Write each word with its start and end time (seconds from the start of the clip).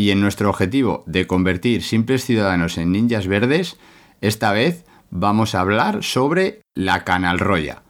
Y 0.00 0.12
en 0.12 0.22
nuestro 0.22 0.48
objetivo 0.48 1.04
de 1.04 1.26
convertir 1.26 1.82
simples 1.82 2.24
ciudadanos 2.24 2.78
en 2.78 2.90
ninjas 2.90 3.26
verdes, 3.26 3.76
esta 4.22 4.50
vez 4.50 4.86
vamos 5.10 5.54
a 5.54 5.60
hablar 5.60 6.02
sobre 6.02 6.62
la 6.74 7.04
Canalroya, 7.04 7.82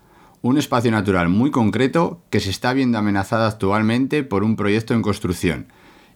un 0.43 0.59
espacio 0.59 0.91
natural 0.91 1.29
muy 1.29 1.53
concreto 1.53 2.21
que 2.29 2.41
se 2.41 2.51
está 2.51 2.73
viendo 2.73 2.99
amenazado 2.99 3.45
actualmente 3.45 4.25
por 4.25 4.43
un 4.43 4.57
proyecto 4.57 4.93
en 4.93 5.03
construcción. 5.03 5.69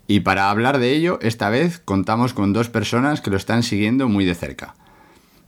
Y 0.09 0.21
para 0.21 0.51
hablar 0.51 0.81
de 0.81 0.97
ello, 0.97 1.21
esta 1.23 1.49
vez 1.49 1.79
contamos 1.79 2.35
con 2.35 2.53
dos 2.53 2.69
personas 2.69 3.21
que 3.21 3.31
lo 3.31 3.37
están 3.37 3.63
siguiendo 3.63 4.09
muy 4.09 4.25
de 4.25 4.35
cerca. 4.35 4.75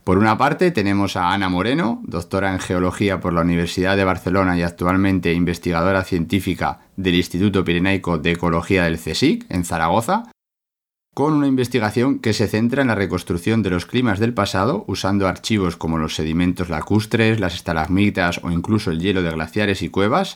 Por 0.05 0.17
una 0.17 0.37
parte 0.37 0.71
tenemos 0.71 1.17
a 1.17 1.33
Ana 1.33 1.49
Moreno, 1.49 2.01
doctora 2.05 2.53
en 2.53 2.59
Geología 2.59 3.19
por 3.19 3.33
la 3.33 3.41
Universidad 3.41 3.97
de 3.97 4.05
Barcelona 4.05 4.57
y 4.57 4.61
actualmente 4.61 5.33
investigadora 5.33 6.05
científica 6.05 6.79
del 6.95 7.15
Instituto 7.15 7.65
Pirenaico 7.65 8.17
de 8.17 8.31
Ecología 8.31 8.85
del 8.85 8.97
CSIC 8.97 9.45
en 9.49 9.65
Zaragoza, 9.65 10.31
con 11.17 11.33
una 11.33 11.47
investigación 11.47 12.19
que 12.19 12.31
se 12.31 12.47
centra 12.47 12.83
en 12.83 12.89
la 12.89 12.93
reconstrucción 12.93 13.63
de 13.63 13.71
los 13.71 13.87
climas 13.87 14.19
del 14.19 14.35
pasado 14.35 14.85
usando 14.87 15.27
archivos 15.27 15.75
como 15.75 15.97
los 15.97 16.13
sedimentos 16.13 16.69
lacustres, 16.69 17.39
las 17.39 17.55
estalagmitas 17.55 18.39
o 18.43 18.51
incluso 18.51 18.91
el 18.91 18.99
hielo 18.99 19.23
de 19.23 19.31
glaciares 19.31 19.81
y 19.81 19.89
cuevas, 19.89 20.35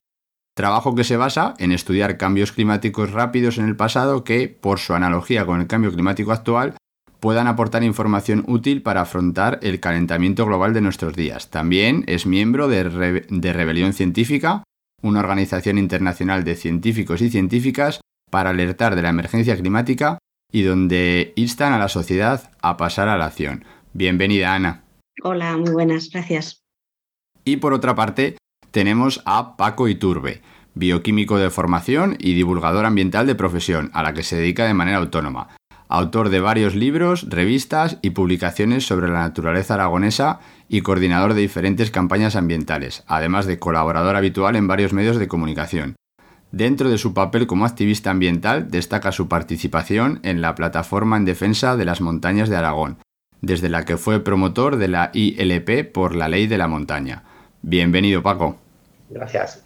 trabajo 0.56 0.96
que 0.96 1.04
se 1.04 1.18
basa 1.18 1.54
en 1.60 1.72
estudiar 1.72 2.18
cambios 2.18 2.52
climáticos 2.52 3.12
rápidos 3.12 3.60
en 3.60 3.66
el 3.66 3.76
pasado 3.76 4.24
que, 4.24 4.48
por 4.48 4.80
su 4.80 4.96
analogía 4.96 5.46
con 5.46 5.62
el 5.62 5.68
cambio 5.68 5.94
climático 5.94 6.32
actual, 6.32 6.74
puedan 7.20 7.46
aportar 7.46 7.84
información 7.84 8.44
útil 8.48 8.82
para 8.82 9.02
afrontar 9.02 9.60
el 9.62 9.80
calentamiento 9.80 10.48
global 10.48 10.74
de 10.74 10.82
nuestros 10.82 11.16
días. 11.16 11.52
También 11.52 12.06
es 12.08 12.26
miembro 12.26 12.68
de, 12.68 13.24
de 13.30 13.54
Rebelión 13.54 13.94
Científica, 13.94 14.64
una 15.04 15.20
organización 15.20 15.78
internacional 15.78 16.44
de 16.44 16.56
científicos 16.56 17.22
y 17.22 17.30
científicas 17.30 18.02
para 18.32 18.50
alertar 18.50 18.96
de 18.96 19.04
la 19.04 19.10
emergencia 19.10 19.56
climática 19.56 20.18
y 20.52 20.64
donde 20.64 21.34
instan 21.36 21.74
a 21.74 21.80
la 21.80 21.88
sociedad 21.88 22.52
a 22.62 22.78
pasar 22.78 23.08
a 23.08 23.18
la 23.18 23.26
acción. 23.26 23.66
Bienvenida, 23.94 24.54
Ana. 24.54 24.84
Hola, 25.24 25.58
muy 25.58 25.72
buenas, 25.72 26.10
gracias. 26.10 26.64
Y 27.44 27.58
por 27.58 27.74
otra 27.74 27.96
parte, 27.96 28.38
tenemos 28.72 29.22
a 29.26 29.58
Paco 29.58 29.88
Iturbe, 29.88 30.42
bioquímico 30.74 31.38
de 31.38 31.50
formación 31.50 32.16
y 32.20 32.34
divulgador 32.34 32.86
ambiental 32.86 33.28
de 33.28 33.36
profesión, 33.36 33.92
a 33.94 34.04
la 34.04 34.14
que 34.14 34.24
se 34.24 34.38
dedica 34.38 34.66
de 34.66 34.74
manera 34.74 34.98
autónoma. 34.98 35.50
Autor 35.90 36.30
de 36.30 36.40
varios 36.40 36.74
libros, 36.74 37.30
revistas 37.30 37.98
y 38.02 38.12
publicaciones 38.12 38.86
sobre 38.86 39.10
la 39.10 39.20
naturaleza 39.20 39.74
aragonesa 39.74 40.40
y 40.70 40.82
coordinador 40.82 41.34
de 41.34 41.42
diferentes 41.42 41.92
campañas 41.92 42.38
ambientales, 42.38 43.04
además 43.08 43.46
de 43.46 43.60
colaborador 43.60 44.16
habitual 44.16 44.56
en 44.56 44.68
varios 44.68 44.94
medios 44.94 45.18
de 45.18 45.28
comunicación. 45.28 45.96
Dentro 46.52 46.90
de 46.90 46.98
su 46.98 47.14
papel 47.14 47.48
como 47.48 47.66
activista 47.66 48.12
ambiental 48.12 48.70
destaca 48.70 49.14
su 49.14 49.30
participación 49.30 50.20
en 50.24 50.42
la 50.42 50.54
Plataforma 50.54 51.16
en 51.16 51.24
Defensa 51.24 51.78
de 51.78 51.86
las 51.86 52.02
Montañas 52.02 52.50
de 52.50 52.58
Aragón, 52.58 52.98
desde 53.40 53.70
la 53.70 53.86
que 53.86 53.96
fue 53.96 54.22
promotor 54.22 54.76
de 54.76 54.90
la 54.90 55.12
ILP 55.14 55.92
por 55.94 56.14
la 56.14 56.28
Ley 56.28 56.48
de 56.48 56.58
la 56.58 56.68
Montaña. 56.68 57.24
Bienvenido, 57.62 58.22
Paco. 58.22 58.58
Gracias. 59.10 59.64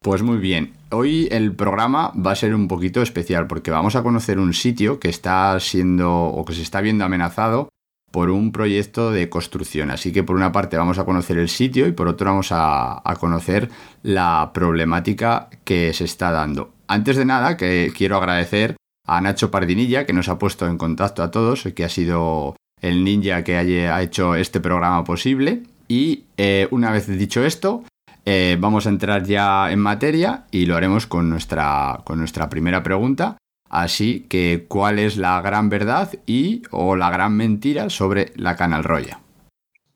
Pues 0.00 0.22
muy 0.22 0.38
bien, 0.38 0.72
hoy 0.90 1.28
el 1.30 1.54
programa 1.54 2.12
va 2.14 2.32
a 2.32 2.36
ser 2.36 2.54
un 2.54 2.66
poquito 2.66 3.02
especial 3.02 3.46
porque 3.46 3.70
vamos 3.70 3.94
a 3.94 4.02
conocer 4.02 4.38
un 4.38 4.54
sitio 4.54 4.98
que 4.98 5.10
está 5.10 5.58
siendo 5.60 6.12
o 6.12 6.44
que 6.46 6.54
se 6.54 6.62
está 6.62 6.80
viendo 6.80 7.04
amenazado 7.04 7.68
por 8.10 8.30
un 8.30 8.52
proyecto 8.52 9.10
de 9.10 9.28
construcción. 9.28 9.90
Así 9.90 10.12
que 10.12 10.22
por 10.22 10.36
una 10.36 10.52
parte 10.52 10.76
vamos 10.76 10.98
a 10.98 11.04
conocer 11.04 11.38
el 11.38 11.48
sitio 11.48 11.86
y 11.86 11.92
por 11.92 12.08
otro 12.08 12.30
vamos 12.30 12.48
a, 12.50 13.02
conocer 13.20 13.70
la 14.02 14.50
problemática 14.54 15.48
que 15.64 15.92
se 15.92 16.04
está 16.04 16.30
dando. 16.30 16.72
Antes 16.88 17.16
de 17.16 17.24
nada, 17.24 17.56
que 17.56 17.92
quiero 17.96 18.16
agradecer 18.16 18.76
a 19.06 19.20
Nacho 19.20 19.50
Pardinilla 19.50 20.06
que 20.06 20.12
nos 20.12 20.28
ha 20.28 20.38
puesto 20.38 20.66
en 20.66 20.78
contacto 20.78 21.22
a 21.22 21.30
todos, 21.30 21.64
que 21.74 21.84
ha 21.84 21.88
sido 21.88 22.56
el 22.80 23.04
ninja 23.04 23.44
que 23.44 23.56
ha 23.56 24.02
hecho 24.02 24.34
este 24.34 24.60
programa 24.60 25.04
posible. 25.04 25.62
Y 25.88 26.24
eh, 26.36 26.68
una 26.70 26.90
vez 26.90 27.06
dicho 27.06 27.44
esto, 27.44 27.84
eh, 28.24 28.56
vamos 28.58 28.86
a 28.86 28.88
entrar 28.88 29.24
ya 29.24 29.70
en 29.70 29.78
materia 29.78 30.46
y 30.50 30.66
lo 30.66 30.76
haremos 30.76 31.06
con 31.06 31.30
nuestra, 31.30 32.00
con 32.04 32.18
nuestra 32.18 32.48
primera 32.48 32.82
pregunta. 32.82 33.36
Así 33.68 34.26
que, 34.28 34.66
¿cuál 34.68 34.98
es 34.98 35.16
la 35.16 35.40
gran 35.40 35.68
verdad 35.68 36.12
y 36.26 36.62
o 36.70 36.96
la 36.96 37.10
gran 37.10 37.36
mentira 37.36 37.90
sobre 37.90 38.32
la 38.36 38.56
Canal 38.56 38.84
Roya? 38.84 39.20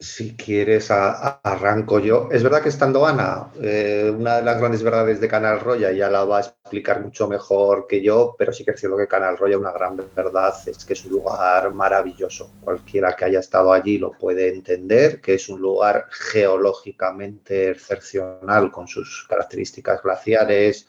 Si 0.02 0.34
quieres, 0.34 0.90
a, 0.90 1.40
arranco 1.42 1.98
yo. 1.98 2.30
Es 2.32 2.42
verdad 2.42 2.62
que 2.62 2.70
estando 2.70 3.06
Ana, 3.06 3.48
eh, 3.60 4.10
una 4.16 4.36
de 4.36 4.42
las 4.42 4.58
grandes 4.58 4.82
verdades 4.82 5.20
de 5.20 5.28
Canal 5.28 5.60
Roya 5.60 5.92
ya 5.92 6.08
la 6.08 6.24
va 6.24 6.38
a 6.38 6.40
explicar 6.40 7.02
mucho 7.02 7.28
mejor 7.28 7.86
que 7.86 8.00
yo, 8.02 8.34
pero 8.38 8.50
sí 8.50 8.64
que 8.64 8.70
es 8.70 8.80
cierto 8.80 8.96
que 8.96 9.06
Canal 9.06 9.36
Roya, 9.36 9.58
una 9.58 9.72
gran 9.72 9.98
verdad 10.16 10.54
es 10.66 10.86
que 10.86 10.94
es 10.94 11.04
un 11.04 11.12
lugar 11.12 11.74
maravilloso. 11.74 12.50
Cualquiera 12.62 13.14
que 13.14 13.26
haya 13.26 13.40
estado 13.40 13.74
allí 13.74 13.98
lo 13.98 14.12
puede 14.12 14.48
entender, 14.48 15.20
que 15.20 15.34
es 15.34 15.50
un 15.50 15.60
lugar 15.60 16.06
geológicamente 16.10 17.68
excepcional 17.68 18.72
con 18.72 18.88
sus 18.88 19.26
características 19.28 20.02
glaciares, 20.02 20.86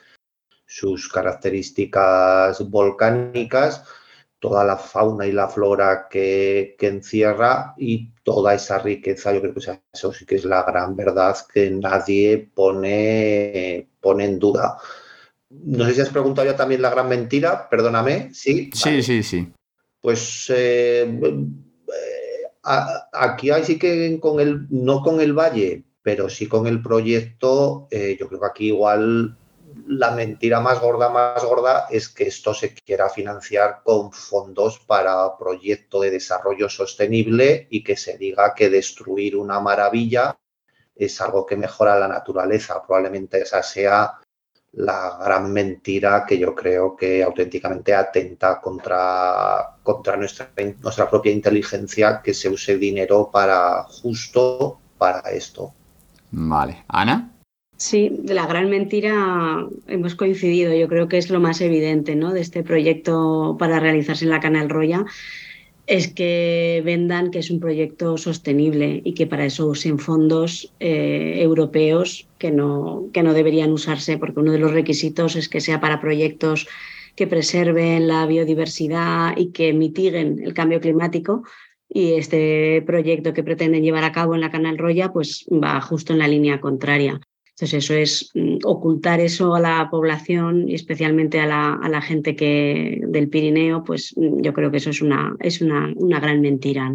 sus 0.71 1.09
características 1.09 2.69
volcánicas 2.69 3.83
toda 4.39 4.63
la 4.63 4.75
fauna 4.75 5.27
y 5.27 5.31
la 5.31 5.47
flora 5.47 6.07
que, 6.09 6.75
que, 6.79 6.87
encierra 6.87 7.75
y 7.77 8.09
toda 8.23 8.55
esa 8.55 8.79
riqueza, 8.79 9.33
yo 9.33 9.41
creo 9.41 9.53
que 9.53 9.81
eso 9.93 10.11
sí 10.11 10.25
que 10.25 10.35
es 10.35 10.45
la 10.45 10.63
gran 10.63 10.95
verdad 10.95 11.37
que 11.53 11.69
nadie 11.69 12.49
pone, 12.55 13.89
pone 13.99 14.25
en 14.25 14.39
duda. 14.39 14.77
No 15.51 15.85
sé 15.85 15.93
si 15.93 16.01
has 16.01 16.09
preguntado 16.09 16.49
ya 16.49 16.55
también 16.55 16.81
la 16.81 16.89
gran 16.89 17.07
mentira, 17.07 17.69
perdóname, 17.69 18.33
¿sí? 18.33 18.71
Sí, 18.73 18.89
vale. 18.89 19.03
sí, 19.03 19.21
sí. 19.21 19.53
Pues 20.01 20.51
eh, 20.55 21.03
eh, 21.03 22.97
aquí 23.13 23.51
hay 23.51 23.63
sí 23.63 23.77
que 23.77 24.19
con 24.19 24.39
el, 24.39 24.65
no 24.71 25.03
con 25.03 25.21
el 25.21 25.33
valle, 25.33 25.83
pero 26.01 26.29
sí 26.29 26.47
con 26.47 26.65
el 26.65 26.81
proyecto, 26.81 27.87
eh, 27.91 28.17
yo 28.19 28.27
creo 28.27 28.39
que 28.39 28.47
aquí 28.47 28.67
igual 28.67 29.37
la 29.87 30.11
mentira 30.11 30.59
más 30.59 30.79
gorda, 30.79 31.09
más 31.09 31.43
gorda 31.43 31.87
es 31.89 32.09
que 32.09 32.25
esto 32.27 32.53
se 32.53 32.73
quiera 32.73 33.09
financiar 33.09 33.81
con 33.83 34.11
fondos 34.11 34.79
para 34.79 35.37
proyecto 35.37 36.01
de 36.01 36.11
desarrollo 36.11 36.69
sostenible 36.69 37.67
y 37.69 37.83
que 37.83 37.95
se 37.95 38.17
diga 38.17 38.53
que 38.53 38.69
destruir 38.69 39.35
una 39.35 39.59
maravilla 39.59 40.37
es 40.95 41.19
algo 41.21 41.45
que 41.45 41.55
mejora 41.55 41.99
la 41.99 42.07
naturaleza. 42.07 42.81
Probablemente 42.85 43.41
esa 43.41 43.63
sea 43.63 44.19
la 44.73 45.17
gran 45.21 45.51
mentira 45.51 46.25
que 46.25 46.37
yo 46.37 46.55
creo 46.55 46.95
que 46.95 47.23
auténticamente 47.23 47.93
atenta 47.93 48.61
contra, 48.61 49.77
contra 49.83 50.15
nuestra, 50.15 50.51
nuestra 50.79 51.09
propia 51.09 51.31
inteligencia 51.31 52.21
que 52.21 52.33
se 52.33 52.47
use 52.49 52.77
dinero 52.77 53.29
para 53.31 53.83
justo 53.83 54.79
para 54.97 55.19
esto. 55.31 55.73
Vale. 56.31 56.85
Ana. 56.87 57.30
Sí, 57.81 58.11
de 58.11 58.35
la 58.35 58.45
gran 58.45 58.69
mentira 58.69 59.67
hemos 59.87 60.13
coincidido. 60.13 60.71
Yo 60.75 60.87
creo 60.87 61.07
que 61.07 61.17
es 61.17 61.31
lo 61.31 61.39
más 61.39 61.61
evidente 61.61 62.15
¿no? 62.15 62.31
de 62.31 62.39
este 62.39 62.61
proyecto 62.61 63.55
para 63.57 63.79
realizarse 63.79 64.23
en 64.23 64.29
la 64.29 64.39
Canal 64.39 64.69
Roya. 64.69 65.03
es 65.87 66.07
que 66.13 66.83
vendan 66.85 67.31
que 67.31 67.39
es 67.39 67.49
un 67.49 67.59
proyecto 67.59 68.17
sostenible 68.19 69.01
y 69.03 69.15
que 69.15 69.25
para 69.25 69.45
eso 69.45 69.65
usen 69.65 69.97
fondos 69.97 70.71
eh, 70.79 71.39
europeos 71.41 72.27
que 72.37 72.51
no, 72.51 73.09
que 73.13 73.23
no 73.23 73.33
deberían 73.33 73.71
usarse, 73.71 74.19
porque 74.19 74.41
uno 74.41 74.51
de 74.51 74.59
los 74.59 74.73
requisitos 74.73 75.35
es 75.35 75.49
que 75.49 75.59
sea 75.59 75.81
para 75.81 75.99
proyectos 75.99 76.67
que 77.15 77.25
preserven 77.25 78.07
la 78.07 78.27
biodiversidad 78.27 79.35
y 79.37 79.51
que 79.53 79.73
mitiguen 79.73 80.39
el 80.43 80.53
cambio 80.53 80.81
climático. 80.81 81.43
Y 81.89 82.13
este 82.13 82.83
proyecto 82.85 83.33
que 83.33 83.43
pretenden 83.43 83.81
llevar 83.83 84.03
a 84.03 84.11
cabo 84.11 84.35
en 84.35 84.41
la 84.41 84.51
Canal 84.51 84.77
Roya 84.77 85.11
pues 85.11 85.47
va 85.51 85.81
justo 85.81 86.13
en 86.13 86.19
la 86.19 86.27
línea 86.27 86.61
contraria. 86.61 87.19
Entonces, 87.61 87.83
eso 87.83 87.93
es 87.93 88.31
mm, 88.33 88.57
ocultar 88.65 89.19
eso 89.19 89.53
a 89.53 89.59
la 89.59 89.87
población 89.91 90.67
y 90.67 90.73
especialmente 90.73 91.39
a 91.39 91.45
la, 91.45 91.73
a 91.75 91.89
la, 91.89 92.01
gente 92.01 92.35
que, 92.35 92.99
del 93.07 93.29
Pirineo, 93.29 93.83
pues 93.83 94.15
mm, 94.17 94.41
yo 94.41 94.51
creo 94.53 94.71
que 94.71 94.77
eso 94.77 94.89
es 94.89 95.03
una, 95.03 95.35
es 95.39 95.61
una, 95.61 95.93
una 95.95 96.19
gran 96.19 96.41
mentira. 96.41 96.91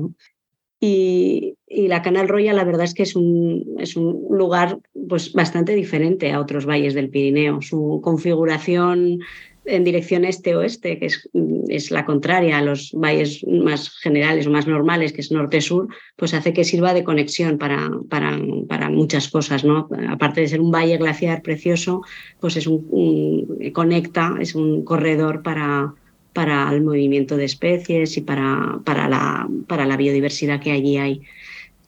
Y, 0.80 1.54
y, 1.68 1.86
la 1.86 2.02
Canal 2.02 2.26
Roya, 2.26 2.52
la 2.52 2.64
verdad 2.64 2.82
es 2.82 2.94
que 2.94 3.04
es 3.04 3.14
un, 3.14 3.76
es 3.78 3.96
un 3.96 4.26
lugar 4.28 4.80
pues, 5.08 5.32
bastante 5.34 5.72
diferente 5.76 6.32
a 6.32 6.40
otros 6.40 6.66
valles 6.66 6.94
del 6.94 7.10
Pirineo. 7.10 7.62
Su 7.62 8.00
configuración 8.02 9.20
en 9.66 9.84
dirección 9.84 10.24
este-oeste, 10.24 10.98
que 10.98 11.06
es, 11.06 11.28
es, 11.68 11.90
la 11.90 12.04
contraria 12.04 12.58
a 12.58 12.62
los 12.62 12.92
valles 12.92 13.44
más 13.46 13.90
generales 13.98 14.46
o 14.46 14.50
más 14.50 14.66
normales, 14.66 15.12
que 15.12 15.20
es 15.20 15.32
norte-sur, 15.32 15.88
pues 16.16 16.34
hace 16.34 16.52
que 16.52 16.64
sirva 16.64 16.94
de 16.94 17.04
conexión 17.04 17.58
para, 17.58 17.90
para, 18.08 18.38
para, 18.68 18.88
muchas 18.90 19.28
cosas. 19.28 19.64
¿no? 19.64 19.88
Aparte 20.08 20.40
de 20.40 20.48
ser 20.48 20.60
un 20.60 20.70
valle 20.70 20.96
glaciar 20.96 21.42
precioso, 21.42 22.02
pues 22.40 22.56
es 22.56 22.66
un, 22.66 22.86
un 22.90 23.70
conecta, 23.72 24.36
es 24.40 24.54
un 24.54 24.84
corredor 24.84 25.42
para, 25.42 25.94
para 26.32 26.70
el 26.72 26.82
movimiento 26.82 27.36
de 27.36 27.46
especies 27.46 28.16
y 28.16 28.20
para, 28.20 28.80
para, 28.84 29.08
la, 29.08 29.48
para 29.66 29.86
la 29.86 29.96
biodiversidad 29.96 30.60
que 30.60 30.72
allí 30.72 30.98
hay. 30.98 31.22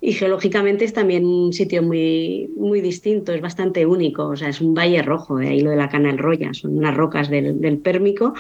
Y 0.01 0.13
geológicamente 0.13 0.85
es 0.85 0.93
también 0.93 1.27
un 1.27 1.53
sitio 1.53 1.83
muy, 1.83 2.49
muy 2.57 2.81
distinto, 2.81 3.33
es 3.33 3.41
bastante 3.41 3.85
único, 3.85 4.29
o 4.29 4.37
sea, 4.37 4.49
es 4.49 4.61
un 4.61 4.73
valle 4.73 5.03
rojo, 5.03 5.39
de 5.39 5.49
ahí 5.49 5.61
lo 5.61 5.71
de 5.71 5.77
la 5.77 5.89
Canal 5.89 6.19
Roya, 6.19 6.55
son 6.55 6.79
unas 6.79 6.97
rocas 6.97 7.29
del, 7.29 7.61
del 7.61 7.79
Pérmico 7.79 8.35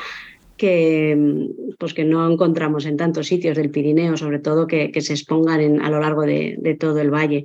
que, 0.58 1.48
pues 1.78 1.94
que 1.94 2.04
no 2.04 2.30
encontramos 2.30 2.84
en 2.84 2.98
tantos 2.98 3.28
sitios 3.28 3.56
del 3.56 3.70
Pirineo, 3.70 4.18
sobre 4.18 4.40
todo 4.40 4.66
que, 4.66 4.92
que 4.92 5.00
se 5.00 5.14
expongan 5.14 5.60
en, 5.60 5.80
a 5.80 5.88
lo 5.88 6.00
largo 6.00 6.22
de, 6.22 6.56
de, 6.58 6.74
todo 6.74 7.00
el 7.00 7.10
valle. 7.10 7.44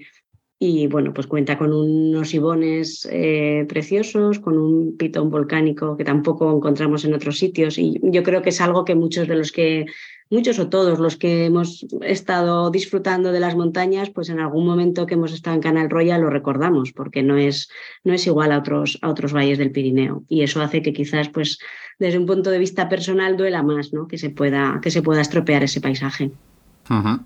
Y 0.60 0.88
bueno, 0.88 1.13
pues 1.13 1.27
cuenta 1.27 1.57
con 1.57 1.74
unos 1.74 2.33
ibones 2.33 3.07
eh, 3.12 3.65
preciosos, 3.68 4.39
con 4.39 4.57
un 4.57 4.98
pitón 4.98 5.30
volcánico 5.30 5.95
que 5.95 6.04
tampoco 6.04 6.56
encontramos 6.56 7.06
en 7.06 7.13
otros 7.13 7.38
sitios. 7.38 7.77
Y 7.77 8.00
yo 8.01 8.24
creo 8.24 8.42
que 8.42 8.50
es 8.50 8.62
algo 8.62 8.83
que 8.83 8.95
muchos 8.95 9.27
de 9.27 9.36
los 9.36 9.51
que 9.51 9.86
muchos 10.33 10.57
o 10.59 10.68
todos 10.68 11.00
los 11.00 11.15
que 11.15 11.45
hemos 11.45 11.85
estado 12.01 12.71
disfrutando 12.71 13.31
de 13.31 13.39
las 13.39 13.56
montañas, 13.56 14.09
pues 14.09 14.30
en 14.30 14.39
algún 14.39 14.65
momento 14.65 15.06
que 15.06 15.13
hemos 15.13 15.31
estado 15.31 15.56
en 15.56 15.62
Canal 15.62 15.89
Roya 15.89 16.18
lo 16.18 16.30
recordamos, 16.30 16.91
porque 16.91 17.21
no 17.21 17.38
es, 17.38 17.69
no 18.03 18.13
es 18.13 18.25
igual 18.25 18.51
a 18.51 18.57
otros, 18.57 18.97
a 19.01 19.09
otros 19.09 19.31
valles 19.31 19.59
del 19.59 19.71
Pirineo. 19.71 20.24
Y 20.27 20.41
eso 20.41 20.62
hace 20.62 20.81
que 20.81 20.91
quizás, 20.91 21.30
pues, 21.30 21.59
desde 22.00 22.18
un 22.18 22.25
punto 22.25 22.50
de 22.50 22.59
vista 22.59 22.89
personal, 22.89 23.38
duela 23.38 23.62
más, 23.62 23.94
¿no? 23.94 24.07
Que 24.07 24.18
se 24.18 24.31
pueda, 24.31 24.80
que 24.81 24.91
se 24.91 25.03
pueda 25.03 25.21
estropear 25.21 25.63
ese 25.63 25.80
paisaje. 25.80 26.31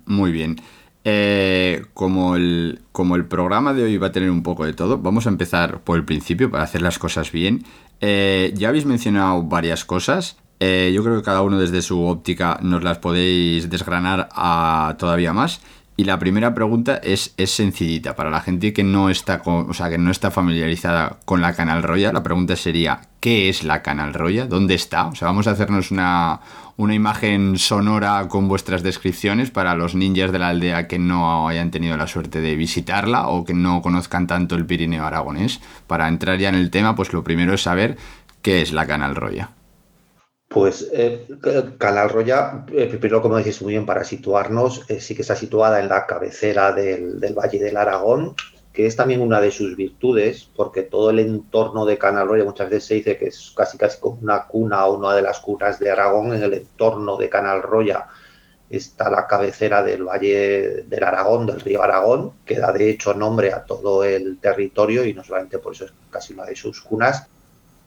Muy 0.06 0.32
bien. 0.32 0.58
Eh, 1.06 1.86
como, 1.94 2.36
el, 2.36 2.82
como 2.92 3.16
el 3.16 3.26
programa 3.26 3.74
de 3.74 3.84
hoy 3.84 3.98
va 3.98 4.08
a 4.08 4.12
tener 4.12 4.30
un 4.30 4.44
poco 4.44 4.66
de 4.66 4.74
todo, 4.74 4.98
vamos 4.98 5.26
a 5.26 5.30
empezar 5.30 5.80
por 5.80 5.98
el 5.98 6.04
principio 6.04 6.52
para 6.52 6.66
hacer 6.66 6.82
las 6.82 7.00
cosas 7.00 7.32
bien. 7.32 7.64
Eh, 8.02 8.54
ya 8.56 8.68
habéis 8.68 8.86
mencionado 8.86 9.44
varias 9.44 9.86
cosas. 9.86 10.38
Eh, 10.60 10.92
yo 10.94 11.04
creo 11.04 11.18
que 11.18 11.24
cada 11.24 11.42
uno 11.42 11.60
desde 11.60 11.82
su 11.82 12.04
óptica 12.04 12.60
nos 12.62 12.84
las 12.84 12.98
podéis 12.98 13.70
desgranar 13.70 14.30
a 14.32 14.96
todavía 14.98 15.34
más. 15.34 15.62
Y 16.00 16.04
la 16.04 16.20
primera 16.20 16.54
pregunta 16.54 16.98
es, 16.98 17.34
sencillita. 17.46 18.16
Para 18.16 18.30
la 18.30 18.42
gente 18.42 18.72
que 18.72 18.84
no, 18.84 19.10
está 19.10 19.40
con, 19.40 19.68
o 19.68 19.74
sea, 19.74 19.90
que 19.90 19.98
no 19.98 20.12
está 20.12 20.30
familiarizada 20.30 21.18
con 21.26 21.42
la 21.42 21.54
Canal 21.54 21.82
Roya, 21.82 22.14
la 22.14 22.22
pregunta 22.22 22.56
sería, 22.56 23.02
¿qué 23.20 23.50
es 23.50 23.64
la 23.64 23.82
Canal 23.82 24.14
Roya? 24.14 24.46
¿Dónde 24.46 24.76
está? 24.76 25.08
O 25.08 25.16
sea, 25.16 25.28
vamos 25.28 25.48
a 25.48 25.52
hacernos 25.52 25.90
una, 25.90 26.40
una 26.78 26.94
imagen 26.94 27.58
sonora 27.58 28.28
con 28.28 28.48
vuestras 28.48 28.84
descripciones 28.84 29.50
para 29.50 29.76
los 29.76 29.96
ninjas 29.96 30.32
de 30.32 30.38
la 30.38 30.50
aldea 30.50 30.88
que 30.88 31.00
no 31.00 31.48
hayan 31.48 31.72
tenido 31.72 31.98
la 31.98 32.06
suerte 32.06 32.42
de 32.42 32.56
visitarla 32.56 33.30
o 33.30 33.44
que 33.44 33.56
no 33.56 33.82
conozcan 33.82 34.28
tanto 34.28 34.56
el 34.56 34.68
Pirineo 34.68 35.04
aragonés. 35.04 35.62
Para 35.88 36.08
entrar 36.08 36.38
ya 36.38 36.50
en 36.50 36.56
el 36.56 36.70
tema, 36.70 36.96
pues 36.96 37.12
lo 37.12 37.24
primero 37.24 37.56
es 37.56 37.64
saber 37.64 37.98
qué 38.44 38.62
es 38.62 38.72
la 38.72 38.86
Canal 38.86 39.16
Roya. 39.16 39.50
Pues 40.48 40.90
eh, 40.94 41.28
Canal 41.78 42.10
Roya, 42.10 42.66
eh, 42.72 42.88
primero 42.88 43.22
como 43.22 43.36
decís 43.36 43.62
muy 43.62 43.74
bien, 43.74 43.86
para 43.86 44.06
situarnos, 44.06 44.90
eh, 44.90 45.02
sí 45.02 45.14
que 45.14 45.22
está 45.22 45.36
situada 45.36 45.82
en 45.82 45.90
la 45.90 46.06
cabecera 46.06 46.72
del, 46.72 47.20
del, 47.20 47.34
Valle 47.34 47.60
del 47.60 47.76
Aragón, 47.76 48.34
que 48.72 48.86
es 48.86 48.96
también 48.96 49.22
una 49.22 49.42
de 49.42 49.52
sus 49.52 49.76
virtudes, 49.76 50.50
porque 50.56 50.84
todo 50.84 51.10
el 51.10 51.20
entorno 51.20 51.86
de 51.86 51.98
Canal 51.98 52.28
Roya 52.28 52.46
muchas 52.46 52.70
veces 52.70 52.86
se 52.86 52.94
dice 52.96 53.18
que 53.18 53.28
es 53.28 53.54
casi 53.58 53.78
casi 53.78 54.00
como 54.00 54.20
una 54.22 54.46
cuna 54.48 54.86
o 54.86 54.98
una 54.98 55.14
de 55.16 55.22
las 55.22 55.40
cunas 55.40 55.80
de 55.80 55.92
Aragón, 55.92 56.34
en 56.34 56.44
el 56.44 56.54
entorno 56.54 57.18
de 57.18 57.30
Canal 57.30 57.62
Roya 57.62 58.08
está 58.70 59.10
la 59.10 59.28
cabecera 59.28 59.84
del 59.84 60.04
Valle 60.04 60.84
del 60.84 61.04
Aragón, 61.04 61.46
del 61.46 61.60
río 61.62 61.82
Aragón, 61.84 62.34
que 62.46 62.60
da 62.60 62.72
de 62.72 62.90
hecho 62.90 63.14
nombre 63.14 63.52
a 63.54 63.64
todo 63.64 64.04
el 64.04 64.40
territorio 64.40 65.06
y 65.06 65.14
no 65.14 65.24
solamente 65.24 65.60
por 65.60 65.74
eso 65.74 65.86
es 65.86 65.94
casi 66.10 66.34
una 66.34 66.46
de 66.46 66.56
sus 66.56 66.82
cunas 66.82 67.28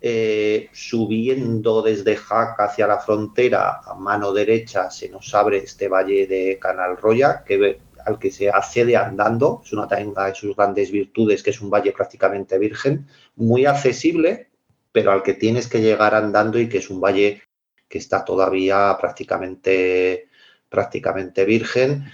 eh, 0.03 0.71
subiendo 0.73 1.83
desde 1.83 2.17
Jaca 2.17 2.65
hacia 2.65 2.87
la 2.87 2.99
frontera 2.99 3.81
a 3.85 3.95
mano 3.95 4.33
derecha 4.33 4.91
se 4.91 5.11
nos 5.11 5.35
abre 5.35 5.59
este 5.59 5.89
valle 5.89 6.27
de 6.27 6.59
Canal 6.59 6.97
Roya 6.97 7.45
que, 7.45 7.81
al 8.07 8.19
que 8.19 8.31
se 8.31 8.49
accede 8.49 8.97
andando, 8.97 9.61
es 9.63 9.73
una 9.75 9.87
de 9.87 10.35
sus 10.35 10.57
grandes 10.57 10.91
virtudes 10.91 11.43
que 11.43 11.51
es 11.51 11.61
un 11.61 11.69
valle 11.69 11.93
prácticamente 11.93 12.59
virgen, 12.59 13.07
muy 13.37 13.67
accesible, 13.67 14.49
pero 14.91 15.13
al 15.13 15.23
que 15.23 15.35
tienes 15.35 15.69
que 15.69 15.83
llegar 15.83 16.15
andando 16.15 16.59
y 16.59 16.69
que 16.69 16.79
es 16.79 16.89
un 16.89 17.01
valle 17.01 17.43
que 17.89 17.99
está 17.99 18.25
todavía 18.25 18.97
prácticamente, 18.99 20.29
prácticamente 20.69 21.45
virgen. 21.45 22.05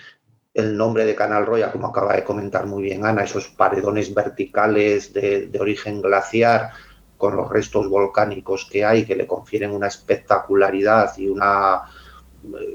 El 0.54 0.76
nombre 0.76 1.04
de 1.04 1.14
Canal 1.14 1.46
Roya, 1.46 1.70
como 1.70 1.86
acaba 1.86 2.16
de 2.16 2.24
comentar 2.24 2.66
muy 2.66 2.82
bien 2.82 3.04
Ana, 3.04 3.24
esos 3.24 3.48
paredones 3.48 4.12
verticales 4.14 5.12
de, 5.12 5.48
de 5.48 5.60
origen 5.60 6.00
glaciar, 6.00 6.70
con 7.16 7.36
los 7.36 7.48
restos 7.48 7.88
volcánicos 7.88 8.68
que 8.70 8.84
hay, 8.84 9.04
que 9.04 9.16
le 9.16 9.26
confieren 9.26 9.70
una 9.70 9.86
espectacularidad 9.86 11.16
y 11.18 11.28
una 11.28 11.82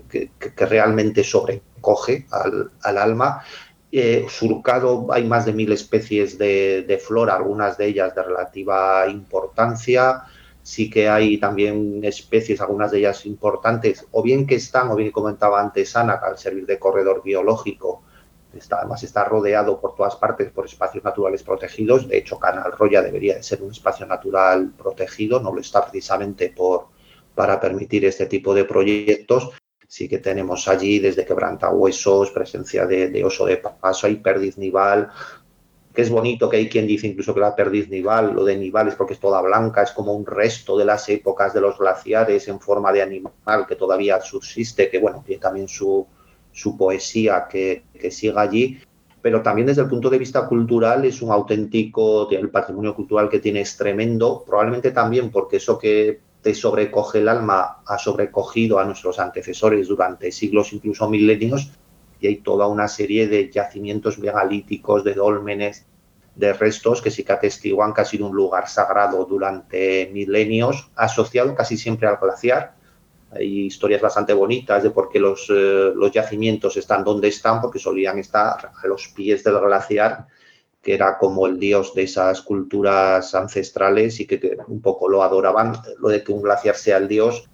que, 0.10 0.32
que 0.38 0.66
realmente 0.66 1.24
sobrecoge 1.24 2.26
al, 2.32 2.72
al 2.82 2.98
alma. 2.98 3.44
Eh, 3.92 4.26
surcado 4.30 5.08
hay 5.12 5.26
más 5.26 5.46
de 5.46 5.52
mil 5.52 5.72
especies 5.72 6.38
de, 6.38 6.84
de, 6.88 6.98
flora, 6.98 7.36
algunas 7.36 7.78
de 7.78 7.88
ellas 7.88 8.16
de 8.16 8.24
relativa 8.24 9.08
importancia. 9.08 10.24
Sí 10.64 10.90
que 10.90 11.10
hay 11.10 11.38
también 11.40 12.02
especies, 12.04 12.62
algunas 12.62 12.92
de 12.92 13.00
ellas 13.00 13.26
importantes, 13.26 14.08
o 14.12 14.22
bien 14.22 14.46
que 14.46 14.56
están, 14.56 14.90
o 14.92 14.96
bien 14.96 15.12
comentaba 15.12 15.60
antes 15.60 15.96
Ana, 15.96 16.14
al 16.14 16.38
servir 16.38 16.66
de 16.66 16.80
corredor 16.80 17.22
biológico, 17.24 18.04
Está, 18.54 18.80
además 18.80 19.04
está 19.04 19.24
rodeado 19.24 19.80
por 19.80 19.96
todas 19.96 20.16
partes 20.16 20.52
por 20.52 20.66
espacios 20.66 21.04
naturales 21.04 21.44
protegidos. 21.44 22.08
De 22.08 22.18
hecho, 22.18 22.38
Canal 22.38 22.72
Roya 22.74 23.02
debería 23.02 23.36
de 23.36 23.44
ser 23.44 23.62
un 23.62 23.72
espacio 23.72 24.06
natural 24.06 24.74
protegido, 24.78 25.40
no 25.40 25.54
lo 25.54 25.62
está 25.62 25.82
precisamente 25.84 26.50
por, 26.50 26.88
para 27.34 27.60
permitir 27.60 28.06
este 28.06 28.26
tipo 28.26 28.54
de 28.54 28.66
proyectos. 28.66 29.52
Sí 29.88 30.08
que 30.08 30.20
tenemos 30.20 30.68
allí 30.68 31.00
desde 31.00 31.26
quebrantahuesos, 31.26 32.32
presencia 32.32 32.86
de, 32.86 33.10
de 33.10 33.26
oso 33.26 33.46
de 33.46 33.58
paso, 33.58 34.08
hay 34.08 34.16
perdiz 34.16 34.58
nival, 34.58 35.12
que 35.94 36.02
es 36.02 36.10
bonito 36.10 36.50
que 36.50 36.58
hay 36.58 36.70
quien 36.70 36.88
dice 36.88 37.08
incluso 37.08 37.34
que 37.34 37.42
la 37.42 37.56
perdiz 37.56 37.90
nival, 37.90 38.34
lo 38.34 38.46
de 38.46 38.56
nival 38.56 38.88
es 38.88 38.96
porque 38.96 39.14
es 39.14 39.20
toda 39.20 39.42
blanca, 39.42 39.82
es 39.82 39.92
como 39.92 40.14
un 40.14 40.26
resto 40.26 40.78
de 40.78 40.86
las 40.86 41.10
épocas 41.10 41.54
de 41.54 41.62
los 41.62 41.78
glaciares 41.78 42.48
en 42.48 42.60
forma 42.60 42.94
de 42.94 43.02
animal 43.02 43.68
que 43.68 43.76
todavía 43.76 44.22
subsiste, 44.22 44.90
que 44.90 45.00
bueno, 45.00 45.22
tiene 45.26 45.42
también 45.42 45.68
su, 45.68 46.08
su 46.52 46.78
poesía 46.78 47.48
que, 47.50 47.84
que 48.00 48.12
siga 48.12 48.42
allí, 48.42 48.80
pero 49.22 49.42
también 49.42 49.68
desde 49.68 49.84
el 49.84 49.90
punto 49.90 50.10
de 50.10 50.18
vista 50.18 50.48
cultural 50.48 51.06
es 51.06 51.22
un 51.22 51.32
auténtico, 51.32 52.30
el 52.32 52.50
patrimonio 52.50 52.96
cultural 52.96 53.30
que 53.30 53.40
tiene 53.40 53.62
es 53.62 53.78
tremendo, 53.78 54.44
probablemente 54.46 54.92
también 54.92 55.30
porque 55.30 55.58
eso 55.58 55.78
que 55.78 56.20
te 56.42 56.56
sobrecoge 56.56 57.20
el 57.20 57.30
alma 57.30 57.84
ha 57.86 57.98
sobrecogido 58.00 58.80
a 58.80 58.86
nuestros 58.86 59.20
antecesores 59.20 59.88
durante 59.88 60.32
siglos, 60.32 60.74
incluso 60.74 61.08
milenios, 61.08 61.72
y 62.20 62.28
hay 62.28 62.38
toda 62.38 62.68
una 62.68 62.88
serie 62.88 63.28
de 63.28 63.50
yacimientos 63.52 64.18
megalíticos, 64.18 65.04
de 65.04 65.14
dólmenes, 65.14 65.86
de 66.36 66.54
restos 66.54 67.02
que 67.02 67.12
sí 67.12 67.24
que 67.24 67.34
atestiguan 67.34 67.94
que 67.94 68.02
ha 68.02 68.06
sido 68.06 68.28
un 68.28 68.36
lugar 68.36 68.68
sagrado 68.68 69.26
durante 69.26 70.10
milenios, 70.14 70.90
asociado 70.96 71.54
casi 71.56 71.78
siempre 71.78 72.08
al 72.08 72.18
glaciar, 72.18 72.76
hay 73.32 73.66
historias 73.66 74.02
bastante 74.02 74.34
bonitas 74.34 74.84
de 74.84 74.92
por 74.92 75.10
qué 75.10 75.20
los, 75.20 75.48
eh, 75.50 75.92
los 75.96 76.12
yacimientos 76.12 76.78
están 76.78 77.04
donde 77.04 77.30
están, 77.30 77.62
porque 77.62 77.80
solían 77.80 78.20
estar 78.20 78.72
a 78.76 78.88
los 78.88 79.08
pies 79.10 79.44
del 79.44 79.60
glaciar, 79.60 80.28
que 80.82 80.94
era 80.94 81.18
como 81.18 81.48
el 81.48 81.60
dios 81.60 81.94
de 81.94 82.04
esas 82.04 82.42
culturas 82.42 83.34
ancestrales 83.36 84.20
y 84.20 84.28
que, 84.28 84.58
un 84.68 84.82
poco 84.82 85.08
lo 85.08 85.24
adoraban. 85.24 85.74
Lo 86.00 86.10
de 86.10 86.24
que 86.24 86.32
un 86.32 86.42
glaciar 86.42 86.76
sea 86.76 86.98
el 86.98 87.08
dios 87.08 87.50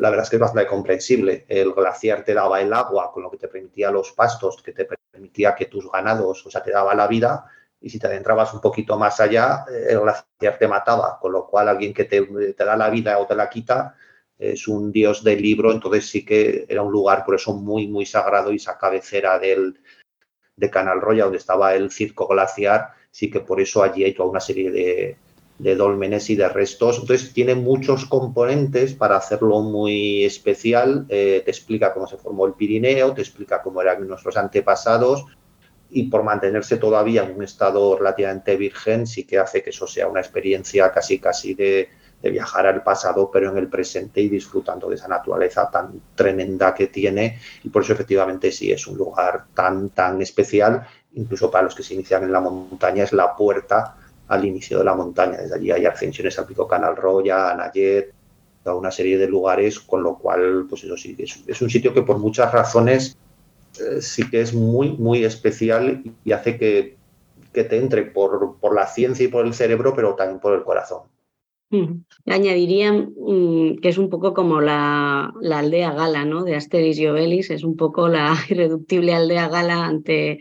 la 0.00 0.10
verdad 0.10 0.24
es 0.24 0.30
que 0.30 0.36
es 0.36 0.40
bastante 0.40 0.68
comprensible. 0.68 1.44
El 1.48 1.72
glaciar 1.72 2.24
te 2.24 2.34
daba 2.34 2.60
el 2.60 2.72
agua, 2.72 3.12
con 3.12 3.22
lo 3.22 3.30
que 3.30 3.38
te 3.38 3.48
permitía 3.48 3.90
los 3.90 4.12
pastos, 4.12 4.62
que 4.62 4.72
te 4.72 4.86
permitía 4.86 5.54
que 5.54 5.66
tus 5.66 5.90
ganados, 5.90 6.44
o 6.46 6.50
sea, 6.50 6.62
te 6.62 6.72
daba 6.72 6.94
la 6.94 7.06
vida, 7.06 7.46
y 7.80 7.90
si 7.90 7.98
te 7.98 8.06
adentrabas 8.06 8.52
un 8.54 8.60
poquito 8.60 8.96
más 8.98 9.20
allá, 9.20 9.64
eh, 9.70 9.86
el 9.90 10.00
glaciar 10.00 10.58
te 10.58 10.68
mataba, 10.68 11.18
con 11.20 11.32
lo 11.32 11.46
cual 11.46 11.68
alguien 11.68 11.92
que 11.92 12.04
te, 12.04 12.22
te 12.22 12.64
da 12.64 12.76
la 12.76 12.88
vida 12.90 13.18
o 13.18 13.26
te 13.26 13.34
la 13.34 13.48
quita 13.48 13.94
es 14.38 14.68
un 14.68 14.92
dios 14.92 15.22
del 15.22 15.40
libro, 15.40 15.72
entonces 15.72 16.08
sí 16.08 16.24
que 16.24 16.66
era 16.68 16.82
un 16.82 16.92
lugar 16.92 17.24
por 17.24 17.36
eso 17.36 17.54
muy, 17.54 17.86
muy 17.86 18.06
sagrado 18.06 18.52
y 18.52 18.56
esa 18.56 18.78
cabecera 18.78 19.38
del, 19.38 19.78
de 20.56 20.70
Canal 20.70 21.00
Roya, 21.00 21.24
donde 21.24 21.38
estaba 21.38 21.74
el 21.74 21.90
circo 21.90 22.26
glaciar, 22.26 22.88
sí 23.10 23.30
que 23.30 23.40
por 23.40 23.60
eso 23.60 23.82
allí 23.82 24.04
hay 24.04 24.14
toda 24.14 24.30
una 24.30 24.40
serie 24.40 24.70
de, 24.70 25.16
de 25.58 25.76
dólmenes 25.76 26.30
y 26.30 26.36
de 26.36 26.48
restos. 26.48 26.98
Entonces 27.00 27.32
tiene 27.32 27.54
muchos 27.54 28.06
componentes 28.06 28.94
para 28.94 29.16
hacerlo 29.16 29.60
muy 29.60 30.24
especial. 30.24 31.06
Eh, 31.08 31.42
te 31.44 31.50
explica 31.50 31.92
cómo 31.92 32.06
se 32.06 32.16
formó 32.16 32.46
el 32.46 32.54
Pirineo, 32.54 33.14
te 33.14 33.22
explica 33.22 33.62
cómo 33.62 33.80
eran 33.80 34.06
nuestros 34.06 34.36
antepasados 34.36 35.24
y 35.90 36.04
por 36.04 36.24
mantenerse 36.24 36.76
todavía 36.76 37.24
en 37.24 37.36
un 37.36 37.44
estado 37.44 37.96
relativamente 37.96 38.56
virgen 38.56 39.06
sí 39.06 39.24
que 39.24 39.38
hace 39.38 39.62
que 39.62 39.70
eso 39.70 39.86
sea 39.86 40.08
una 40.08 40.20
experiencia 40.20 40.90
casi 40.90 41.20
casi 41.20 41.54
de, 41.54 41.88
de 42.24 42.30
viajar 42.30 42.66
al 42.66 42.82
pasado 42.82 43.30
pero 43.32 43.50
en 43.50 43.58
el 43.58 43.68
presente 43.68 44.20
y 44.20 44.28
disfrutando 44.28 44.88
de 44.88 44.96
esa 44.96 45.06
naturaleza 45.06 45.70
tan 45.70 46.00
tremenda 46.16 46.74
que 46.74 46.88
tiene 46.88 47.38
y 47.62 47.68
por 47.68 47.82
eso 47.82 47.92
efectivamente 47.92 48.50
sí 48.50 48.72
es 48.72 48.86
un 48.86 48.96
lugar 48.96 49.44
tan 49.54 49.90
tan 49.90 50.20
especial 50.22 50.84
incluso 51.14 51.50
para 51.50 51.64
los 51.64 51.74
que 51.74 51.82
se 51.82 51.94
inician 51.94 52.24
en 52.24 52.32
la 52.32 52.40
montaña 52.40 53.04
es 53.04 53.12
la 53.12 53.36
puerta 53.36 53.96
al 54.28 54.44
inicio 54.44 54.78
de 54.78 54.84
la 54.84 54.94
montaña. 54.94 55.38
Desde 55.38 55.56
allí 55.56 55.70
hay 55.70 55.86
ascensiones 55.86 56.38
al 56.38 56.46
Pico 56.46 56.66
Canal 56.66 56.96
Roya, 56.96 57.50
a 57.50 57.54
Nayet, 57.54 58.12
a 58.64 58.74
una 58.74 58.90
serie 58.90 59.18
de 59.18 59.28
lugares, 59.28 59.78
con 59.78 60.02
lo 60.02 60.18
cual, 60.18 60.66
pues 60.68 60.84
eso 60.84 60.96
sí, 60.96 61.16
es, 61.18 61.62
un 61.62 61.70
sitio 61.70 61.92
que 61.92 62.02
por 62.02 62.18
muchas 62.18 62.52
razones 62.52 63.16
eh, 63.78 64.00
sí 64.00 64.28
que 64.30 64.40
es 64.40 64.54
muy, 64.54 64.92
muy 64.92 65.24
especial 65.24 66.02
y 66.24 66.32
hace 66.32 66.58
que, 66.58 66.96
que 67.52 67.64
te 67.64 67.76
entre 67.76 68.02
por, 68.02 68.56
por, 68.58 68.74
la 68.74 68.86
ciencia 68.86 69.24
y 69.24 69.28
por 69.28 69.44
el 69.44 69.54
cerebro, 69.54 69.94
pero 69.94 70.14
también 70.14 70.40
por 70.40 70.54
el 70.54 70.62
corazón. 70.62 71.02
Añadiría 72.26 72.92
mm, 72.92 73.78
que 73.82 73.88
es 73.88 73.98
un 73.98 74.08
poco 74.08 74.32
como 74.32 74.60
la, 74.60 75.32
la, 75.40 75.58
aldea 75.58 75.92
gala 75.92 76.24
¿no? 76.24 76.44
de 76.44 76.54
Asterix 76.54 76.98
y 76.98 77.06
Obelix, 77.06 77.50
es 77.50 77.64
un 77.64 77.76
poco 77.76 78.08
la 78.08 78.36
irreductible 78.48 79.14
aldea 79.14 79.48
gala 79.48 79.86
ante 79.86 80.40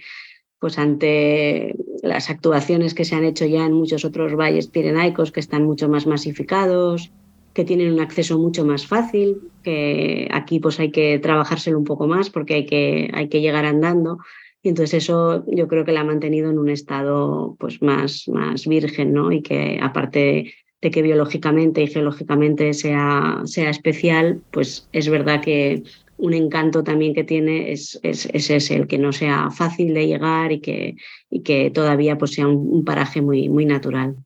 pues 0.59 0.79
ante 0.79 1.75
las 2.03 2.29
actuaciones 2.29 2.93
que 2.93 3.03
se 3.03 3.15
han 3.15 3.25
hecho 3.25 3.45
ya 3.45 3.65
en 3.65 3.73
muchos 3.73 4.05
otros 4.05 4.33
valles 4.33 4.67
pirenaicos 4.67 5.33
que 5.33 5.41
están 5.41 5.65
mucho 5.65 5.89
más 5.89 6.07
masificados, 6.07 7.11
que 7.53 7.65
tienen 7.65 7.91
un 7.91 7.99
acceso 7.99 8.39
mucho 8.39 8.63
más 8.63 8.87
fácil, 8.87 9.41
que 9.61 10.29
aquí 10.31 10.61
pues 10.61 10.79
hay 10.79 10.89
que 10.89 11.19
trabajárselo 11.19 11.77
un 11.77 11.83
poco 11.83 12.07
más 12.07 12.29
porque 12.29 12.53
hay 12.53 12.65
que, 12.65 13.11
hay 13.13 13.27
que 13.27 13.41
llegar 13.41 13.65
andando. 13.65 14.19
Y 14.61 14.69
entonces 14.69 15.03
eso 15.03 15.43
yo 15.47 15.67
creo 15.67 15.83
que 15.83 15.91
la 15.91 15.99
ha 15.99 16.05
mantenido 16.05 16.49
en 16.49 16.57
un 16.57 16.69
estado 16.69 17.57
pues 17.59 17.81
más, 17.81 18.29
más 18.29 18.65
virgen, 18.65 19.11
¿no? 19.11 19.33
Y 19.33 19.41
que 19.41 19.79
aparte 19.81 20.53
de 20.83 20.91
que 20.91 21.01
biológicamente 21.01 21.81
y 21.81 21.87
geológicamente 21.87 22.73
sea, 22.73 23.41
sea 23.45 23.69
especial, 23.69 24.41
pues 24.51 24.89
es 24.91 25.07
verdad 25.07 25.41
que 25.41 25.83
un 26.17 26.33
encanto 26.33 26.83
también 26.83 27.13
que 27.13 27.23
tiene 27.23 27.71
es, 27.71 27.97
es, 28.03 28.27
ese, 28.33 28.75
el 28.75 28.87
que 28.87 28.97
no 28.97 29.13
sea 29.13 29.49
fácil 29.49 29.93
de 29.93 30.07
llegar 30.07 30.51
y 30.51 30.59
que, 30.59 30.97
y 31.29 31.41
que 31.41 31.71
todavía 31.71 32.17
pues, 32.17 32.33
sea 32.33 32.47
un, 32.49 32.83
paraje 32.83 33.21
muy, 33.21 33.47
muy 33.47 33.65
natural. 33.65 34.17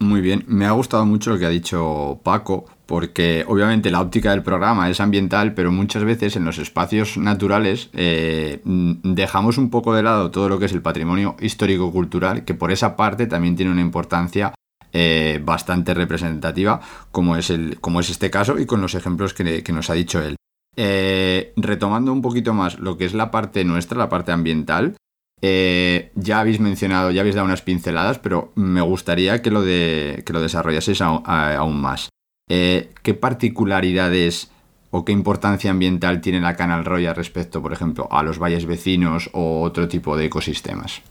Muy 0.00 0.20
bien, 0.20 0.44
me 0.48 0.66
ha 0.66 0.72
gustado 0.72 1.06
mucho 1.06 1.30
lo 1.30 1.38
que 1.38 1.46
ha 1.46 1.50
dicho 1.50 2.20
Paco, 2.24 2.66
porque 2.86 3.44
obviamente 3.46 3.90
la 3.90 4.00
óptica 4.00 4.32
del 4.32 4.42
programa 4.42 4.90
es 4.90 5.00
ambiental, 5.00 5.54
pero 5.54 5.70
muchas 5.70 6.02
veces 6.02 6.34
en 6.34 6.44
los 6.44 6.58
espacios 6.58 7.16
naturales 7.18 7.88
eh, 7.92 8.60
dejamos 8.64 9.58
un 9.58 9.70
poco 9.70 9.94
de 9.94 10.02
lado 10.02 10.32
todo 10.32 10.48
lo 10.48 10.58
que 10.58 10.66
es 10.66 10.72
el 10.72 10.82
patrimonio 10.82 11.36
histórico-cultural, 11.40 12.44
que 12.44 12.54
por 12.54 12.72
esa 12.72 12.96
parte 12.96 13.26
también 13.28 13.56
tiene 13.56 13.72
una 13.72 13.80
importancia 13.80 14.54
eh, 14.92 15.40
bastante 15.44 15.94
representativa, 15.94 16.80
como 17.12 17.36
es, 17.36 17.50
el, 17.50 17.80
como 17.80 18.00
es 18.00 18.10
este 18.10 18.30
caso 18.30 18.58
y 18.58 18.66
con 18.66 18.80
los 18.80 18.94
ejemplos 18.94 19.34
que, 19.34 19.62
nos 19.72 19.90
ha 19.90 19.94
dicho 19.94 20.22
él. 20.22 20.36
Eh, 20.76 21.52
retomando 21.56 22.12
un 22.12 22.22
poquito 22.22 22.54
más 22.54 22.78
lo 22.78 22.96
que 22.96 23.04
es 23.04 23.14
la 23.14 23.30
parte 23.30 23.64
nuestra, 23.64 23.98
la 23.98 24.08
parte 24.08 24.32
ambiental, 24.32 24.96
eh, 25.42 26.10
ya 26.14 26.40
habéis 26.40 26.60
mencionado, 26.60 27.10
ya 27.10 27.22
habéis 27.22 27.34
dado 27.34 27.46
unas 27.46 27.62
pinceladas, 27.62 28.18
pero 28.18 28.52
me 28.56 28.82
gustaría 28.82 29.40
que 29.40 29.50
lo, 29.50 29.62
de, 29.62 30.22
que 30.26 30.32
lo 30.32 30.40
desarrollaseis 30.40 31.00
aún, 31.00 31.80
más. 31.80 32.10
Eh, 32.48 32.90
¿Qué 33.02 33.14
particularidades 33.14 34.50
o 34.90 35.04
qué 35.04 35.12
importancia 35.12 35.70
ambiental 35.70 36.20
tiene 36.20 36.40
la 36.40 36.56
Canal 36.56 36.84
Roya 36.84 37.14
respecto, 37.14 37.62
por 37.62 37.72
ejemplo, 37.72 38.08
a 38.10 38.22
los 38.22 38.38
valles 38.38 38.66
vecinos 38.66 39.30
o 39.32 39.62
otro 39.62 39.88
tipo 39.88 40.16
de 40.16 40.26
ecosistemas? 40.26 41.02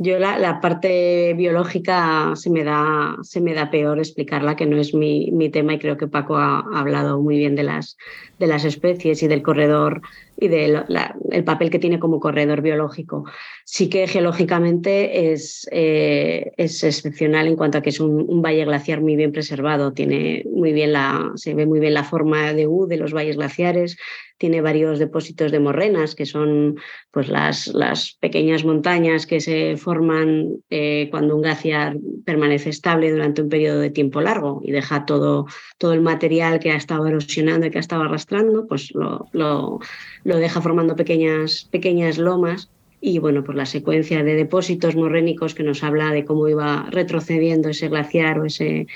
Yo 0.00 0.20
la, 0.20 0.60
parte 0.60 1.34
biológica 1.34 2.36
se 2.36 2.50
me, 2.50 2.62
da, 2.62 3.16
se 3.22 3.40
me 3.40 3.52
da 3.52 3.68
peor 3.68 3.98
explicarla, 3.98 4.54
que 4.54 4.64
no 4.64 4.76
es 4.76 4.94
mi, 4.94 5.32
mi 5.32 5.48
tema 5.48 5.74
y 5.74 5.80
creo 5.80 5.96
que 5.96 6.06
Paco 6.06 6.36
ha, 6.36 6.60
hablado 6.78 7.20
muy 7.20 7.36
bien 7.36 7.56
de 7.56 7.64
las, 7.64 7.96
de 8.38 8.46
las 8.46 8.64
especies 8.64 9.24
y 9.24 9.26
del 9.26 9.42
corredor 9.42 10.00
y 10.40 10.48
del 10.48 10.84
el 11.30 11.44
papel 11.44 11.70
que 11.70 11.78
tiene 11.78 11.98
como 11.98 12.20
corredor 12.20 12.62
biológico. 12.62 13.24
Sí 13.64 13.88
que 13.88 14.06
geológicamente 14.06 15.32
es, 15.32 15.68
eh, 15.72 16.52
es 16.56 16.84
excepcional 16.84 17.48
en 17.48 17.56
cuanto 17.56 17.78
a 17.78 17.82
que 17.82 17.90
es 17.90 17.98
un, 18.00 18.40
valle 18.40 18.64
glaciar 18.64 19.00
muy 19.00 19.16
bien 19.16 19.32
preservado, 19.32 19.92
tiene 19.92 20.44
muy 20.50 20.72
bien 20.72 20.92
se 21.34 21.54
ve 21.54 21.66
muy 21.66 21.80
bien 21.80 21.94
la 21.94 22.04
forma 22.04 22.52
de 22.52 22.66
U 22.68 22.86
de 22.86 22.96
los 22.96 23.12
valles 23.12 23.36
glaciares, 23.36 23.96
tiene 24.38 24.60
varios 24.60 25.00
depósitos 25.00 25.50
de 25.50 25.58
morrenas, 25.58 26.14
que 26.14 26.24
son 26.24 26.76
pues, 27.10 27.28
las, 27.28 27.66
las 27.68 28.16
pequeñas 28.20 28.64
montañas 28.64 29.26
que 29.26 29.40
se 29.40 29.76
forman 29.76 30.62
eh, 30.70 31.08
cuando 31.10 31.34
un 31.34 31.42
glaciar 31.42 31.96
permanece 32.24 32.70
estable 32.70 33.10
durante 33.10 33.42
un 33.42 33.48
periodo 33.48 33.80
de 33.80 33.90
tiempo 33.90 34.20
largo 34.20 34.60
y 34.64 34.70
deja 34.70 35.04
todo, 35.04 35.46
todo 35.76 35.92
el 35.92 36.00
material 36.00 36.60
que 36.60 36.70
ha 36.70 36.76
estado 36.76 37.06
erosionando 37.06 37.66
y 37.66 37.70
que 37.70 37.78
ha 37.78 37.80
estado 37.80 38.02
arrastrando, 38.02 38.66
pues 38.68 38.92
lo, 38.94 39.80
lo 40.28 40.36
deja 40.36 40.60
formando 40.60 40.94
pequeñas, 40.94 41.66
pequeñas 41.70 42.18
lomas 42.18 42.70
y 43.00 43.18
bueno, 43.18 43.44
pues 43.44 43.56
la 43.56 43.64
secuencia 43.64 44.22
de 44.22 44.34
depósitos 44.34 44.94
morrénicos 44.94 45.54
que 45.54 45.62
nos 45.62 45.82
habla 45.82 46.12
de 46.12 46.26
cómo 46.26 46.48
iba 46.48 46.86
retrocediendo 46.90 47.70
ese 47.70 47.88
glaciar 47.88 48.38
o 48.38 48.44
ese 48.44 48.86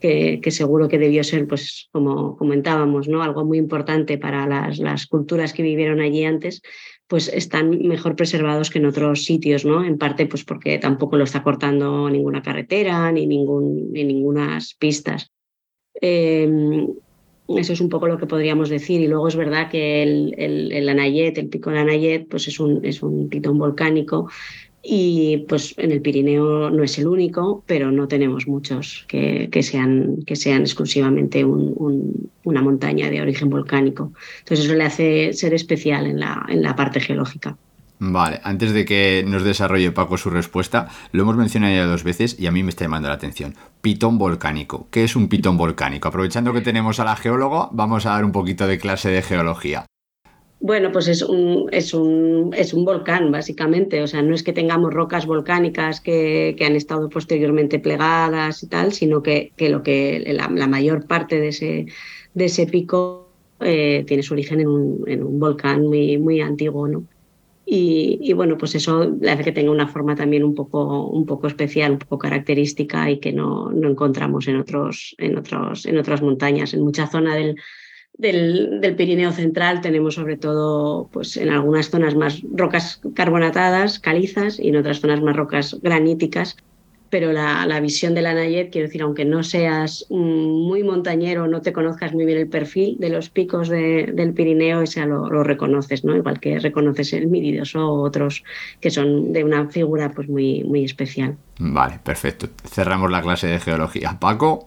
que, 0.00 0.42
seguro 0.50 0.88
que 0.88 0.98
debió 0.98 1.24
ser, 1.24 1.46
pues 1.46 1.88
como 1.92 2.36
comentábamos, 2.36 3.08
¿no? 3.08 3.22
algo 3.22 3.44
muy 3.46 3.56
importante 3.56 4.18
para 4.18 4.46
las, 4.46 4.78
las, 4.78 5.06
culturas 5.06 5.54
que 5.54 5.62
vivieron 5.62 6.00
allí 6.00 6.24
antes, 6.24 6.60
pues 7.06 7.28
están 7.28 7.70
mejor 7.70 8.14
preservados 8.14 8.68
que 8.68 8.78
en 8.78 8.86
otros 8.86 9.24
sitios, 9.24 9.64
¿no? 9.64 9.84
En 9.84 9.96
parte, 9.96 10.26
pues 10.26 10.44
porque 10.44 10.78
tampoco 10.78 11.16
lo 11.16 11.24
está 11.24 11.42
cortando 11.42 12.10
ninguna 12.10 12.42
carretera 12.42 13.10
ni, 13.12 13.26
ningún, 13.26 13.92
ni 13.92 14.04
ningunas 14.04 14.74
pistas. 14.78 15.30
Em, 15.94 16.88
eso 17.48 17.72
es 17.72 17.80
un 17.80 17.88
poco 17.88 18.08
lo 18.08 18.18
que 18.18 18.26
podríamos 18.26 18.68
decir. 18.68 19.00
Y 19.00 19.08
luego 19.08 19.28
es 19.28 19.36
verdad 19.36 19.70
que 19.70 20.02
el, 20.02 20.34
el, 20.38 20.72
el 20.72 20.88
Anayet, 20.88 21.38
el 21.38 21.48
pico 21.48 21.70
de 21.70 21.78
Anayet, 21.78 22.28
pues 22.28 22.48
es 22.48 22.60
un, 22.60 22.84
es 22.84 23.02
un 23.02 23.28
pitón 23.28 23.58
volcánico 23.58 24.28
y 24.82 25.44
pues 25.48 25.74
en 25.78 25.92
el 25.92 26.02
Pirineo 26.02 26.68
no 26.70 26.82
es 26.82 26.98
el 26.98 27.06
único, 27.06 27.62
pero 27.66 27.92
no 27.92 28.08
tenemos 28.08 28.48
muchos 28.48 29.04
que, 29.06 29.48
que 29.50 29.62
sean, 29.62 30.22
que 30.26 30.34
sean 30.34 30.62
exclusivamente 30.62 31.44
un, 31.44 32.30
una 32.42 32.62
montaña 32.62 33.08
de 33.08 33.20
origen 33.20 33.48
volcánico. 33.48 34.12
Entonces 34.40 34.66
eso 34.66 34.74
le 34.74 34.84
hace 34.84 35.32
ser 35.34 35.54
especial 35.54 36.06
en 36.06 36.18
la, 36.18 36.44
en 36.48 36.62
la 36.62 36.74
parte 36.74 36.98
geológica. 36.98 37.56
Vale, 38.04 38.40
antes 38.42 38.72
de 38.72 38.84
que 38.84 39.24
nos 39.24 39.44
desarrolle 39.44 39.92
Paco 39.92 40.18
su 40.18 40.28
respuesta, 40.28 40.88
lo 41.12 41.22
hemos 41.22 41.36
mencionado 41.36 41.72
ya 41.72 41.86
dos 41.86 42.02
veces 42.02 42.36
y 42.36 42.48
a 42.48 42.50
mí 42.50 42.64
me 42.64 42.70
está 42.70 42.84
llamando 42.84 43.06
la 43.06 43.14
atención. 43.14 43.54
Pitón 43.80 44.18
volcánico. 44.18 44.88
¿Qué 44.90 45.04
es 45.04 45.14
un 45.14 45.28
pitón 45.28 45.56
volcánico? 45.56 46.08
Aprovechando 46.08 46.52
que 46.52 46.62
tenemos 46.62 46.98
a 46.98 47.04
la 47.04 47.14
geóloga, 47.14 47.68
vamos 47.70 48.04
a 48.04 48.10
dar 48.10 48.24
un 48.24 48.32
poquito 48.32 48.66
de 48.66 48.78
clase 48.78 49.10
de 49.10 49.22
geología. 49.22 49.86
Bueno, 50.58 50.90
pues 50.90 51.06
es 51.06 51.22
un, 51.22 51.68
es 51.70 51.94
un, 51.94 52.52
es 52.56 52.74
un 52.74 52.84
volcán, 52.84 53.30
básicamente. 53.30 54.02
O 54.02 54.08
sea, 54.08 54.20
no 54.20 54.34
es 54.34 54.42
que 54.42 54.52
tengamos 54.52 54.92
rocas 54.92 55.24
volcánicas 55.24 56.00
que, 56.00 56.56
han 56.66 56.74
estado 56.74 57.08
posteriormente 57.08 57.78
plegadas 57.78 58.64
y 58.64 58.66
tal, 58.66 58.92
sino 58.92 59.22
que, 59.22 59.52
que 59.54 59.68
lo 59.68 59.84
que 59.84 60.24
la, 60.32 60.48
mayor 60.48 61.06
parte 61.06 61.38
de 61.38 61.48
ese, 61.48 61.86
de 62.34 62.44
ese 62.46 62.66
pico 62.66 63.28
eh, 63.60 64.02
tiene 64.08 64.24
su 64.24 64.34
origen 64.34 64.58
en 64.58 64.66
un, 64.66 65.04
en 65.06 65.22
un, 65.22 65.38
volcán 65.38 65.82
muy, 65.82 66.18
muy 66.18 66.40
antiguo, 66.40 66.88
¿no? 66.88 67.04
Y, 67.74 68.18
y, 68.20 68.34
bueno, 68.34 68.58
pues 68.58 68.74
eso 68.74 69.16
hace 69.26 69.44
que 69.44 69.52
tenga 69.52 69.70
una 69.70 69.88
forma 69.88 70.14
también 70.14 70.44
un 70.44 70.54
poco, 70.54 71.06
un 71.06 71.24
poco 71.24 71.46
especial, 71.46 71.92
un 71.92 71.98
poco 71.98 72.18
característica 72.18 73.08
y 73.10 73.18
que 73.18 73.32
no, 73.32 73.72
no 73.72 73.88
encontramos 73.88 74.46
en, 74.46 74.56
otros, 74.56 75.14
en, 75.16 75.38
otros, 75.38 75.86
en 75.86 75.96
otras 75.96 76.20
montañas. 76.20 76.74
En 76.74 76.82
mucha 76.82 77.06
zona 77.06 77.34
del, 77.34 77.56
del, 78.18 78.94
Pirineo 78.94 79.32
Central 79.32 79.80
tenemos 79.80 80.16
sobre 80.16 80.36
todo 80.36 81.08
pues, 81.14 81.38
en 81.38 81.48
algunas 81.48 81.88
zonas 81.88 82.14
más 82.14 82.42
rocas 82.52 83.00
carbonatadas, 83.14 83.98
calizas, 83.98 84.60
y 84.60 84.68
en 84.68 84.76
otras 84.76 85.00
zonas 85.00 85.22
más 85.22 85.34
rocas 85.34 85.78
graníticas, 85.80 86.58
pero 87.12 87.30
la, 87.30 87.78
visión 87.80 88.14
de 88.14 88.22
la 88.22 88.32
Nayet, 88.32 88.70
quiero 88.72 88.86
decir, 88.86 89.02
aunque 89.02 89.26
no 89.26 89.42
seas 89.42 90.06
muy 90.08 90.82
montañero, 90.82 91.46
no 91.46 91.60
te 91.60 91.74
conozcas 91.74 92.14
muy 92.14 92.24
bien 92.24 92.38
el 92.38 92.48
perfil 92.48 92.96
de 92.98 93.10
los 93.10 93.28
picos 93.28 93.68
del 93.68 94.32
Pirineo, 94.32 94.80
ese 94.80 95.04
lo, 95.04 95.28
lo, 95.28 95.44
reconoces, 95.44 96.06
¿no? 96.06 96.16
Igual 96.16 96.40
que 96.40 96.58
reconoces 96.58 97.12
el 97.12 97.26
Miridoso 97.26 97.86
o 97.86 98.00
otros 98.00 98.44
que 98.80 98.90
son 98.90 99.34
de 99.34 99.44
una 99.44 99.68
figura 99.68 100.10
pues 100.10 100.26
muy, 100.26 100.64
muy 100.64 100.86
especial. 100.86 101.36
Vale, 101.58 102.00
perfecto. 102.02 102.48
Cerramos 102.64 103.10
la 103.10 103.20
clase 103.20 103.46
de 103.48 103.60
geología. 103.60 104.16
Paco. 104.18 104.64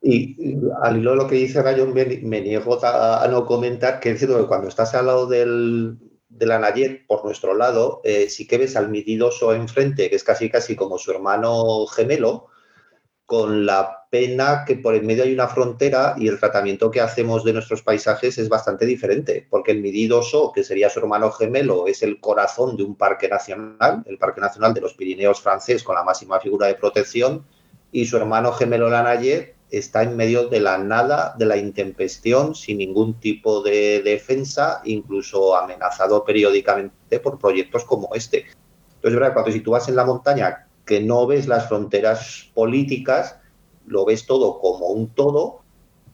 Y 0.00 0.56
al 0.84 0.96
hilo 0.96 1.10
de 1.10 1.16
lo 1.18 1.26
que 1.28 1.36
dice 1.36 1.62
Rayon, 1.62 1.92
me, 1.92 2.40
niego 2.40 2.82
a, 2.82 3.28
no 3.30 3.44
comentar 3.44 4.00
que 4.00 4.12
es 4.12 4.18
cierto 4.20 4.40
que 4.40 4.46
cuando 4.46 4.68
estás 4.68 4.94
al 4.94 5.04
lado 5.04 5.26
del, 5.26 5.98
de 6.38 6.46
la 6.46 6.58
Nayet, 6.58 7.06
por 7.06 7.24
nuestro 7.24 7.54
lado, 7.54 8.00
eh, 8.04 8.28
sí 8.28 8.46
que 8.46 8.58
ves 8.58 8.76
al 8.76 8.88
Mididoso 8.88 9.54
enfrente, 9.54 10.10
que 10.10 10.16
es 10.16 10.24
casi 10.24 10.50
casi 10.50 10.76
como 10.76 10.98
su 10.98 11.10
hermano 11.10 11.86
gemelo, 11.86 12.48
con 13.24 13.66
la 13.66 14.06
pena 14.08 14.64
que 14.64 14.76
por 14.76 14.94
en 14.94 15.04
medio 15.04 15.24
hay 15.24 15.32
una 15.32 15.48
frontera 15.48 16.14
y 16.16 16.28
el 16.28 16.38
tratamiento 16.38 16.92
que 16.92 17.00
hacemos 17.00 17.42
de 17.42 17.52
nuestros 17.52 17.82
paisajes 17.82 18.38
es 18.38 18.48
bastante 18.48 18.86
diferente, 18.86 19.46
porque 19.50 19.72
el 19.72 19.80
Mididoso, 19.80 20.52
que 20.54 20.62
sería 20.62 20.90
su 20.90 21.00
hermano 21.00 21.32
gemelo, 21.32 21.88
es 21.88 22.02
el 22.04 22.20
corazón 22.20 22.76
de 22.76 22.84
un 22.84 22.96
parque 22.96 23.28
nacional, 23.28 24.04
el 24.06 24.18
Parque 24.18 24.40
Nacional 24.40 24.74
de 24.74 24.80
los 24.80 24.94
Pirineos 24.94 25.40
francés 25.40 25.82
con 25.82 25.96
la 25.96 26.04
máxima 26.04 26.38
figura 26.38 26.68
de 26.68 26.76
protección, 26.76 27.44
y 27.90 28.06
su 28.06 28.16
hermano 28.16 28.52
gemelo 28.52 28.88
la 28.88 29.02
Nayet 29.02 29.55
está 29.70 30.02
en 30.02 30.16
medio 30.16 30.48
de 30.48 30.60
la 30.60 30.78
nada, 30.78 31.34
de 31.38 31.46
la 31.46 31.56
intempestión, 31.56 32.54
sin 32.54 32.78
ningún 32.78 33.14
tipo 33.14 33.62
de 33.62 34.02
defensa, 34.02 34.80
incluso 34.84 35.56
amenazado 35.56 36.24
periódicamente 36.24 37.20
por 37.20 37.38
proyectos 37.38 37.84
como 37.84 38.14
este. 38.14 38.46
Entonces, 38.96 39.20
¿verdad? 39.20 39.34
cuando 39.34 39.52
si 39.52 39.60
tú 39.60 39.72
vas 39.72 39.88
en 39.88 39.96
la 39.96 40.04
montaña 40.04 40.68
que 40.84 41.00
no 41.00 41.26
ves 41.26 41.48
las 41.48 41.68
fronteras 41.68 42.50
políticas, 42.54 43.36
lo 43.86 44.04
ves 44.04 44.26
todo 44.26 44.60
como 44.60 44.86
un 44.86 45.08
todo, 45.08 45.60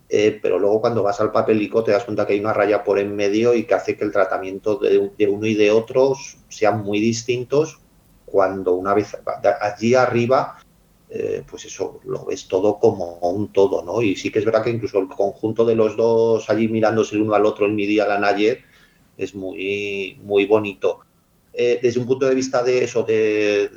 eh, 0.09 0.38
pero 0.42 0.59
luego 0.59 0.80
cuando 0.80 1.02
vas 1.02 1.21
al 1.21 1.32
papelico 1.32 1.85
te 1.85 1.92
das 1.92 2.04
cuenta 2.04 2.26
que 2.26 2.35
hay 2.35 2.40
una 2.40 2.52
raya 2.52 2.85
por 2.85 2.99
en 2.99 3.14
medio 3.14 3.54
y 3.54 3.64
que 3.64 3.75
hace 3.75 3.97
que 3.97 4.04
el 4.04 4.12
tratamiento 4.12 4.76
de, 4.76 5.11
de 5.16 5.28
uno 5.28 5.47
y 5.47 5.54
de 5.54 5.71
otros 5.71 6.38
sean 6.49 6.82
muy 6.82 7.00
distintos 7.00 7.80
cuando 8.26 8.73
una 8.75 8.94
vez 8.94 9.16
allí 9.61 9.94
arriba 9.94 10.59
eh, 11.14 11.45
pues 11.47 11.66
eso, 11.66 12.00
lo 12.04 12.25
ves 12.25 12.49
todo 12.49 12.78
como 12.78 13.19
un 13.19 13.52
todo, 13.52 13.83
¿no? 13.83 14.00
Y 14.00 14.16
sí 14.16 14.33
que 14.33 14.38
es 14.38 14.47
verdad 14.47 14.64
que 14.64 14.71
incluso 14.71 14.99
el 14.99 15.09
conjunto 15.09 15.66
de 15.66 15.75
los 15.75 15.95
dos 15.95 16.49
allí 16.49 16.69
mirándose 16.69 17.16
el 17.16 17.23
uno 17.23 17.35
al 17.35 17.45
otro, 17.45 17.66
el 17.66 17.73
Midi 17.73 18.00
a 18.00 18.07
la 18.07 18.19
Nayer, 18.19 18.62
es 19.19 19.35
muy, 19.35 20.19
muy 20.23 20.47
bonito. 20.47 21.00
Eh, 21.52 21.81
desde 21.83 22.00
un 22.00 22.07
punto 22.07 22.26
de 22.26 22.35
vista 22.35 22.62
de 22.62 22.85
eso, 22.85 23.02
de, 23.02 23.69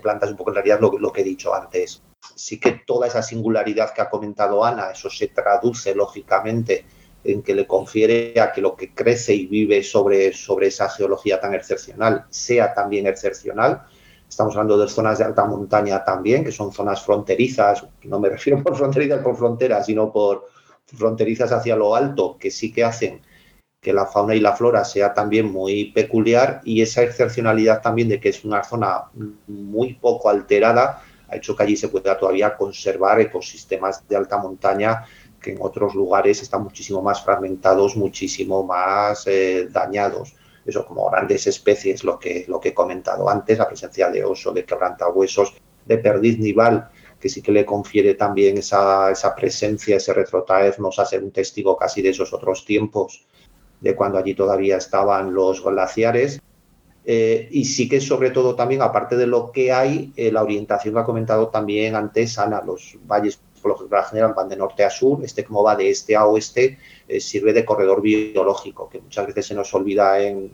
plantas, 0.00 0.30
un 0.30 0.36
poco 0.38 0.50
en 0.50 0.54
realidad 0.54 0.80
lo, 0.80 0.98
lo, 0.98 1.12
que 1.12 1.20
he 1.20 1.24
dicho 1.24 1.54
antes, 1.54 2.02
sí 2.34 2.58
que 2.58 2.80
toda 2.86 3.06
esa 3.06 3.22
singularidad 3.22 3.92
que 3.92 4.00
ha 4.00 4.08
comentado 4.08 4.64
Ana, 4.64 4.92
eso 4.92 5.10
se 5.10 5.28
traduce 5.28 5.94
lógicamente 5.94 6.86
en 7.22 7.42
que 7.42 7.54
le 7.54 7.66
confiere 7.66 8.40
a 8.40 8.50
que 8.52 8.62
lo 8.62 8.76
que 8.76 8.94
crece 8.94 9.34
y 9.34 9.46
vive 9.46 9.82
sobre, 9.82 10.32
sobre 10.32 10.68
esa 10.68 10.88
geología 10.88 11.38
tan 11.38 11.52
excepcional 11.52 12.24
sea 12.30 12.72
también 12.72 13.06
excepcional 13.06 13.82
Estamos 14.28 14.54
hablando 14.54 14.78
de 14.78 14.88
zonas 14.88 15.18
de 15.18 15.24
alta 15.24 15.44
montaña 15.44 16.04
también, 16.04 16.44
que 16.44 16.52
son 16.52 16.72
zonas 16.72 17.02
fronterizas, 17.02 17.86
no 18.04 18.18
me 18.18 18.28
refiero 18.28 18.62
por 18.62 18.76
fronterizas 18.76 19.22
por 19.22 19.36
fronteras, 19.36 19.86
sino 19.86 20.12
por 20.12 20.46
fronterizas 20.84 21.52
hacia 21.52 21.76
lo 21.76 21.94
alto, 21.94 22.36
que 22.38 22.50
sí 22.50 22.72
que 22.72 22.84
hacen 22.84 23.22
que 23.80 23.92
la 23.92 24.06
fauna 24.06 24.34
y 24.34 24.40
la 24.40 24.56
flora 24.56 24.84
sea 24.84 25.14
también 25.14 25.52
muy 25.52 25.92
peculiar. 25.92 26.60
Y 26.64 26.82
esa 26.82 27.02
excepcionalidad 27.02 27.82
también 27.82 28.08
de 28.08 28.18
que 28.18 28.30
es 28.30 28.44
una 28.44 28.64
zona 28.64 29.04
muy 29.46 29.94
poco 29.94 30.28
alterada 30.28 31.02
ha 31.28 31.36
hecho 31.36 31.56
que 31.56 31.62
allí 31.62 31.76
se 31.76 31.88
pueda 31.88 32.16
todavía 32.18 32.56
conservar 32.56 33.20
ecosistemas 33.20 34.06
de 34.08 34.16
alta 34.16 34.38
montaña 34.38 35.04
que 35.40 35.52
en 35.52 35.58
otros 35.60 35.94
lugares 35.94 36.42
están 36.42 36.62
muchísimo 36.62 37.02
más 37.02 37.22
fragmentados, 37.22 37.96
muchísimo 37.96 38.64
más 38.64 39.26
eh, 39.26 39.68
dañados 39.70 40.34
eso 40.66 40.84
como 40.84 41.08
grandes 41.10 41.46
especies, 41.46 42.04
lo 42.04 42.18
que, 42.18 42.44
lo 42.48 42.60
que 42.60 42.70
he 42.70 42.74
comentado 42.74 43.28
antes, 43.28 43.58
la 43.58 43.68
presencia 43.68 44.10
de 44.10 44.24
oso, 44.24 44.52
de 44.52 44.64
quebrantahuesos, 44.64 45.54
de 45.84 45.98
perdiz 45.98 46.38
nival, 46.38 46.90
que 47.20 47.28
sí 47.28 47.40
que 47.40 47.52
le 47.52 47.64
confiere 47.64 48.14
también 48.14 48.58
esa, 48.58 49.10
esa 49.10 49.34
presencia, 49.34 49.96
ese 49.96 50.12
retrotraernos 50.12 50.98
a 50.98 51.06
ser 51.06 51.22
un 51.22 51.30
testigo 51.30 51.76
casi 51.76 52.02
de 52.02 52.10
esos 52.10 52.32
otros 52.32 52.64
tiempos, 52.64 53.26
de 53.80 53.94
cuando 53.94 54.18
allí 54.18 54.34
todavía 54.34 54.76
estaban 54.76 55.32
los 55.32 55.62
glaciares. 55.62 56.40
Eh, 57.08 57.48
y 57.52 57.64
sí 57.66 57.88
que 57.88 58.00
sobre 58.00 58.30
todo 58.30 58.56
también, 58.56 58.82
aparte 58.82 59.16
de 59.16 59.28
lo 59.28 59.52
que 59.52 59.70
hay, 59.72 60.12
eh, 60.16 60.32
la 60.32 60.42
orientación 60.42 60.92
que 60.94 61.00
ha 61.00 61.04
comentado 61.04 61.48
también 61.48 61.94
antes 61.94 62.36
Ana, 62.36 62.62
los 62.66 62.98
valles 63.06 63.40
lo 63.66 63.76
general 63.76 64.34
van 64.34 64.48
de 64.48 64.56
norte 64.56 64.84
a 64.84 64.90
sur, 64.90 65.24
este 65.24 65.44
como 65.44 65.62
va 65.62 65.76
de 65.76 65.90
este 65.90 66.16
a 66.16 66.26
oeste 66.26 66.78
eh, 67.08 67.20
sirve 67.20 67.52
de 67.52 67.64
corredor 67.64 68.00
biológico, 68.00 68.88
que 68.88 69.00
muchas 69.00 69.26
veces 69.26 69.46
se 69.46 69.54
nos 69.54 69.72
olvida 69.74 70.20
en, 70.20 70.52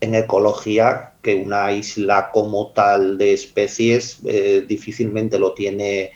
en 0.00 0.14
ecología 0.14 1.14
que 1.22 1.36
una 1.36 1.72
isla 1.72 2.30
como 2.32 2.72
tal 2.72 3.18
de 3.18 3.32
especies 3.32 4.18
eh, 4.24 4.64
difícilmente 4.66 5.38
lo 5.38 5.54
tiene 5.54 6.12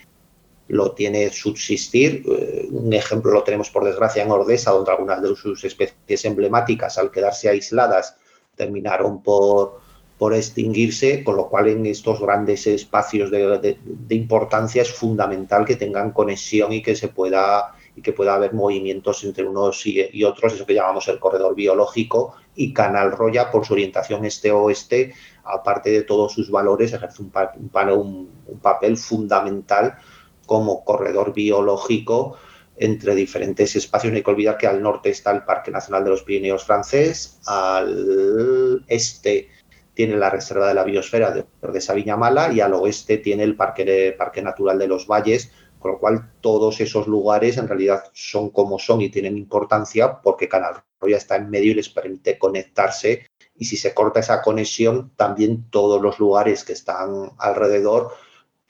lo 0.69 0.91
tiene 0.91 1.29
subsistir. 1.29 2.23
Eh, 2.27 2.67
un 2.69 2.91
ejemplo 2.91 3.31
lo 3.31 3.43
tenemos 3.43 3.69
por 3.69 3.85
desgracia 3.85 4.23
en 4.23 4.31
Ordesa, 4.31 4.71
donde 4.71 4.91
algunas 4.91 5.21
de 5.21 5.33
sus 5.35 5.63
especies 5.63 6.25
emblemáticas 6.25 6.97
al 6.97 7.09
quedarse 7.09 7.47
aisladas 7.47 8.17
terminaron 8.55 9.23
por, 9.23 9.79
por 10.17 10.33
extinguirse, 10.33 11.23
con 11.23 11.35
lo 11.35 11.47
cual 11.47 11.67
en 11.67 11.85
estos 11.85 12.19
grandes 12.19 12.65
espacios 12.65 13.29
de, 13.29 13.77
importancia 14.09 14.81
es 14.81 14.91
fundamental 14.91 15.63
que 15.63 15.75
tengan 15.75 16.11
conexión 16.11 16.73
y 16.73 16.81
que 16.81 16.95
se 16.95 17.07
pueda 17.09 17.75
y 17.95 18.01
que 18.01 18.13
pueda 18.13 18.35
haber 18.35 18.53
movimientos 18.53 19.23
entre 19.23 19.43
unos 19.43 19.83
y, 19.87 20.23
otros, 20.23 20.53
eso 20.53 20.67
que 20.67 20.75
llamamos 20.75 21.07
el 21.07 21.17
corredor 21.17 21.55
biológico, 21.55 22.35
y 22.55 22.71
Canal 22.71 23.11
Roya, 23.11 23.49
por 23.49 23.65
su 23.65 23.73
orientación 23.73 24.23
este-oeste, 24.23 25.15
aparte 25.43 25.89
de 25.89 26.03
todos 26.03 26.31
sus 26.31 26.51
valores, 26.51 26.93
ejerce 26.93 27.23
un, 27.23 27.31
un, 27.73 28.29
un 28.45 28.59
papel 28.59 28.97
fundamental 28.97 29.97
como 30.45 30.85
corredor 30.85 31.33
biológico 31.33 32.37
entre 32.77 33.15
diferentes 33.15 33.75
espacios. 33.75 34.11
No 34.11 34.17
hay 34.17 34.23
que 34.23 34.29
olvidar 34.29 34.57
que 34.57 34.67
al 34.67 34.81
norte 34.81 35.09
está 35.09 35.31
el 35.31 35.43
Parque 35.43 35.71
Nacional 35.71 36.03
de 36.03 36.11
los 36.11 36.21
Pirineos 36.21 36.63
francés, 36.63 37.39
al 37.47 38.83
este 38.87 39.49
tiene 39.97 40.15
la 40.15 40.29
Reserva 40.29 40.67
de 40.67 40.75
la 40.75 40.83
Biosfera 40.83 41.31
de, 41.31 41.47
de 41.59 42.15
Mala 42.15 42.53
y 42.53 42.59
al 42.59 42.75
oeste 42.75 43.17
tiene 43.17 43.41
el 43.41 43.55
Parque, 43.55 44.13
Parque 44.15 44.43
Natural 44.43 44.77
de 44.77 44.87
los 44.87 45.07
Valles, 45.07 45.51
con 45.79 45.93
lo 45.93 45.97
cual 45.97 46.33
todos 46.39 46.79
esos 46.81 47.07
lugares 47.07 47.57
en 47.57 47.67
realidad 47.67 48.03
son 48.13 48.51
como 48.51 48.77
son 48.77 49.01
y 49.01 49.09
tienen 49.09 49.39
importancia 49.39 50.21
porque 50.21 50.47
Canal 50.47 50.83
Roya 51.01 51.17
está 51.17 51.37
en 51.37 51.49
medio 51.49 51.71
y 51.71 51.73
les 51.73 51.89
permite 51.89 52.37
conectarse. 52.37 53.25
Y 53.55 53.65
si 53.65 53.75
se 53.75 53.95
corta 53.95 54.19
esa 54.19 54.43
conexión 54.43 55.13
también 55.15 55.67
todos 55.71 55.99
los 55.99 56.19
lugares 56.19 56.63
que 56.63 56.73
están 56.73 57.31
alrededor 57.39 58.11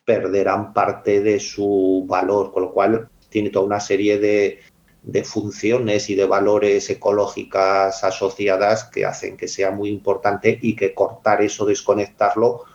perderán 0.05 0.71
parte 0.71 1.19
de 1.19 1.41
su 1.41 2.05
valor, 2.07 2.53
con 2.53 2.63
lo 2.63 2.71
cual 2.71 3.09
tiene 3.27 3.49
toda 3.49 3.65
una 3.65 3.81
serie 3.81 4.17
de, 4.17 4.61
de 5.07 5.23
funciones 5.23 6.09
y 6.09 6.15
de 6.15 6.25
valores 6.25 6.89
ecológicas 6.89 8.03
asociadas 8.03 8.83
que 8.83 9.05
hacen 9.05 9.37
que 9.37 9.47
sea 9.47 9.71
muy 9.71 9.89
importante 9.89 10.59
y 10.61 10.75
que 10.75 10.93
cortar 10.93 11.41
eso, 11.41 11.65
desconectarlo, 11.65 12.65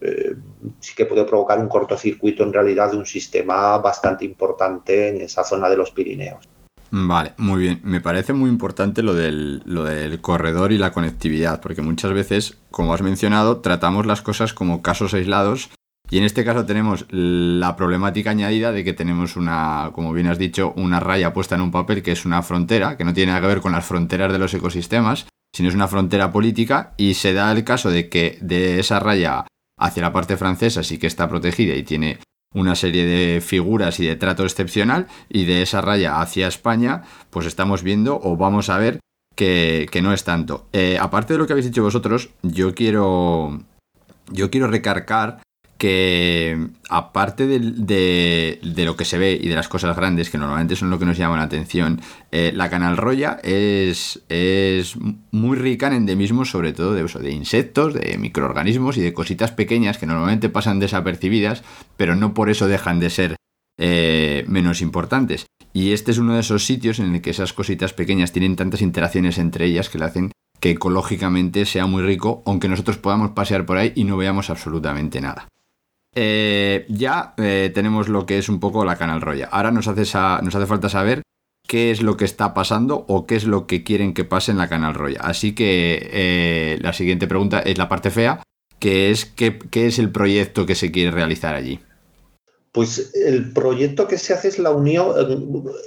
eh, 0.00 0.34
sí 0.80 0.94
que 0.96 1.06
puede 1.06 1.24
provocar 1.24 1.60
un 1.60 1.68
cortocircuito 1.68 2.42
en 2.42 2.52
realidad 2.52 2.90
de 2.90 2.96
un 2.96 3.06
sistema 3.06 3.78
bastante 3.78 4.24
importante 4.24 5.10
en 5.10 5.20
esa 5.20 5.44
zona 5.44 5.70
de 5.70 5.76
los 5.76 5.92
Pirineos. 5.92 6.48
Vale, 6.90 7.34
muy 7.36 7.60
bien. 7.60 7.80
Me 7.84 8.00
parece 8.00 8.32
muy 8.32 8.50
importante 8.50 9.02
lo 9.02 9.14
del, 9.14 9.62
lo 9.64 9.84
del 9.84 10.20
corredor 10.20 10.72
y 10.72 10.78
la 10.78 10.92
conectividad, 10.92 11.60
porque 11.60 11.82
muchas 11.82 12.12
veces, 12.12 12.58
como 12.72 12.94
has 12.94 13.02
mencionado, 13.02 13.58
tratamos 13.58 14.06
las 14.06 14.22
cosas 14.22 14.52
como 14.52 14.82
casos 14.82 15.14
aislados 15.14 15.70
y 16.10 16.18
en 16.18 16.24
este 16.24 16.44
caso 16.44 16.64
tenemos 16.66 17.06
la 17.10 17.74
problemática 17.76 18.30
añadida 18.30 18.72
de 18.72 18.84
que 18.84 18.92
tenemos 18.92 19.36
una, 19.36 19.90
como 19.92 20.12
bien 20.12 20.28
has 20.28 20.38
dicho, 20.38 20.72
una 20.76 21.00
raya 21.00 21.32
puesta 21.32 21.56
en 21.56 21.62
un 21.62 21.72
papel 21.72 22.02
que 22.02 22.12
es 22.12 22.24
una 22.24 22.42
frontera, 22.42 22.96
que 22.96 23.04
no 23.04 23.12
tiene 23.12 23.32
nada 23.32 23.42
que 23.42 23.48
ver 23.48 23.60
con 23.60 23.72
las 23.72 23.84
fronteras 23.84 24.32
de 24.32 24.38
los 24.38 24.54
ecosistemas, 24.54 25.26
sino 25.52 25.68
es 25.68 25.74
una 25.74 25.88
frontera 25.88 26.32
política 26.32 26.92
y 26.96 27.14
se 27.14 27.32
da 27.32 27.50
el 27.50 27.64
caso 27.64 27.90
de 27.90 28.08
que 28.08 28.38
de 28.40 28.78
esa 28.78 29.00
raya 29.00 29.46
hacia 29.78 30.02
la 30.02 30.12
parte 30.12 30.36
francesa 30.36 30.82
sí 30.82 30.98
que 30.98 31.06
está 31.06 31.28
protegida 31.28 31.74
y 31.74 31.82
tiene 31.82 32.18
una 32.54 32.74
serie 32.74 33.04
de 33.04 33.40
figuras 33.40 33.98
y 34.00 34.06
de 34.06 34.16
trato 34.16 34.44
excepcional 34.44 35.08
y 35.28 35.44
de 35.44 35.62
esa 35.62 35.80
raya 35.80 36.20
hacia 36.20 36.46
España 36.46 37.02
pues 37.30 37.46
estamos 37.46 37.82
viendo 37.82 38.18
o 38.22 38.36
vamos 38.36 38.70
a 38.70 38.78
ver 38.78 39.00
que, 39.34 40.00
no 40.02 40.12
es 40.12 40.24
tanto. 40.24 40.66
Eh, 40.72 40.98
aparte 41.00 41.34
de 41.34 41.38
lo 41.38 41.46
que 41.46 41.52
habéis 41.52 41.66
dicho 41.66 41.82
vosotros, 41.82 42.30
yo 42.42 42.74
quiero, 42.74 43.62
yo 44.30 44.50
quiero 44.50 44.68
recargar 44.68 45.42
que 45.78 46.68
aparte 46.88 47.46
de, 47.46 48.58
lo 48.62 48.96
que 48.96 49.04
se 49.04 49.18
ve 49.18 49.38
y 49.40 49.48
de 49.48 49.54
las 49.54 49.68
cosas 49.68 49.96
grandes, 49.96 50.30
que 50.30 50.38
normalmente 50.38 50.76
son 50.76 50.90
lo 50.90 50.98
que 50.98 51.04
nos 51.04 51.18
llaman 51.18 51.38
la 51.38 51.44
atención, 51.44 52.00
eh, 52.32 52.52
la 52.54 52.70
Canal 52.70 52.96
Roya 52.96 53.38
es, 53.42 54.22
es 54.28 54.96
muy 55.30 55.56
rica 55.56 55.88
en 55.88 55.94
endemismos, 55.94 56.50
sobre 56.50 56.72
todo 56.72 56.94
de, 56.94 57.04
de 57.04 57.30
insectos, 57.30 57.94
de 57.94 58.16
microorganismos 58.18 58.96
y 58.96 59.02
de 59.02 59.12
cositas 59.12 59.52
pequeñas 59.52 59.98
que 59.98 60.06
normalmente 60.06 60.48
pasan 60.48 60.80
desapercibidas, 60.80 61.62
pero 61.96 62.16
no 62.16 62.32
por 62.32 62.48
eso 62.48 62.68
dejan 62.68 63.00
de 63.00 63.10
ser 63.10 63.36
eh, 63.78 64.44
menos 64.48 64.80
importantes. 64.80 65.46
Y 65.74 65.92
este 65.92 66.10
es 66.10 66.18
uno 66.18 66.34
de 66.34 66.40
esos 66.40 66.64
sitios 66.64 66.98
en 66.98 67.14
el 67.14 67.20
que 67.20 67.30
esas 67.30 67.52
cositas 67.52 67.92
pequeñas 67.92 68.32
tienen 68.32 68.56
tantas 68.56 68.80
interacciones 68.80 69.36
entre 69.36 69.66
ellas 69.66 69.90
que 69.90 69.98
le 69.98 70.06
hacen 70.06 70.32
que 70.58 70.70
ecológicamente 70.70 71.66
sea 71.66 71.84
muy 71.84 72.02
rico, 72.02 72.42
aunque 72.46 72.68
nosotros 72.68 72.96
podamos 72.96 73.32
pasear 73.32 73.66
por 73.66 73.76
ahí 73.76 73.92
y 73.94 74.04
no 74.04 74.16
veamos 74.16 74.48
absolutamente 74.48 75.20
nada. 75.20 75.48
Eh, 76.18 76.86
ya 76.88 77.34
eh, 77.36 77.70
tenemos 77.74 78.08
lo 78.08 78.24
que 78.24 78.38
es 78.38 78.48
un 78.48 78.58
poco 78.58 78.84
la 78.84 78.96
Canal 78.96 79.20
Roya. 79.20 79.48
Ahora 79.52 79.70
nos 79.70 79.86
hace, 79.86 80.06
falta 80.06 80.88
saber 80.88 81.22
qué 81.68 81.90
es 81.90 82.02
lo 82.02 82.16
que 82.16 82.24
está 82.24 82.54
pasando 82.54 83.04
o 83.06 83.26
qué 83.26 83.36
es 83.36 83.44
lo 83.44 83.66
que 83.66 83.84
quieren 83.84 84.14
que 84.14 84.24
pase 84.24 84.50
en 84.50 84.58
la 84.58 84.68
Canal 84.68 84.94
Roya. 84.94 85.20
Así 85.20 85.54
que 85.54 86.78
la 86.80 86.94
siguiente 86.94 87.26
pregunta 87.26 87.60
es 87.60 87.76
la 87.76 87.90
parte 87.90 88.10
fea, 88.10 88.42
que 88.78 89.10
es 89.10 89.26
qué 89.26 89.58
es 89.72 89.98
el 89.98 90.10
proyecto 90.10 90.64
que 90.64 90.74
se 90.74 90.90
quiere 90.90 91.10
realizar 91.10 91.54
allí. 91.54 91.80
Pues 92.72 93.14
el 93.14 93.52
proyecto 93.52 94.08
que 94.08 94.18
se 94.18 94.32
hace 94.32 94.48
es 94.48 94.58
la 94.58 94.70
unión, 94.70 95.12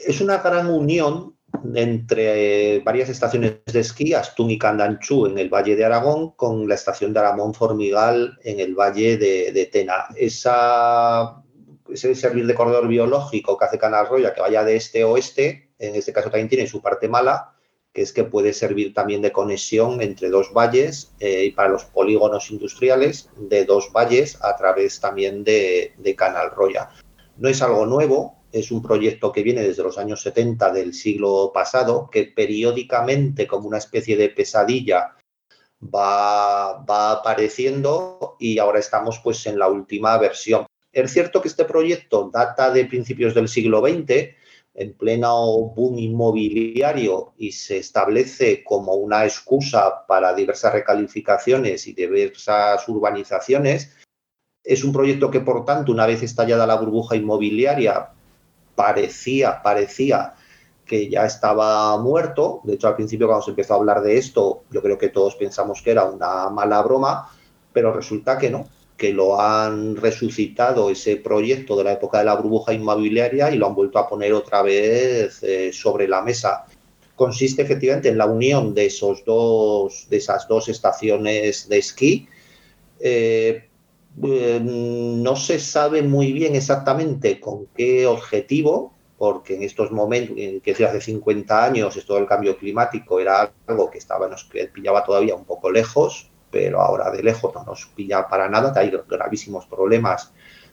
es 0.07 0.21
una 0.21 0.39
gran 0.39 0.67
unión 0.67 1.35
entre 1.75 2.79
varias 2.79 3.09
estaciones 3.09 3.59
de 3.65 3.79
esquí, 3.79 4.13
Astún 4.13 4.51
y 4.51 4.59
Candanchú 4.59 5.25
en 5.25 5.37
el 5.37 5.49
Valle 5.49 5.75
de 5.75 5.85
Aragón, 5.85 6.31
con 6.31 6.67
la 6.67 6.75
estación 6.75 7.13
de 7.13 7.19
Aramón 7.19 7.53
Formigal 7.53 8.37
en 8.43 8.59
el 8.59 8.75
Valle 8.75 9.17
de, 9.17 9.69
Tena. 9.71 10.05
Esa, 10.15 11.43
ese 11.89 12.15
servir 12.15 12.47
de 12.47 12.55
corredor 12.55 12.87
biológico 12.87 13.57
que 13.57 13.65
hace 13.65 13.77
Canal 13.77 14.07
Roya, 14.07 14.33
que 14.33 14.41
vaya 14.41 14.63
de 14.63 14.75
este 14.75 15.01
a 15.01 15.07
oeste, 15.07 15.71
en 15.79 15.95
este 15.95 16.13
caso 16.13 16.29
también 16.29 16.49
tiene 16.49 16.67
su 16.67 16.81
parte 16.81 17.07
mala, 17.07 17.53
que 17.93 18.01
es 18.01 18.13
que 18.13 18.23
puede 18.23 18.53
servir 18.53 18.93
también 18.93 19.21
de 19.21 19.31
conexión 19.31 20.01
entre 20.01 20.29
dos 20.29 20.53
valles 20.53 21.13
eh, 21.19 21.45
y 21.45 21.51
para 21.51 21.69
los 21.69 21.85
polígonos 21.85 22.51
industriales 22.51 23.29
de 23.35 23.65
dos 23.65 23.91
valles 23.91 24.37
a 24.41 24.55
través 24.55 24.99
también 24.99 25.43
de, 25.43 25.93
Canal 26.17 26.51
Roya. 26.51 26.89
No 27.37 27.49
es 27.49 27.61
algo 27.61 27.85
nuevo, 27.85 28.38
es 28.51 28.71
un 28.71 28.81
proyecto 28.81 29.31
que 29.31 29.43
viene 29.43 29.61
desde 29.61 29.83
los 29.83 29.97
años 29.97 30.21
70 30.21 30.71
del 30.71 30.93
siglo 30.93 31.51
pasado, 31.53 32.09
que 32.11 32.23
periódicamente, 32.23 33.47
como 33.47 33.67
una 33.67 33.77
especie 33.77 34.17
de 34.17 34.29
pesadilla, 34.29 35.15
va, 35.83 37.11
apareciendo 37.13 38.35
y 38.39 38.59
ahora 38.59 38.79
estamos 38.79 39.19
pues 39.23 39.45
en 39.45 39.59
la 39.59 39.67
última 39.67 40.17
versión. 40.17 40.65
Es 40.91 41.11
cierto 41.11 41.41
que 41.41 41.47
este 41.47 41.65
proyecto 41.65 42.29
data 42.33 42.71
de 42.71 42.85
principios 42.85 43.33
del 43.33 43.47
siglo 43.47 43.81
XX, 43.81 44.35
en 44.75 44.93
pleno 44.93 45.73
boom 45.75 45.99
inmobiliario 45.99 47.33
y 47.37 47.51
se 47.51 47.77
establece 47.77 48.63
como 48.63 48.93
una 48.93 49.25
excusa 49.25 50.05
para 50.07 50.33
diversas 50.33 50.73
recalificaciones 50.73 51.87
y 51.87 51.93
diversas 51.93 52.87
urbanizaciones, 52.87 53.95
es 54.63 54.83
un 54.83 54.93
proyecto 54.93 55.31
que, 55.31 55.39
por 55.39 55.65
tanto, 55.65 55.91
una 55.91 56.05
vez 56.05 56.21
estallada 56.21 56.67
la 56.67 56.75
burbuja 56.75 57.15
inmobiliaria, 57.15 58.11
parecía, 58.79 59.61
parecía 59.61 60.35
que 60.85 61.09
ya 61.09 61.25
estaba 61.25 61.97
muerto. 61.97 62.61
De 62.63 62.75
hecho, 62.75 62.87
al 62.87 62.95
principio 62.95 63.27
cuando 63.27 63.43
se 63.43 63.49
empezó 63.49 63.73
a 63.73 63.77
hablar 63.77 64.01
de 64.01 64.17
esto, 64.17 64.63
yo 64.71 64.81
creo 64.81 64.97
que 64.97 65.09
todos 65.09 65.35
pensamos 65.35 65.81
que 65.81 65.91
era 65.91 66.05
una 66.05 66.49
mala 66.49 66.81
broma, 66.81 67.29
pero 67.73 67.91
resulta 67.91 68.37
que 68.37 68.49
no, 68.49 68.69
que 68.95 69.11
lo 69.11 69.41
han 69.41 69.97
resucitado 69.97 70.89
ese 70.89 71.17
proyecto 71.17 71.75
de 71.75 71.83
la 71.83 71.91
época 71.91 72.19
de 72.19 72.25
la 72.25 72.35
burbuja 72.35 72.71
inmobiliaria 72.71 73.51
y 73.51 73.57
lo 73.57 73.67
han 73.67 73.75
vuelto 73.75 73.99
a 73.99 74.07
poner 74.07 74.31
otra 74.31 74.61
vez 74.61 75.43
eh, 75.43 75.73
sobre 75.73 76.07
la 76.07 76.21
mesa. 76.21 76.63
Consiste 77.17 77.63
efectivamente 77.63 78.07
en 78.07 78.17
la 78.17 78.27
unión 78.27 78.73
de, 78.73 78.85
esos 78.85 79.25
dos, 79.25 80.07
de 80.09 80.17
esas 80.17 80.47
dos 80.47 80.69
estaciones 80.69 81.67
de 81.67 81.77
esquí. 81.79 82.29
Eh, 83.01 83.68
eh, 84.23 84.59
no 84.61 85.35
se 85.35 85.59
sabe 85.59 86.01
muy 86.01 86.33
bien 86.33 86.55
exactamente 86.55 87.39
con 87.39 87.67
qué 87.67 88.05
objetivo, 88.05 88.93
porque 89.17 89.55
en 89.55 89.63
estos 89.63 89.91
momentos, 89.91 90.35
que 90.35 90.71
hace 90.71 91.01
50 91.01 91.65
años, 91.65 91.95
esto 91.95 92.15
del 92.15 92.25
cambio 92.25 92.57
climático 92.57 93.19
era 93.19 93.51
algo 93.67 93.89
que 93.89 93.97
estaba, 93.97 94.27
nos 94.27 94.45
pillaba 94.73 95.03
todavía 95.03 95.35
un 95.35 95.45
poco 95.45 95.71
lejos, 95.71 96.29
pero 96.51 96.81
ahora 96.81 97.11
de 97.11 97.23
lejos 97.23 97.53
no 97.53 97.63
nos 97.63 97.85
pilla 97.87 98.27
para 98.27 98.49
nada, 98.49 98.73
hay 98.75 98.91
gravísimos 99.07 99.65
problemas 99.65 100.31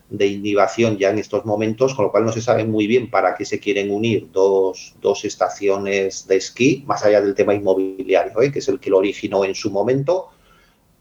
de 0.08 0.26
inhibición 0.26 0.96
ya 0.96 1.10
en 1.10 1.18
estos 1.18 1.44
momentos, 1.44 1.94
con 1.94 2.04
lo 2.04 2.10
cual 2.12 2.24
no 2.24 2.32
se 2.32 2.40
sabe 2.40 2.64
muy 2.64 2.86
bien 2.86 3.10
para 3.10 3.34
qué 3.34 3.44
se 3.44 3.58
quieren 3.58 3.90
unir 3.90 4.28
dos, 4.30 4.94
estaciones 5.24 6.26
de 6.26 6.36
esquí, 6.36 6.84
más 6.86 7.04
allá 7.04 7.20
del 7.20 7.34
tema 7.34 7.54
inmobiliario, 7.54 8.40
¿eh? 8.42 8.52
que 8.52 8.60
es 8.60 8.68
el 8.68 8.78
que 8.78 8.90
lo 8.90 8.98
originó 8.98 9.44
en 9.44 9.54
su 9.54 9.70
momento 9.70 10.28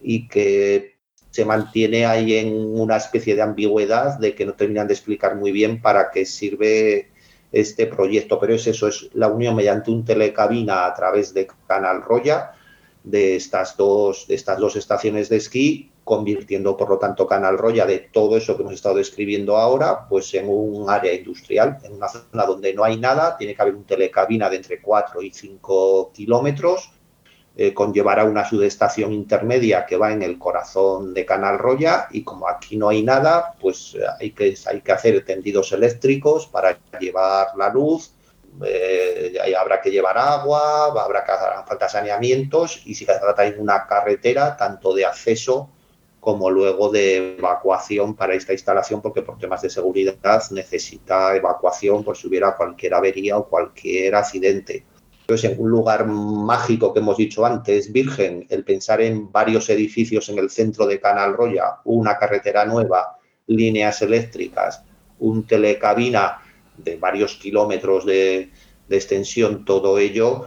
y 0.01 0.27
que 0.27 0.94
se 1.35 1.43
mantiene 1.43 2.05
ahí 2.05 2.37
en 2.37 2.79
una 2.79 2.95
especie 2.95 3.35
de 3.35 3.41
ambigüedad 3.41 4.17
de 4.19 4.33
que 4.33 4.45
no 4.45 4.53
terminan 4.53 4.87
de 4.87 4.93
explicar 4.93 5.35
muy 5.35 5.51
bien 5.51 5.81
para 5.81 6.09
qué 6.09 6.25
sirve 6.25 7.09
este 7.51 7.87
proyecto, 7.87 8.39
pero 8.39 8.55
es 8.55 8.65
eso, 8.67 8.87
es 8.87 9.09
la 9.13 9.27
unión 9.27 9.53
mediante 9.53 9.91
un 9.91 10.05
telecabina 10.05 10.85
a 10.85 10.93
través 10.93 11.33
de 11.33 11.45
Canal 11.67 12.03
Roya, 12.03 12.53
de 13.03 13.35
estas 13.35 13.75
dos, 13.75 14.27
de 14.29 14.35
estas 14.35 14.59
dos 14.59 14.77
estaciones 14.77 15.27
de 15.27 15.35
esquí, 15.35 15.91
convirtiendo 16.05 16.77
por 16.77 16.89
lo 16.89 16.99
tanto 16.99 17.27
Canal 17.27 17.57
Roya 17.57 17.85
de 17.85 17.99
todo 17.99 18.37
eso 18.37 18.55
que 18.55 18.61
hemos 18.61 18.75
estado 18.75 18.95
describiendo 18.95 19.57
ahora, 19.57 20.07
pues 20.07 20.33
en 20.35 20.47
un 20.47 20.89
área 20.89 21.13
industrial, 21.13 21.79
en 21.83 21.95
una 21.95 22.07
zona 22.07 22.45
donde 22.45 22.73
no 22.73 22.85
hay 22.85 22.95
nada, 22.95 23.35
tiene 23.35 23.53
que 23.53 23.61
haber 23.61 23.75
un 23.75 23.83
telecabina 23.83 24.49
de 24.49 24.55
entre 24.55 24.81
4 24.81 25.21
y 25.21 25.31
5 25.31 26.13
kilómetros, 26.13 26.93
eh, 27.57 27.73
conllevará 27.73 28.25
una 28.25 28.47
subestación 28.47 29.13
intermedia 29.13 29.85
que 29.85 29.97
va 29.97 30.11
en 30.11 30.21
el 30.21 30.37
corazón 30.37 31.13
de 31.13 31.25
Canal 31.25 31.57
Roya 31.57 32.07
y 32.11 32.23
como 32.23 32.47
aquí 32.47 32.77
no 32.77 32.89
hay 32.89 33.01
nada, 33.03 33.53
pues 33.61 33.95
hay 34.19 34.31
que, 34.31 34.55
hay 34.65 34.81
que 34.81 34.91
hacer 34.91 35.23
tendidos 35.23 35.71
eléctricos 35.71 36.47
para 36.47 36.77
llevar 36.99 37.47
la 37.57 37.69
luz, 37.69 38.11
eh, 38.63 39.37
habrá 39.57 39.81
que 39.81 39.91
llevar 39.91 40.17
agua, 40.17 40.85
habrá 41.01 41.25
que 41.25 41.31
hacer 41.31 41.65
falta 41.67 41.89
saneamientos 41.89 42.81
y 42.85 42.95
si 42.95 43.05
se 43.05 43.19
trata 43.19 43.43
de 43.43 43.59
una 43.59 43.85
carretera 43.85 44.55
tanto 44.55 44.93
de 44.93 45.05
acceso 45.05 45.69
como 46.19 46.49
luego 46.49 46.89
de 46.89 47.37
evacuación 47.37 48.15
para 48.15 48.33
esta 48.33 48.53
instalación, 48.53 49.01
porque 49.01 49.21
por 49.21 49.37
temas 49.37 49.61
de 49.61 49.69
seguridad 49.69 50.41
necesita 50.51 51.35
evacuación 51.35 52.03
por 52.03 52.17
si 52.17 52.27
hubiera 52.27 52.55
cualquier 52.55 52.95
avería 52.95 53.37
o 53.37 53.47
cualquier 53.47 54.15
accidente. 54.15 54.83
Entonces, 55.25 55.53
en 55.53 55.59
un 55.59 55.71
lugar 55.71 56.05
mágico 56.05 56.93
que 56.93 56.99
hemos 56.99 57.17
dicho 57.17 57.43
antes, 57.47 57.91
virgen, 57.91 58.45
el 58.47 58.63
pensar 58.63 59.01
en 59.01 59.31
varios 59.31 59.67
edificios 59.71 60.29
en 60.29 60.37
el 60.37 60.51
centro 60.51 60.85
de 60.85 60.99
Canal 60.99 61.33
Roya, 61.33 61.77
una 61.85 62.15
carretera 62.19 62.63
nueva, 62.63 63.17
líneas 63.47 64.03
eléctricas, 64.03 64.83
un 65.17 65.47
telecabina 65.47 66.41
de 66.77 66.97
varios 66.97 67.37
kilómetros 67.37 68.05
de, 68.05 68.51
extensión, 68.87 69.65
todo 69.65 69.97
ello, 69.97 70.45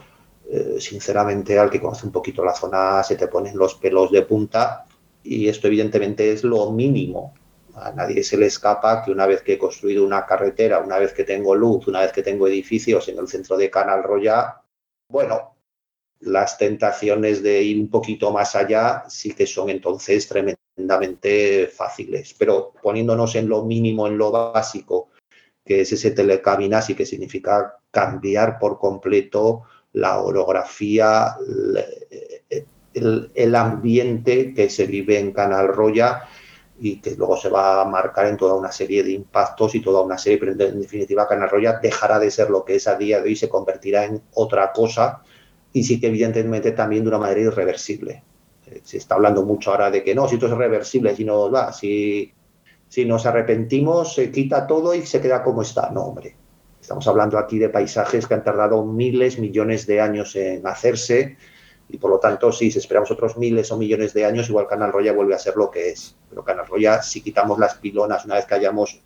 eh, 0.49 0.77
sinceramente, 0.79 1.59
al 1.59 1.71
que 1.71 1.81
conoce 1.81 2.07
un 2.07 2.13
poquito 2.13 2.45
la 2.45 2.55
zona, 2.55 3.03
se 3.03 3.17
te 3.17 3.27
ponen 3.27 3.59
los 3.59 3.75
pelos 3.75 4.13
de 4.13 4.23
punta 4.23 4.87
y 5.25 5.49
esto 5.49 5.67
evidentemente 5.67 6.31
es 6.31 6.45
lo 6.45 6.71
mínimo. 6.71 7.35
A 7.75 7.91
nadie 7.91 8.23
se 8.23 8.37
le 8.37 8.47
escapa 8.47 9.03
que 9.03 9.11
una 9.11 9.27
vez 9.27 9.43
que 9.43 9.55
he 9.55 9.59
construido 9.59 10.05
una 10.05 10.25
carretera, 10.25 10.79
una 10.79 11.01
vez 11.01 11.13
que 11.13 11.25
tengo 11.25 11.57
luz, 11.57 11.89
una 11.89 12.03
vez 12.03 12.13
que 12.13 12.23
tengo 12.23 12.47
edificios 12.47 13.09
en 13.09 13.19
el 13.19 13.27
centro 13.27 13.57
de 13.57 13.71
Canal 13.71 14.05
Roya, 14.05 14.63
bueno, 15.09 15.57
las 16.21 16.59
tentaciones 16.59 17.43
de 17.43 17.63
ir 17.63 17.81
un 17.81 17.91
poquito 17.91 18.31
más 18.33 18.57
allá 18.57 19.05
sí 19.09 19.33
que 19.33 19.47
son 19.47 19.71
entonces 19.71 20.29
tremendamente 20.29 21.69
fáciles. 21.69 22.35
Pero 22.39 22.73
poniéndonos 22.83 23.35
en 23.35 23.49
lo 23.49 23.65
mínimo, 23.65 24.07
en 24.07 24.19
lo 24.19 24.31
básico, 24.31 25.09
que 25.65 25.83
es 25.83 25.93
ese 25.93 26.11
telecabinas 26.11 26.91
y 26.91 26.95
que 26.95 27.07
significa 27.07 27.77
cambiar 27.91 28.59
por 28.59 28.79
completo 28.79 29.63
la 29.93 30.21
orografía, 30.21 31.37
el, 32.95 33.55
ambiente 33.55 34.53
que 34.55 34.71
se 34.71 34.87
vive 34.87 35.19
en 35.19 35.33
Canal 35.33 35.69
Roya 35.69 36.29
y 36.81 37.01
que 37.01 37.15
luego 37.17 37.37
se 37.37 37.49
va 37.49 37.83
a 37.83 37.85
marcar 37.85 38.27
en 38.27 38.37
toda 38.37 38.55
una 38.55 38.71
serie 38.71 39.03
de 39.03 39.13
impactos 39.13 39.75
y 39.75 39.81
toda 39.81 40.03
una 40.03 40.19
serie, 40.19 40.39
pero 40.39 40.53
en 40.53 40.81
definitiva 40.81 41.27
Canal 41.27 41.51
Roya 41.51 41.79
dejará 41.83 42.19
de 42.19 42.31
ser 42.31 42.51
lo 42.51 42.65
que 42.65 42.77
es 42.77 42.87
a 42.87 42.95
día 42.95 43.21
de 43.21 43.29
hoy, 43.29 43.37
se 43.37 43.49
convertirá 43.49 44.05
en 44.05 44.23
otra 44.35 44.73
cosa 44.73 45.23
y 45.73 45.85
sí 45.85 46.01
que 46.01 46.09
evidentemente 46.09 46.73
también 46.73 47.03
de 47.03 47.09
una 47.09 47.19
manera 47.19 47.41
irreversible. 47.41 48.23
Eh, 48.67 48.81
se 48.85 48.99
está 48.99 49.17
hablando 49.17 49.43
mucho 49.43 49.71
ahora 49.71 49.91
de 49.91 50.05
que 50.05 50.15
no, 50.15 50.29
si 50.29 50.35
esto 50.35 50.47
es 50.47 50.53
reversible, 50.53 51.15
si 51.17 51.25
no 51.25 51.51
va, 51.51 51.73
si 51.73 52.33
si 52.89 53.05
nos 53.05 53.27
arrepentimos, 53.27 54.15
se 54.15 54.31
quita 54.31 54.67
todo 54.67 54.95
y 54.95 55.05
se 55.05 55.21
queda 55.21 55.43
como 55.43 55.63
está. 55.63 55.91
No, 55.91 56.03
hombre. 56.05 56.35
Estamos 56.81 57.07
hablando 57.07 57.39
aquí 57.39 57.59
de 57.59 57.69
paisajes 57.69 58.27
que 58.27 58.35
han 58.35 58.45
tardado 58.45 58.85
miles, 58.85 59.39
millones 59.39 59.87
de 59.87 60.01
años 60.01 60.35
en 60.37 60.67
hacerse, 60.67 61.37
Y 61.91 61.99
por 61.99 62.11
lo 62.11 62.19
tanto, 62.19 62.53
sí, 62.53 62.71
si 62.71 62.79
esperamos 62.79 63.11
otros 63.11 63.37
miles 63.39 63.73
o 63.73 63.79
millones 63.79 64.13
de 64.13 64.25
años, 64.25 64.49
igual 64.49 64.67
Canal 64.67 64.93
Roya 64.93 65.13
vuelve 65.13 65.35
a 65.35 65.39
ser 65.39 65.57
lo 65.57 65.71
que 65.71 65.91
es. 65.91 66.17
Pero 66.29 66.45
Canal 66.45 66.67
Roya, 66.67 67.03
si 67.03 67.23
quitamos 67.23 67.59
las 67.59 67.75
pilonas, 67.77 68.25
una 68.25 68.35
vez 68.35 68.47
que 68.47 68.55
hayamos 68.55 69.01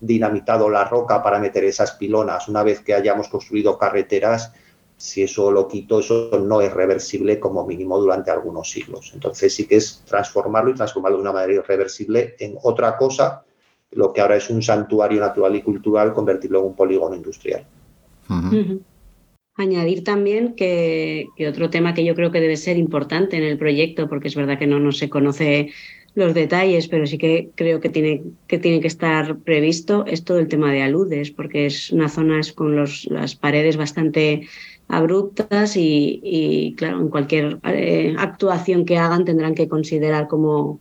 dinamitado 0.00 0.68
la 0.70 0.84
roca 0.84 1.22
para 1.22 1.38
meter 1.38 1.64
esas 1.64 1.92
pilonas, 1.92 2.48
una 2.48 2.62
vez 2.62 2.80
que 2.80 2.94
hayamos 2.94 3.28
construido 3.28 3.78
carreteras, 3.78 4.52
si 4.96 5.22
eso 5.22 5.50
lo 5.50 5.68
quito, 5.68 6.00
eso 6.00 6.30
no 6.42 6.60
es 6.60 6.72
reversible 6.72 7.40
como 7.40 7.66
mínimo 7.66 7.98
durante 7.98 8.30
algunos 8.30 8.70
siglos. 8.70 9.10
Entonces 9.14 9.54
sí 9.54 9.66
que 9.66 9.76
es 9.76 10.02
transformarlo 10.06 10.70
y 10.70 10.74
transformarlo 10.74 11.18
de 11.18 11.22
una 11.22 11.32
manera 11.32 11.54
irreversible 11.54 12.36
en 12.38 12.56
otra 12.62 12.96
cosa, 12.96 13.44
lo 13.90 14.12
que 14.12 14.20
ahora 14.20 14.36
es 14.36 14.50
un 14.50 14.62
santuario 14.62 15.20
natural 15.20 15.54
y 15.56 15.62
cultural, 15.62 16.12
convertirlo 16.14 16.60
en 16.60 16.66
un 16.66 16.76
polígono 16.76 17.14
industrial. 17.14 17.66
Añadir 19.56 20.02
también 20.02 20.54
que, 20.54 21.28
otro 21.48 21.70
tema 21.70 21.94
que 21.94 22.04
yo 22.04 22.16
creo 22.16 22.32
que 22.32 22.40
debe 22.40 22.56
ser 22.56 22.76
importante 22.76 23.36
en 23.36 23.44
el 23.44 23.56
proyecto, 23.56 24.08
porque 24.08 24.28
es 24.28 24.34
verdad 24.34 24.58
que 24.58 24.66
no, 24.66 24.80
no 24.80 24.90
se 24.90 25.08
conoce 25.08 25.70
los 26.16 26.34
detalles, 26.34 26.88
pero 26.88 27.06
sí 27.06 27.18
que 27.18 27.50
creo 27.54 27.80
que 27.80 27.88
tiene, 27.88 28.22
que 28.48 28.58
tiene 28.58 28.80
que 28.80 28.88
estar 28.88 29.38
previsto, 29.38 30.06
es 30.06 30.24
todo 30.24 30.38
el 30.40 30.48
tema 30.48 30.72
de 30.72 30.82
aludes, 30.82 31.30
porque 31.30 31.66
es 31.66 31.90
una 31.90 32.08
zona 32.08 32.40
con 32.54 32.74
los, 32.74 33.06
las 33.06 33.36
paredes 33.36 33.76
bastante 33.76 34.48
abruptas 34.88 35.76
y, 35.76 36.74
claro, 36.76 37.00
en 37.00 37.08
cualquier 37.08 37.58
eh, 37.64 38.14
actuación 38.18 38.84
que 38.84 38.98
hagan 38.98 39.24
tendrán 39.24 39.54
que 39.54 39.68
considerar 39.68 40.28
cómo, 40.28 40.80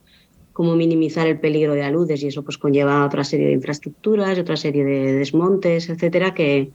cómo 0.51 0.75
minimizar 0.75 1.27
el 1.27 1.39
peligro 1.39 1.73
de 1.73 1.83
aludes 1.83 2.21
y 2.23 2.27
eso 2.27 2.43
pues 2.43 2.57
conlleva 2.57 3.05
otra 3.05 3.23
serie 3.23 3.47
de 3.47 3.53
infraestructuras, 3.53 4.37
otra 4.37 4.57
serie 4.57 4.83
de 4.83 5.13
desmontes, 5.13 5.89
etcétera, 5.89 6.33
que, 6.33 6.71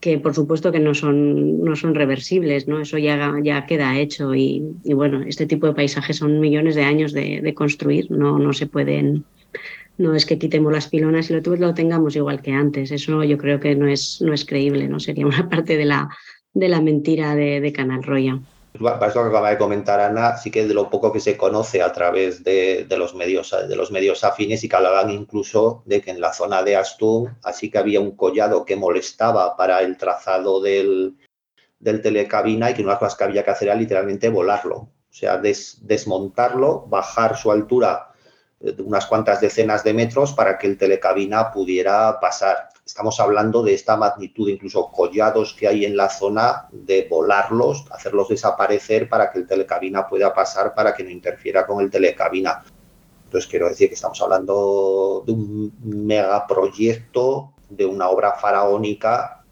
que 0.00 0.18
por 0.18 0.34
supuesto 0.34 0.72
que 0.72 0.80
no 0.80 0.94
son, 0.94 1.62
no 1.62 1.76
son 1.76 1.94
reversibles, 1.94 2.68
¿no? 2.68 2.80
Eso 2.80 2.98
ya, 2.98 3.34
ya 3.42 3.66
queda 3.66 3.98
hecho 3.98 4.34
y, 4.34 4.62
bueno, 4.84 5.22
este 5.26 5.46
tipo 5.46 5.66
de 5.66 5.74
paisajes 5.74 6.16
son 6.16 6.40
millones 6.40 6.74
de 6.74 6.82
años 6.82 7.12
de, 7.12 7.54
construir, 7.54 8.10
no, 8.10 8.38
no 8.38 8.52
se 8.52 8.66
pueden, 8.66 9.24
no 9.98 10.14
es 10.14 10.26
que 10.26 10.38
quitemos 10.38 10.72
las 10.72 10.88
pilonas 10.88 11.30
y 11.30 11.34
lo, 11.34 11.74
tengamos 11.74 12.16
igual 12.16 12.42
que 12.42 12.52
antes, 12.52 12.90
eso 12.90 13.24
yo 13.24 13.38
creo 13.38 13.60
que 13.60 13.74
no 13.74 13.86
es, 13.86 14.20
no 14.20 14.32
es 14.32 14.44
creíble, 14.44 14.88
¿no? 14.88 15.00
Sería 15.00 15.26
una 15.26 15.48
parte 15.50 15.76
de 15.76 15.84
la, 15.84 16.08
de 16.54 16.68
la 16.68 16.80
mentira 16.80 17.34
de, 17.34 17.60
de 17.60 17.72
Canal 17.72 18.02
Roya. 18.02 18.40
Para 18.80 19.06
esto 19.08 19.22
que 19.22 19.28
acaba 19.28 19.50
de 19.50 19.58
comentar 19.58 20.00
Ana, 20.00 20.36
sí 20.38 20.50
que 20.50 20.66
de 20.66 20.72
lo 20.72 20.88
poco 20.88 21.12
que 21.12 21.20
se 21.20 21.36
conoce 21.36 21.82
a 21.82 21.92
través 21.92 22.42
de, 22.42 22.86
los 22.96 23.14
medios, 23.14 23.54
de 23.68 23.76
los 23.76 23.90
medios 23.90 24.24
afines 24.24 24.64
y 24.64 24.68
que 24.68 24.76
hablaban 24.76 25.10
incluso 25.10 25.82
de 25.84 26.00
que 26.00 26.10
en 26.10 26.20
la 26.20 26.32
zona 26.32 26.62
de 26.62 26.76
Astum 26.76 27.34
así 27.42 27.70
que 27.70 27.78
había 27.78 28.00
un 28.00 28.16
collado 28.16 28.64
que 28.64 28.76
molestaba 28.76 29.56
para 29.56 29.82
el 29.82 29.98
trazado 29.98 30.60
del, 30.62 31.18
del 31.78 32.00
telecabina 32.00 32.70
y 32.70 32.74
que 32.74 32.82
una 32.82 32.92
de 32.92 32.94
las 32.94 32.98
cosas 33.00 33.16
que 33.16 33.24
había 33.24 33.44
que 33.44 33.50
hacer 33.50 33.68
era 33.68 33.76
literalmente 33.76 34.30
volarlo, 34.30 34.76
o 34.76 34.90
sea, 35.10 35.36
desmontarlo, 35.36 36.86
bajar 36.86 37.36
su 37.36 37.52
altura 37.52 38.08
de 38.58 38.82
unas 38.82 39.06
cuantas 39.06 39.40
decenas 39.40 39.84
de 39.84 39.92
metros 39.92 40.32
para 40.32 40.56
que 40.56 40.66
el 40.66 40.78
telecabina 40.78 41.50
pudiera 41.50 42.18
pasar 42.20 42.68
estamos 42.84 43.18
hablando 43.20 43.62
de 43.62 43.74
esta 43.74 43.96
magnitud, 43.96 44.48
incluso 44.48 44.90
collados 44.90 45.54
que 45.54 45.68
hay 45.68 45.84
en 45.84 45.96
la 45.96 46.08
zona, 46.08 46.68
de 46.72 47.06
volarlos, 47.08 47.84
hacerlos 47.90 48.28
desaparecer 48.28 49.08
para 49.08 49.30
que 49.30 49.40
el 49.40 49.46
telecabina 49.46 50.08
pueda 50.08 50.34
pasar 50.34 50.74
para 50.74 50.94
que 50.94 51.04
no 51.04 51.10
interfiera 51.10 51.66
con 51.66 51.80
el 51.80 51.90
telecabina. 51.90 52.64
Entonces 53.24 53.48
quiero 53.48 53.68
decir 53.68 53.88
que 53.88 53.94
estamos 53.94 54.20
hablando 54.20 55.22
de 55.24 55.32
un 55.32 55.72
megaproyecto, 55.82 57.52
de 57.70 57.86
una 57.86 58.10
obra 58.10 58.32
faraónica 58.32 59.42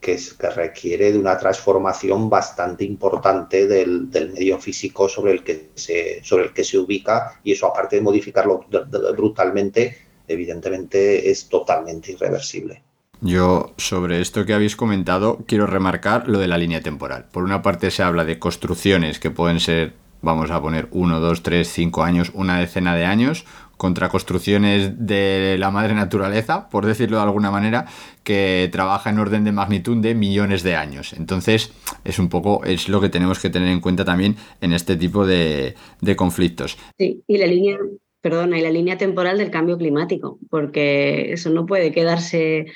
que, 0.00 0.18
requiere 0.54 1.12
de 1.12 1.18
una 1.18 1.38
transformación 1.38 2.28
bastante 2.28 2.84
importante 2.84 3.66
del, 3.66 4.08
medio 4.34 4.58
físico 4.58 5.08
sobre 5.08 5.32
el, 5.32 5.44
que 5.44 5.70
se, 5.74 6.22
sobre 6.24 6.44
el 6.44 6.52
que 6.52 6.64
se 6.64 6.78
ubica 6.78 7.40
y 7.44 7.52
eso 7.52 7.66
aparte 7.66 7.96
de 7.96 8.02
modificarlo 8.02 8.66
brutalmente, 9.14 10.09
evidentemente 10.32 11.30
es 11.30 11.48
totalmente 11.48 12.12
irreversible. 12.12 12.82
Yo 13.20 13.74
sobre 13.76 14.20
esto 14.20 14.46
que 14.46 14.54
habéis 14.54 14.76
comentado 14.76 15.44
quiero 15.46 15.66
remarcar 15.66 16.28
lo 16.28 16.38
de 16.38 16.48
la 16.48 16.56
línea 16.56 16.80
temporal. 16.80 17.26
Por 17.30 17.44
una 17.44 17.60
parte 17.60 17.90
se 17.90 18.02
habla 18.02 18.24
de 18.24 18.38
construcciones 18.38 19.18
que 19.20 19.30
pueden 19.30 19.60
ser, 19.60 19.92
vamos 20.22 20.50
a 20.50 20.62
poner, 20.62 20.88
uno, 20.90 21.20
dos, 21.20 21.42
tres, 21.42 21.68
cinco 21.68 22.02
años, 22.02 22.30
una 22.34 22.58
decena 22.58 22.94
de 22.94 23.04
años, 23.04 23.44
contra 23.76 24.10
construcciones 24.10 25.06
de 25.06 25.56
la 25.58 25.70
madre 25.70 25.94
naturaleza, 25.94 26.68
por 26.68 26.84
decirlo 26.84 27.16
de 27.16 27.22
alguna 27.22 27.50
manera, 27.50 27.86
que 28.24 28.68
trabaja 28.70 29.08
en 29.08 29.18
orden 29.18 29.44
de 29.44 29.52
magnitud 29.52 29.96
de 29.96 30.14
millones 30.14 30.62
de 30.62 30.76
años. 30.76 31.14
Entonces, 31.14 31.72
es 32.04 32.18
un 32.18 32.28
poco, 32.28 32.62
es 32.64 32.90
lo 32.90 33.00
que 33.00 33.08
tenemos 33.08 33.38
que 33.38 33.48
tener 33.48 33.68
en 33.68 33.80
cuenta 33.80 34.04
también 34.04 34.36
en 34.60 34.74
este 34.74 34.96
tipo 34.96 35.26
de, 35.26 35.76
de 36.02 36.14
conflictos. 36.14 36.76
Sí, 36.98 37.22
y 37.26 37.38
la 37.38 37.46
línea, 37.46 37.78
perdona, 38.20 38.58
y 38.58 38.62
la 38.62 38.70
línea 38.70 38.98
temporal 38.98 39.38
del 39.38 39.50
cambio 39.50 39.78
climático, 39.78 40.38
porque 40.50 41.32
eso 41.32 41.50
no 41.50 41.66
puede 41.66 41.92
quedarse 41.92 42.66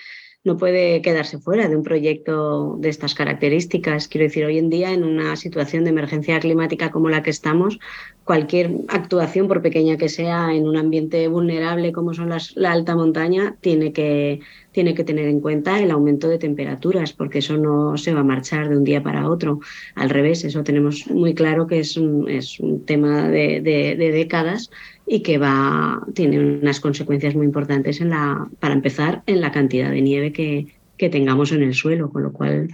no 0.44 0.59
puede 0.59 1.00
quedarse 1.00 1.38
fuera 1.38 1.68
de 1.68 1.76
un 1.76 1.83
proyecto 1.83 2.76
de 2.78 2.90
estas 2.90 3.14
características. 3.14 4.09
Quiero 4.09 4.26
decir, 4.26 4.44
hoy 4.44 4.59
en 4.59 4.68
día, 4.68 4.92
en 4.92 5.02
una 5.02 5.37
situación 5.37 5.85
de 5.85 5.90
emergencia 5.90 6.38
climática 6.38 6.90
como 6.90 7.09
la 7.09 7.22
que 7.22 7.30
estamos, 7.30 7.78
cualquier 8.24 8.72
actuación, 8.88 9.48
por 9.48 9.62
pequeña 9.62 9.96
que 9.96 10.11
sea, 10.11 10.54
en 10.54 10.68
un 10.68 10.76
ambiente 10.76 11.26
vulnerable 11.28 11.92
como 11.92 12.12
son 12.12 12.28
la 12.28 12.72
alta 12.72 12.94
montaña, 12.94 13.57
tiene 13.62 13.94
que, 13.94 14.40
tiene 14.70 14.94
que 14.94 15.04
tener 15.04 15.28
en 15.28 15.40
cuenta 15.40 15.80
el 15.80 15.90
aumento 15.90 16.28
de 16.28 16.38
temperaturas, 16.38 17.14
porque 17.14 17.38
eso 17.38 17.57
no 17.57 17.96
se 17.96 18.12
va 18.12 18.20
a 18.20 18.24
marchar 18.24 18.68
de 18.68 18.76
un 18.76 18.85
día 18.85 19.02
para 19.02 19.30
otro. 19.30 19.61
Al 19.94 20.11
revés, 20.11 20.44
eso 20.44 20.62
tenemos 20.62 21.07
muy 21.07 21.35
claro 21.35 21.66
que 21.66 21.78
es 21.78 21.96
un, 21.96 22.28
es 22.28 22.61
un 22.61 22.85
tema 22.85 23.30
de, 23.30 23.62
de 23.62 24.12
décadas 24.12 24.70
y 25.06 25.20
que 25.20 25.38
va, 25.38 26.02
tiene 26.14 26.40
unas 26.40 26.80
consecuencias 26.80 27.34
muy 27.34 27.46
importantes 27.46 28.00
en 28.00 28.10
la, 28.10 28.46
para 28.60 28.74
empezar, 28.74 29.22
en 29.26 29.40
la 29.40 29.52
cantidad 29.52 29.90
de 29.90 30.00
nieve 30.00 30.32
que, 30.32 30.66
que 30.96 31.10
tengamos 31.10 31.52
en 31.52 31.62
el 31.62 31.74
suelo, 31.74 32.10
con 32.10 32.22
lo 32.22 32.32
cual 32.32 32.68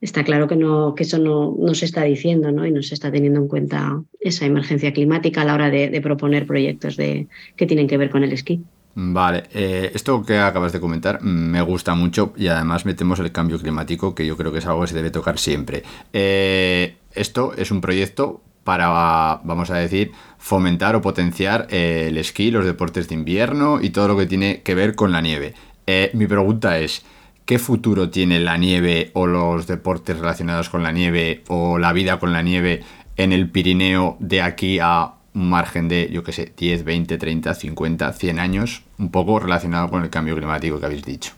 está 0.00 0.24
claro 0.24 0.48
que, 0.48 0.56
no, 0.56 0.94
que 0.94 1.02
eso 1.02 1.18
no, 1.18 1.54
no, 1.58 1.74
se 1.74 1.84
está 1.84 2.02
diciendo 2.02 2.50
¿no? 2.52 2.66
y 2.66 2.70
no 2.70 2.82
se 2.82 2.94
está 2.94 3.10
teniendo 3.10 3.40
en 3.40 3.48
cuenta 3.48 4.02
esa 4.18 4.46
emergencia 4.46 4.92
climática 4.92 5.42
a 5.42 5.44
la 5.44 5.54
hora 5.54 5.70
de, 5.70 6.00
proponer 6.00 6.46
proyectos 6.46 6.96
de, 6.96 7.28
que 7.56 7.66
tienen 7.66 7.86
que 7.86 7.98
ver 7.98 8.10
con 8.10 8.24
el 8.24 8.32
esquí. 8.32 8.62
Vale, 8.94 9.44
eh, 9.54 9.92
esto 9.94 10.24
que 10.24 10.38
acabas 10.38 10.72
de 10.72 10.80
comentar 10.80 11.22
me 11.22 11.62
gusta 11.62 11.94
mucho 11.94 12.32
y 12.36 12.48
además 12.48 12.84
metemos 12.84 13.20
el 13.20 13.30
cambio 13.30 13.58
climático 13.58 14.14
que 14.14 14.26
yo 14.26 14.36
creo 14.36 14.52
que 14.52 14.58
es 14.58 14.66
algo 14.66 14.80
que 14.80 14.88
se 14.88 14.96
debe 14.96 15.10
tocar 15.10 15.38
siempre. 15.38 15.84
Eh, 16.12 16.96
esto 17.14 17.52
es 17.56 17.70
un 17.70 17.80
proyecto 17.80 18.40
para, 18.64 19.40
vamos 19.44 19.70
a 19.70 19.76
decir, 19.76 20.12
fomentar 20.40 20.96
o 20.96 21.02
potenciar 21.02 21.68
eh, 21.70 22.06
el 22.08 22.16
esquí, 22.16 22.50
los 22.50 22.64
deportes 22.64 23.08
de 23.08 23.14
invierno 23.14 23.78
y 23.80 23.90
todo 23.90 24.08
lo 24.08 24.16
que 24.16 24.26
tiene 24.26 24.62
que 24.62 24.74
ver 24.74 24.94
con 24.94 25.12
la 25.12 25.20
nieve. 25.20 25.54
Eh, 25.86 26.10
mi 26.14 26.26
pregunta 26.26 26.78
es, 26.78 27.04
¿qué 27.44 27.58
futuro 27.58 28.08
tiene 28.08 28.40
la 28.40 28.56
nieve 28.56 29.10
o 29.12 29.26
los 29.26 29.66
deportes 29.66 30.18
relacionados 30.18 30.70
con 30.70 30.82
la 30.82 30.92
nieve 30.92 31.42
o 31.48 31.78
la 31.78 31.92
vida 31.92 32.18
con 32.18 32.32
la 32.32 32.42
nieve 32.42 32.82
en 33.16 33.32
el 33.32 33.50
Pirineo 33.50 34.16
de 34.18 34.40
aquí 34.40 34.78
a 34.80 35.12
un 35.34 35.50
margen 35.50 35.88
de, 35.88 36.08
yo 36.10 36.24
qué 36.24 36.32
sé, 36.32 36.52
10, 36.56 36.84
20, 36.84 37.18
30, 37.18 37.54
50, 37.54 38.12
100 38.12 38.38
años, 38.38 38.82
un 38.98 39.10
poco 39.10 39.38
relacionado 39.38 39.90
con 39.90 40.02
el 40.02 40.10
cambio 40.10 40.34
climático 40.34 40.80
que 40.80 40.86
habéis 40.86 41.04
dicho? 41.04 41.32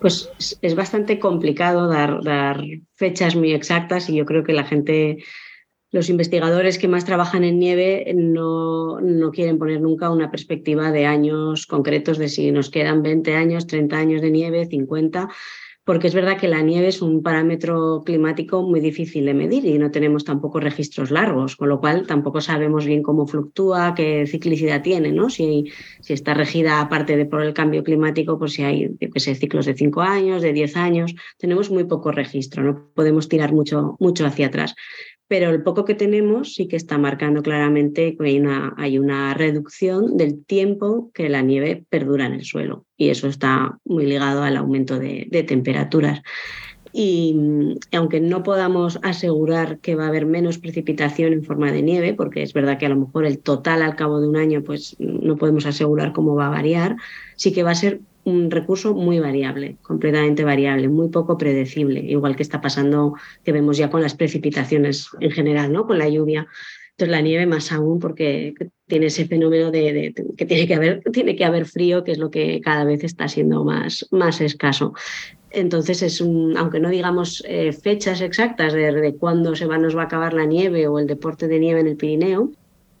Pues 0.00 0.30
es 0.60 0.74
bastante 0.74 1.18
complicado 1.20 1.88
dar, 1.88 2.22
dar 2.22 2.62
fechas 2.96 3.36
muy 3.36 3.52
exactas 3.52 4.10
y 4.10 4.16
yo 4.16 4.26
creo 4.26 4.42
que 4.42 4.52
la 4.52 4.64
gente 4.64 5.18
los 5.90 6.10
investigadores 6.10 6.78
que 6.78 6.88
más 6.88 7.04
trabajan 7.04 7.44
en 7.44 7.58
nieve 7.58 8.12
no, 8.14 9.00
no, 9.00 9.30
quieren 9.30 9.58
poner 9.58 9.80
nunca 9.80 10.10
una 10.10 10.30
perspectiva 10.30 10.92
de 10.92 11.06
años 11.06 11.66
concretos 11.66 12.18
de 12.18 12.28
si 12.28 12.50
nos 12.52 12.70
quedan 12.70 13.02
20 13.02 13.34
años, 13.34 13.66
30 13.66 13.96
años 13.96 14.22
de 14.22 14.30
nieve, 14.30 14.66
50, 14.66 15.28
porque 15.88 16.08
es 16.08 16.14
verdad 16.14 16.36
que 16.36 16.48
la 16.48 16.60
nieve 16.60 16.88
es 16.88 17.00
un 17.00 17.22
parámetro 17.22 18.02
climático 18.04 18.62
muy 18.62 18.80
difícil 18.80 19.24
de 19.24 19.32
medir 19.32 19.64
y 19.64 19.78
no 19.78 19.90
tenemos 19.90 20.22
tampoco 20.22 20.60
registros 20.60 21.10
largos, 21.10 21.56
con 21.56 21.70
lo 21.70 21.80
cual 21.80 22.06
tampoco 22.06 22.42
sabemos 22.42 22.84
bien 22.84 23.02
cómo 23.02 23.26
fluctúa, 23.26 23.94
qué 23.94 24.26
ciclicidad 24.26 24.82
tiene, 24.82 25.12
¿no? 25.12 25.30
Si, 25.30 25.72
si 26.02 26.12
está 26.12 26.34
regida 26.34 26.82
aparte 26.82 27.16
de 27.16 27.24
por 27.24 27.40
el 27.40 27.54
cambio 27.54 27.82
climático, 27.82 28.38
pues 28.38 28.52
si 28.52 28.64
hay, 28.64 28.98
que 28.98 29.18
ciclos 29.18 29.64
de 29.64 29.72
5 29.72 30.02
años, 30.02 30.42
de 30.42 30.52
10 30.52 30.76
años, 30.76 31.14
tenemos 31.38 31.70
muy 31.70 31.84
poco 31.84 32.12
registro, 32.12 32.62
no 32.62 32.90
podemos 32.94 33.30
tirar 33.30 33.54
mucho, 33.54 33.96
mucho 33.98 34.26
hacia 34.26 34.48
atrás 34.48 34.74
pero 35.28 35.50
el 35.50 35.62
poco 35.62 35.84
que 35.84 35.94
tenemos 35.94 36.54
sí 36.54 36.66
que 36.66 36.76
está 36.76 36.96
marcando 36.96 37.42
claramente 37.42 38.16
que 38.16 38.26
hay 38.26 38.40
una, 38.40 38.74
hay 38.78 38.98
una 38.98 39.34
reducción 39.34 40.16
del 40.16 40.44
tiempo 40.44 41.10
que 41.12 41.28
la 41.28 41.42
nieve 41.42 41.84
perdura 41.90 42.26
en 42.26 42.32
el 42.32 42.44
suelo 42.44 42.86
y 42.96 43.10
eso 43.10 43.28
está 43.28 43.78
muy 43.84 44.06
ligado 44.06 44.42
al 44.42 44.56
aumento 44.56 44.98
de, 44.98 45.28
temperaturas. 45.46 46.22
Y, 46.90 47.36
aunque 47.92 48.18
no 48.18 48.42
podamos 48.42 48.98
asegurar 49.02 49.78
que 49.78 49.94
va 49.94 50.06
a 50.06 50.08
haber 50.08 50.24
menos 50.24 50.58
precipitación 50.58 51.34
en 51.34 51.44
forma 51.44 51.70
de 51.70 51.82
nieve, 51.82 52.14
porque 52.14 52.42
es 52.42 52.54
verdad 52.54 52.78
que 52.78 52.86
a 52.86 52.88
lo 52.88 52.96
mejor 52.96 53.26
el 53.26 53.38
total 53.38 53.82
al 53.82 53.94
cabo 53.94 54.20
de 54.20 54.28
un 54.28 54.36
año 54.36 54.64
pues 54.64 54.96
no 54.98 55.36
podemos 55.36 55.66
asegurar 55.66 56.12
cómo 56.12 56.34
va 56.34 56.46
a 56.46 56.50
variar, 56.50 56.96
sí 57.36 57.52
que 57.52 57.62
va 57.62 57.72
a 57.72 57.76
ser 57.76 58.00
un 58.28 58.50
recurso 58.50 58.94
muy 58.94 59.18
variable, 59.18 59.76
completamente 59.82 60.44
variable, 60.44 60.88
muy 60.88 61.08
poco 61.08 61.38
predecible, 61.38 62.00
igual 62.00 62.36
que 62.36 62.42
está 62.42 62.60
pasando, 62.60 63.14
que 63.44 63.52
vemos 63.52 63.76
ya 63.76 63.90
con 63.90 64.02
las 64.02 64.14
precipitaciones 64.14 65.08
en 65.20 65.30
general, 65.30 65.72
¿no? 65.72 65.86
con 65.86 65.98
la 65.98 66.08
lluvia. 66.08 66.46
Entonces 66.90 67.12
la 67.12 67.20
nieve 67.20 67.46
más 67.46 67.70
aún 67.70 68.00
porque 68.00 68.54
tiene 68.86 69.06
ese 69.06 69.26
fenómeno 69.26 69.70
de, 69.70 70.12
que 70.36 70.46
tiene 70.46 70.66
que, 70.66 70.74
haber, 70.74 71.00
tiene 71.12 71.36
que 71.36 71.44
haber 71.44 71.64
frío, 71.64 72.02
que 72.02 72.12
es 72.12 72.18
lo 72.18 72.30
que 72.30 72.60
cada 72.60 72.84
vez 72.84 73.04
está 73.04 73.28
siendo 73.28 73.64
más, 73.64 74.06
más 74.10 74.40
escaso. 74.40 74.94
Entonces, 75.50 76.02
es 76.02 76.20
un, 76.20 76.56
aunque 76.56 76.80
no 76.80 76.90
digamos 76.90 77.42
eh, 77.46 77.72
fechas 77.72 78.20
exactas 78.20 78.72
de, 78.72 79.16
cuándo 79.18 79.54
se 79.54 79.66
va, 79.66 79.78
nos 79.78 79.96
va 79.96 80.02
a 80.02 80.04
acabar 80.06 80.34
la 80.34 80.44
nieve 80.44 80.88
o 80.88 80.98
el 80.98 81.06
deporte 81.06 81.48
de 81.48 81.58
nieve 81.58 81.80
en 81.80 81.86
el 81.86 81.96
Pirineo, 81.96 82.52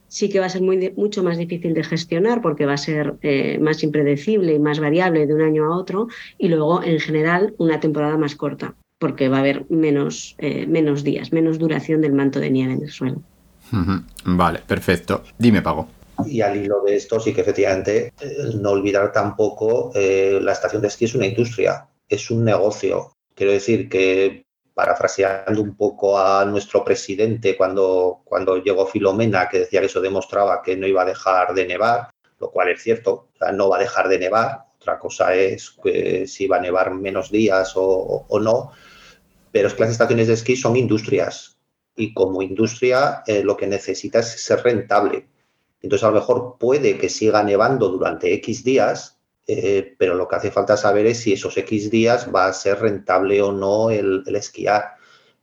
sí 0.08 0.28
que 0.28 0.40
va 0.40 0.46
a 0.46 0.50
ser 0.50 0.62
muy, 0.62 0.92
mucho 0.96 1.22
más 1.22 1.38
difícil 1.38 1.74
de 1.74 1.84
gestionar 1.84 2.42
porque 2.42 2.66
va 2.66 2.74
a 2.74 2.78
ser 2.78 3.14
eh, 3.22 3.58
más 3.60 3.82
impredecible 3.82 4.54
y 4.54 4.58
más 4.58 4.80
variable 4.80 5.26
de 5.26 5.34
un 5.34 5.42
año 5.42 5.64
a 5.64 5.76
otro 5.76 6.08
y 6.38 6.48
luego, 6.48 6.82
en 6.82 6.98
general, 6.98 7.54
una 7.58 7.80
temporada 7.80 8.16
más 8.16 8.34
corta 8.34 8.74
porque 8.98 9.28
va 9.28 9.36
a 9.36 9.40
haber 9.40 9.64
menos, 9.70 10.34
eh, 10.38 10.66
menos 10.66 11.04
días, 11.04 11.32
menos 11.32 11.58
duración 11.58 12.00
del 12.00 12.12
manto 12.12 12.40
de 12.40 12.50
nieve 12.50 12.72
en 12.72 12.82
el 12.82 12.90
suelo. 12.90 13.22
Vale, 14.24 14.60
perfecto. 14.66 15.22
Dime, 15.38 15.62
Pago. 15.62 15.88
Y 16.26 16.40
al 16.40 16.56
hilo 16.56 16.82
de 16.84 16.96
esto, 16.96 17.20
sí 17.20 17.32
que 17.32 17.42
efectivamente, 17.42 18.12
no 18.60 18.70
olvidar 18.70 19.12
tampoco, 19.12 19.92
eh, 19.94 20.40
la 20.42 20.52
estación 20.52 20.82
de 20.82 20.88
esquí 20.88 21.04
es 21.04 21.14
una 21.14 21.26
industria, 21.26 21.86
es 22.08 22.30
un 22.30 22.44
negocio. 22.44 23.12
Quiero 23.34 23.52
decir 23.52 23.88
que, 23.88 24.44
parafraseando 24.78 25.60
un 25.60 25.74
poco 25.74 26.16
a 26.16 26.44
nuestro 26.44 26.84
presidente 26.84 27.56
cuando, 27.56 28.20
cuando 28.22 28.62
llegó 28.62 28.86
Filomena, 28.86 29.48
que 29.48 29.58
decía 29.58 29.80
que 29.80 29.86
eso 29.86 30.00
demostraba 30.00 30.62
que 30.62 30.76
no 30.76 30.86
iba 30.86 31.02
a 31.02 31.04
dejar 31.04 31.52
de 31.52 31.66
nevar, 31.66 32.10
lo 32.38 32.52
cual 32.52 32.68
es 32.68 32.80
cierto, 32.80 33.26
no 33.54 33.68
va 33.68 33.78
a 33.78 33.80
dejar 33.80 34.08
de 34.08 34.20
nevar, 34.20 34.66
otra 34.76 35.00
cosa 35.00 35.34
es 35.34 35.70
que 35.82 36.28
si 36.28 36.46
va 36.46 36.58
a 36.58 36.60
nevar 36.60 36.94
menos 36.94 37.32
días 37.32 37.72
o, 37.74 38.24
o 38.28 38.38
no, 38.38 38.70
pero 39.50 39.66
es 39.66 39.74
que 39.74 39.80
las 39.80 39.90
estaciones 39.90 40.28
de 40.28 40.34
esquí 40.34 40.54
son 40.54 40.76
industrias 40.76 41.58
y 41.96 42.14
como 42.14 42.40
industria 42.40 43.24
eh, 43.26 43.42
lo 43.42 43.56
que 43.56 43.66
necesita 43.66 44.20
es 44.20 44.28
ser 44.44 44.62
rentable. 44.62 45.26
Entonces, 45.82 46.04
a 46.04 46.12
lo 46.12 46.20
mejor 46.20 46.54
puede 46.56 46.98
que 46.98 47.08
siga 47.08 47.42
nevando 47.42 47.88
durante 47.88 48.32
X 48.34 48.62
días, 48.62 49.17
eh, 49.48 49.96
pero 49.98 50.14
lo 50.14 50.28
que 50.28 50.36
hace 50.36 50.50
falta 50.52 50.76
saber 50.76 51.06
es 51.06 51.20
si 51.20 51.32
esos 51.32 51.56
X 51.56 51.90
días 51.90 52.28
va 52.32 52.46
a 52.46 52.52
ser 52.52 52.80
rentable 52.80 53.42
o 53.42 53.50
no 53.50 53.90
el, 53.90 54.22
esquiar. 54.36 54.94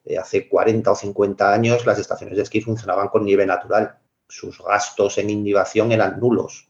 Eh, 0.05 0.17
hace 0.17 0.47
40 0.47 0.91
o 0.91 0.95
50 0.95 1.51
años 1.51 1.85
las 1.85 1.99
estaciones 1.99 2.37
de 2.37 2.43
esquí 2.43 2.61
funcionaban 2.61 3.09
con 3.09 3.25
nieve 3.25 3.45
natural. 3.45 3.97
Sus 4.29 4.63
gastos 4.63 5.17
en 5.17 5.29
inhibición 5.29 5.91
eran 5.91 6.19
nulos. 6.19 6.69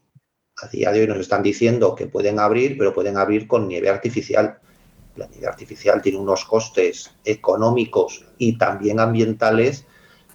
A 0.56 0.66
día 0.68 0.90
de 0.90 1.02
hoy 1.02 1.06
nos 1.06 1.18
están 1.18 1.42
diciendo 1.42 1.94
que 1.94 2.06
pueden 2.06 2.40
abrir, 2.40 2.76
pero 2.78 2.94
pueden 2.94 3.18
abrir 3.18 3.46
con 3.46 3.68
nieve 3.68 3.90
artificial 3.90 4.58
la 5.16 5.26
nieve 5.26 5.46
artificial 5.46 6.02
tiene 6.02 6.18
unos 6.18 6.44
costes 6.44 7.10
económicos 7.24 8.24
y 8.38 8.58
también 8.58 9.00
ambientales 9.00 9.86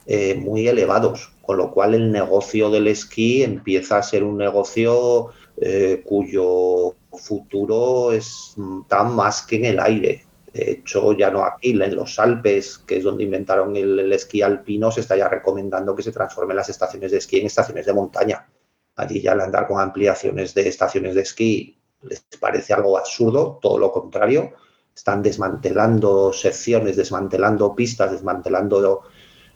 eh, 0.08 0.36
muy 0.36 0.68
elevados, 0.68 1.32
con 1.42 1.58
lo 1.58 1.72
cual 1.72 1.94
el 1.94 2.12
negocio 2.12 2.70
del 2.70 2.88
esquí 2.88 3.44
empieza 3.44 3.98
a 3.98 4.04
ser 4.04 4.24
un 4.24 4.38
negocio 4.38 5.30
eh, 5.62 6.02
cuyo 6.04 6.96
futuro 7.12 8.12
está 8.12 9.04
más 9.04 9.44
que 9.44 9.58
en 9.58 9.66
el 9.66 9.80
aire. 9.80 10.26
De 10.52 10.72
hecho, 10.72 11.14
ya 11.14 11.30
no 11.30 11.46
aquí, 11.46 11.70
en 11.70 11.96
los 11.96 12.18
Alpes, 12.20 12.80
que 12.80 12.98
es 12.98 13.04
donde 13.04 13.24
inventaron 13.24 13.76
el, 13.76 14.12
esquí 14.12 14.42
alpino, 14.42 14.92
se 14.92 15.02
está 15.02 15.16
ya 15.16 15.30
recomendando 15.30 15.96
que 15.96 16.04
se 16.04 16.12
transformen 16.12 16.58
las 16.58 16.70
estaciones 16.70 17.12
de 17.12 17.20
esquí 17.20 17.40
en 17.40 17.46
estaciones 17.46 17.86
de 17.86 17.94
montaña. 17.94 18.50
Allí 18.96 19.22
ya 19.22 19.34
al 19.34 19.42
andar 19.42 19.68
con 19.68 19.80
ampliaciones 19.80 20.54
de 20.54 20.68
estaciones 20.68 21.16
de 21.16 21.22
esquí 21.22 21.78
les 22.02 22.26
parece 22.40 22.74
algo 22.74 22.98
absurdo, 22.98 23.60
todo 23.62 23.78
lo 23.78 23.92
contrario 23.92 24.54
están 24.96 25.22
desmantelando 25.22 26.34
secciones, 26.34 26.98
desmantelando 26.98 27.76
pistas, 27.76 28.12
desmantelando 28.12 29.04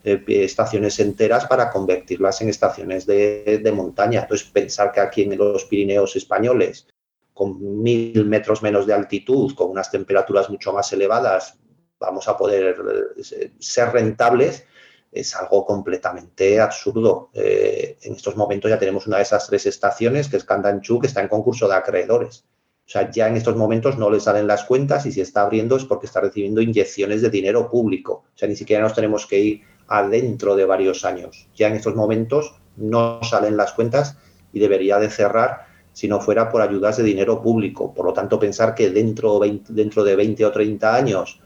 eh, 0.06 0.24
estaciones 0.28 1.00
enteras 1.00 1.48
para 1.48 1.72
convertirlas 1.72 2.40
en 2.42 2.50
estaciones 2.50 3.08
de, 3.08 3.72
montaña. 3.74 4.22
Entonces, 4.22 4.48
pensar 4.48 4.92
que 4.92 5.00
aquí 5.00 5.24
en 5.24 5.36
los 5.36 5.66
Pirineos 5.66 6.16
españoles, 6.16 6.88
con 7.34 7.82
mil 7.82 8.24
metros 8.26 8.62
menos 8.62 8.86
de 8.86 8.94
altitud, 8.94 9.56
con 9.56 9.72
unas 9.72 9.90
temperaturas 9.90 10.48
mucho 10.50 10.72
más 10.72 10.94
elevadas, 10.94 11.58
vamos 12.00 12.28
a 12.28 12.38
poder 12.38 12.76
eh, 13.18 13.52
ser 13.58 13.90
rentables, 13.90 14.66
es 15.12 15.36
algo 15.36 15.66
completamente 15.66 16.60
absurdo. 16.60 17.32
Eh, 17.34 17.98
en 18.04 18.14
estos 18.14 18.36
momentos 18.36 18.70
ya 18.70 18.78
tenemos 18.78 19.08
una 19.08 19.18
de 19.18 19.24
esas 19.24 19.48
tres 19.48 19.66
estaciones, 19.66 20.30
que 20.30 20.38
es 20.38 20.44
Candanchú, 20.44 21.00
que 21.00 21.08
está 21.08 21.22
en 21.22 21.30
concurso 21.30 21.68
de 21.68 21.74
acreedores. 21.74 22.46
O 22.86 22.90
sea, 22.90 23.10
ya 23.10 23.28
en 23.28 23.38
estos 23.38 23.56
momentos 23.56 23.98
no 23.98 24.12
le 24.12 24.20
salen 24.20 24.46
las 24.46 24.66
cuentas 24.66 25.08
y 25.08 25.12
si 25.12 25.20
está 25.20 25.42
abriendo 25.42 25.76
es 25.76 25.86
porque 25.86 26.06
está 26.06 26.22
recibiendo 26.22 26.62
inyecciones 26.62 27.24
de 27.24 27.32
dinero 27.32 27.68
público. 27.72 28.26
O 28.36 28.38
sea, 28.38 28.48
ni 28.48 28.56
siquiera 28.56 28.84
nos 28.84 28.94
tenemos 28.94 29.26
que 29.26 29.40
ir 29.40 29.75
adentro 29.88 30.56
de 30.56 30.66
varios 30.66 31.06
años. 31.06 31.48
Ya 31.56 31.68
en 31.68 31.76
estos 31.76 31.96
momentos 31.96 32.56
no 32.78 33.22
salen 33.24 33.58
las 33.58 33.74
cuentas 33.74 34.18
y 34.52 34.60
debería 34.60 35.00
de 35.00 35.10
cerrar 35.10 35.68
si 35.94 36.08
no 36.08 36.20
fuera 36.20 36.50
por 36.50 36.62
ayudas 36.62 36.98
de 36.98 37.04
dinero 37.04 37.42
público. 37.42 37.94
Por 37.94 38.06
lo 38.06 38.14
tanto, 38.14 38.40
pensar 38.40 38.76
que 38.76 38.90
dentro, 38.90 39.40
dentro 39.70 40.04
de 40.04 40.16
20 40.16 40.46
o 40.46 40.52
30 40.52 40.96
años 40.96 41.40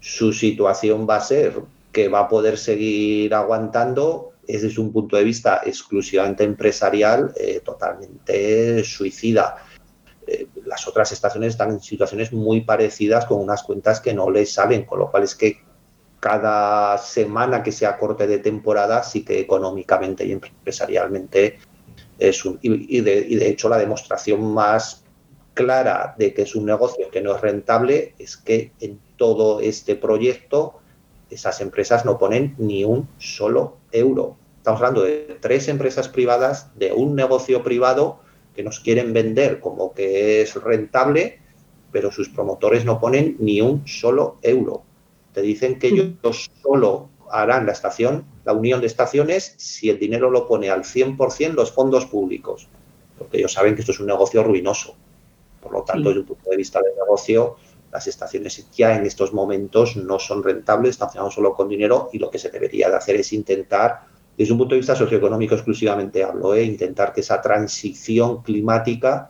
su 0.00 0.32
situación 0.32 1.06
va 1.08 1.16
a 1.16 1.20
ser 1.20 1.54
que 1.92 2.08
va 2.08 2.20
a 2.20 2.28
poder 2.28 2.58
seguir 2.58 3.32
aguantando 3.34 4.32
es 4.46 4.62
desde 4.62 4.80
un 4.80 4.92
punto 4.92 5.16
de 5.16 5.24
vista 5.24 5.62
exclusivamente 5.64 6.44
empresarial 6.44 7.32
eh, 7.36 7.60
totalmente 7.64 8.84
suicida. 8.84 9.56
Eh, 10.26 10.46
las 10.64 10.86
otras 10.86 11.10
estaciones 11.12 11.50
están 11.50 11.70
en 11.70 11.80
situaciones 11.80 12.32
muy 12.32 12.60
parecidas 12.60 13.26
con 13.26 13.40
unas 13.40 13.62
cuentas 13.62 14.00
que 14.00 14.14
no 14.14 14.30
les 14.30 14.52
salen, 14.52 14.84
con 14.84 14.98
lo 14.98 15.10
cual 15.10 15.24
es 15.24 15.34
que 15.34 15.58
cada 16.26 16.98
semana 16.98 17.62
que 17.62 17.70
sea 17.70 17.98
corte 17.98 18.26
de 18.26 18.38
temporada 18.38 19.04
sí 19.04 19.24
que 19.24 19.38
económicamente 19.38 20.26
y 20.26 20.32
empresarialmente 20.32 21.60
es 22.18 22.44
un... 22.44 22.58
Y, 22.62 23.00
de, 23.00 23.48
hecho 23.48 23.68
la 23.68 23.78
demostración 23.78 24.52
más 24.52 25.04
clara 25.54 26.16
de 26.18 26.34
que 26.34 26.42
es 26.42 26.56
un 26.56 26.66
negocio 26.66 27.10
que 27.12 27.20
no 27.20 27.36
es 27.36 27.40
rentable 27.40 28.16
es 28.18 28.36
que 28.36 28.72
en 28.80 28.98
todo 29.16 29.60
este 29.60 29.94
proyecto 29.94 30.80
esas 31.30 31.60
empresas 31.60 32.04
no 32.04 32.18
ponen 32.18 32.56
ni 32.58 32.82
un 32.82 33.08
solo 33.18 33.76
euro. 33.92 34.36
Estamos 34.56 34.80
hablando 34.80 35.02
de 35.02 35.38
tres 35.40 35.68
empresas 35.68 36.08
privadas, 36.08 36.72
de 36.74 36.92
un 36.92 37.14
negocio 37.14 37.62
privado 37.62 38.18
que 38.56 38.64
nos 38.64 38.80
quieren 38.80 39.12
vender 39.12 39.60
como 39.60 39.94
que 39.94 40.42
es 40.42 40.56
rentable, 40.56 41.38
pero 41.92 42.10
sus 42.10 42.30
promotores 42.30 42.84
no 42.84 42.98
ponen 42.98 43.36
ni 43.38 43.60
un 43.60 43.86
solo 43.86 44.38
euro. 44.42 44.82
Te 45.36 45.42
dicen 45.42 45.78
que 45.78 45.88
ellos 45.88 46.50
solo 46.62 47.10
harán 47.30 47.66
la 47.66 47.72
estación, 47.72 48.24
la 48.46 48.54
unión 48.54 48.80
de 48.80 48.86
estaciones, 48.86 49.52
si 49.58 49.90
el 49.90 49.98
dinero 49.98 50.30
lo 50.30 50.48
pone 50.48 50.70
al 50.70 50.82
100% 50.82 51.52
los 51.52 51.72
fondos 51.72 52.06
públicos, 52.06 52.68
porque 53.18 53.36
ellos 53.36 53.52
saben 53.52 53.74
que 53.74 53.82
esto 53.82 53.92
es 53.92 54.00
un 54.00 54.06
negocio 54.06 54.42
ruinoso. 54.42 54.96
Por 55.60 55.72
lo 55.72 55.82
tanto, 55.82 56.08
desde 56.08 56.20
un 56.20 56.26
punto 56.26 56.48
de 56.48 56.56
vista 56.56 56.80
del 56.80 56.94
negocio, 56.94 57.56
las 57.92 58.06
estaciones 58.06 58.66
ya 58.70 58.96
en 58.96 59.04
estos 59.04 59.34
momentos 59.34 59.94
no 59.98 60.18
son 60.18 60.42
rentables, 60.42 60.92
están 60.92 61.08
funcionando 61.08 61.34
solo 61.34 61.52
con 61.52 61.68
dinero 61.68 62.08
y 62.14 62.18
lo 62.18 62.30
que 62.30 62.38
se 62.38 62.48
debería 62.48 62.88
de 62.88 62.96
hacer 62.96 63.16
es 63.16 63.30
intentar 63.34 64.06
desde 64.38 64.52
un 64.52 64.58
punto 64.58 64.74
de 64.74 64.80
vista 64.80 64.96
socioeconómico 64.96 65.54
exclusivamente 65.54 66.24
hablo, 66.24 66.54
¿eh? 66.54 66.64
intentar 66.64 67.12
que 67.12 67.20
esa 67.20 67.42
transición 67.42 68.42
climática, 68.42 69.28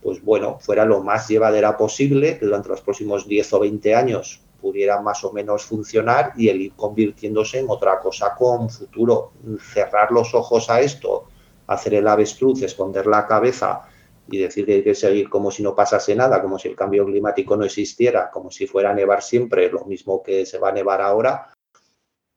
pues 0.00 0.22
bueno, 0.22 0.58
fuera 0.60 0.84
lo 0.84 1.02
más 1.02 1.26
llevadera 1.26 1.76
posible, 1.76 2.38
que 2.38 2.46
durante 2.46 2.68
los 2.68 2.80
próximos 2.80 3.26
10 3.26 3.52
o 3.54 3.58
20 3.58 3.94
años 3.96 4.42
pudiera 4.60 5.00
más 5.00 5.24
o 5.24 5.32
menos 5.32 5.64
funcionar 5.64 6.32
y 6.36 6.48
el 6.48 6.60
ir 6.60 6.72
convirtiéndose 6.74 7.60
en 7.60 7.66
otra 7.68 8.00
cosa 8.00 8.34
con 8.36 8.68
futuro. 8.68 9.32
Cerrar 9.72 10.10
los 10.12 10.34
ojos 10.34 10.68
a 10.70 10.80
esto, 10.80 11.28
hacer 11.66 11.94
el 11.94 12.08
avestruz, 12.08 12.62
esconder 12.62 13.06
la 13.06 13.26
cabeza 13.26 13.88
y 14.30 14.38
decir 14.38 14.66
que 14.66 14.74
hay 14.74 14.84
que 14.84 14.94
seguir 14.94 15.30
como 15.30 15.50
si 15.50 15.62
no 15.62 15.74
pasase 15.74 16.14
nada, 16.14 16.42
como 16.42 16.58
si 16.58 16.68
el 16.68 16.76
cambio 16.76 17.06
climático 17.06 17.56
no 17.56 17.64
existiera, 17.64 18.30
como 18.30 18.50
si 18.50 18.66
fuera 18.66 18.90
a 18.90 18.94
nevar 18.94 19.22
siempre, 19.22 19.70
lo 19.70 19.84
mismo 19.84 20.22
que 20.22 20.44
se 20.44 20.58
va 20.58 20.68
a 20.68 20.72
nevar 20.72 21.00
ahora, 21.00 21.52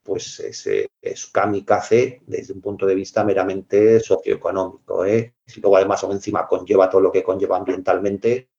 pues 0.03 0.39
es, 0.39 0.67
es 1.01 1.27
kamikaze 1.27 2.21
desde 2.25 2.53
un 2.53 2.61
punto 2.61 2.85
de 2.85 2.95
vista 2.95 3.23
meramente 3.23 3.99
socioeconómico. 3.99 5.05
¿eh? 5.05 5.35
Si 5.45 5.61
luego 5.61 5.77
además 5.77 6.03
o 6.03 6.11
encima 6.11 6.47
conlleva 6.47 6.89
todo 6.89 7.01
lo 7.01 7.11
que 7.11 7.23
conlleva 7.23 7.57
ambientalmente, 7.57 8.50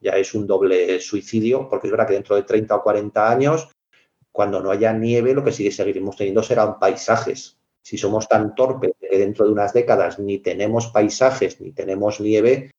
ya 0.00 0.12
es 0.12 0.34
un 0.34 0.46
doble 0.46 1.00
suicidio, 1.00 1.68
porque 1.68 1.86
es 1.86 1.90
verdad 1.90 2.06
que 2.06 2.14
dentro 2.14 2.36
de 2.36 2.42
30 2.42 2.74
o 2.74 2.82
40 2.82 3.30
años, 3.30 3.68
cuando 4.32 4.60
no 4.60 4.70
haya 4.70 4.92
nieve, 4.92 5.34
lo 5.34 5.42
que 5.42 5.52
sí 5.52 5.70
seguiremos 5.70 6.16
teniendo 6.16 6.42
serán 6.42 6.78
paisajes. 6.78 7.58
Si 7.82 7.96
somos 7.96 8.28
tan 8.28 8.54
torpes 8.54 8.92
que 9.00 9.18
dentro 9.18 9.46
de 9.46 9.52
unas 9.52 9.72
décadas 9.72 10.18
ni 10.18 10.38
tenemos 10.38 10.88
paisajes 10.88 11.60
ni 11.60 11.72
tenemos 11.72 12.20
nieve, 12.20 12.70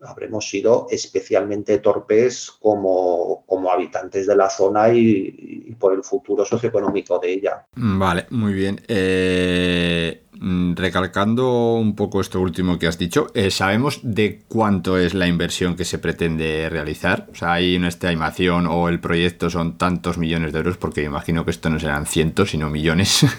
habremos 0.00 0.48
sido 0.48 0.86
especialmente 0.90 1.78
torpes 1.78 2.50
como, 2.50 3.44
como 3.46 3.70
habitantes 3.70 4.26
de 4.26 4.36
la 4.36 4.50
zona 4.50 4.92
y, 4.92 5.74
por 5.78 5.94
el 5.94 6.02
futuro 6.02 6.44
socioeconómico 6.44 7.18
de 7.18 7.32
ella. 7.32 7.66
Vale, 7.74 8.26
muy 8.30 8.52
bien. 8.52 8.80
Eh, 8.88 10.28
Mm, 10.40 10.76
recalcando 10.76 11.74
un 11.74 11.96
poco 11.96 12.20
esto 12.20 12.40
último 12.40 12.78
que 12.78 12.86
has 12.86 12.96
dicho, 12.96 13.26
eh, 13.34 13.50
¿sabemos 13.50 14.00
de 14.04 14.42
cuánto 14.46 14.96
es 14.96 15.12
la 15.14 15.26
inversión 15.26 15.74
que 15.74 15.84
se 15.84 15.98
pretende 15.98 16.68
realizar? 16.70 17.26
O 17.32 17.34
sea, 17.34 17.54
¿hay 17.54 17.76
una 17.76 17.88
estimación 17.88 18.68
o 18.68 18.88
el 18.88 19.00
proyecto 19.00 19.50
son 19.50 19.78
tantos 19.78 20.16
millones 20.16 20.52
de 20.52 20.58
euros? 20.58 20.76
Porque 20.76 21.02
imagino 21.02 21.44
que 21.44 21.50
esto 21.50 21.70
no 21.70 21.80
serán 21.80 22.06
cientos, 22.06 22.50
sino 22.50 22.70
millones. 22.70 23.26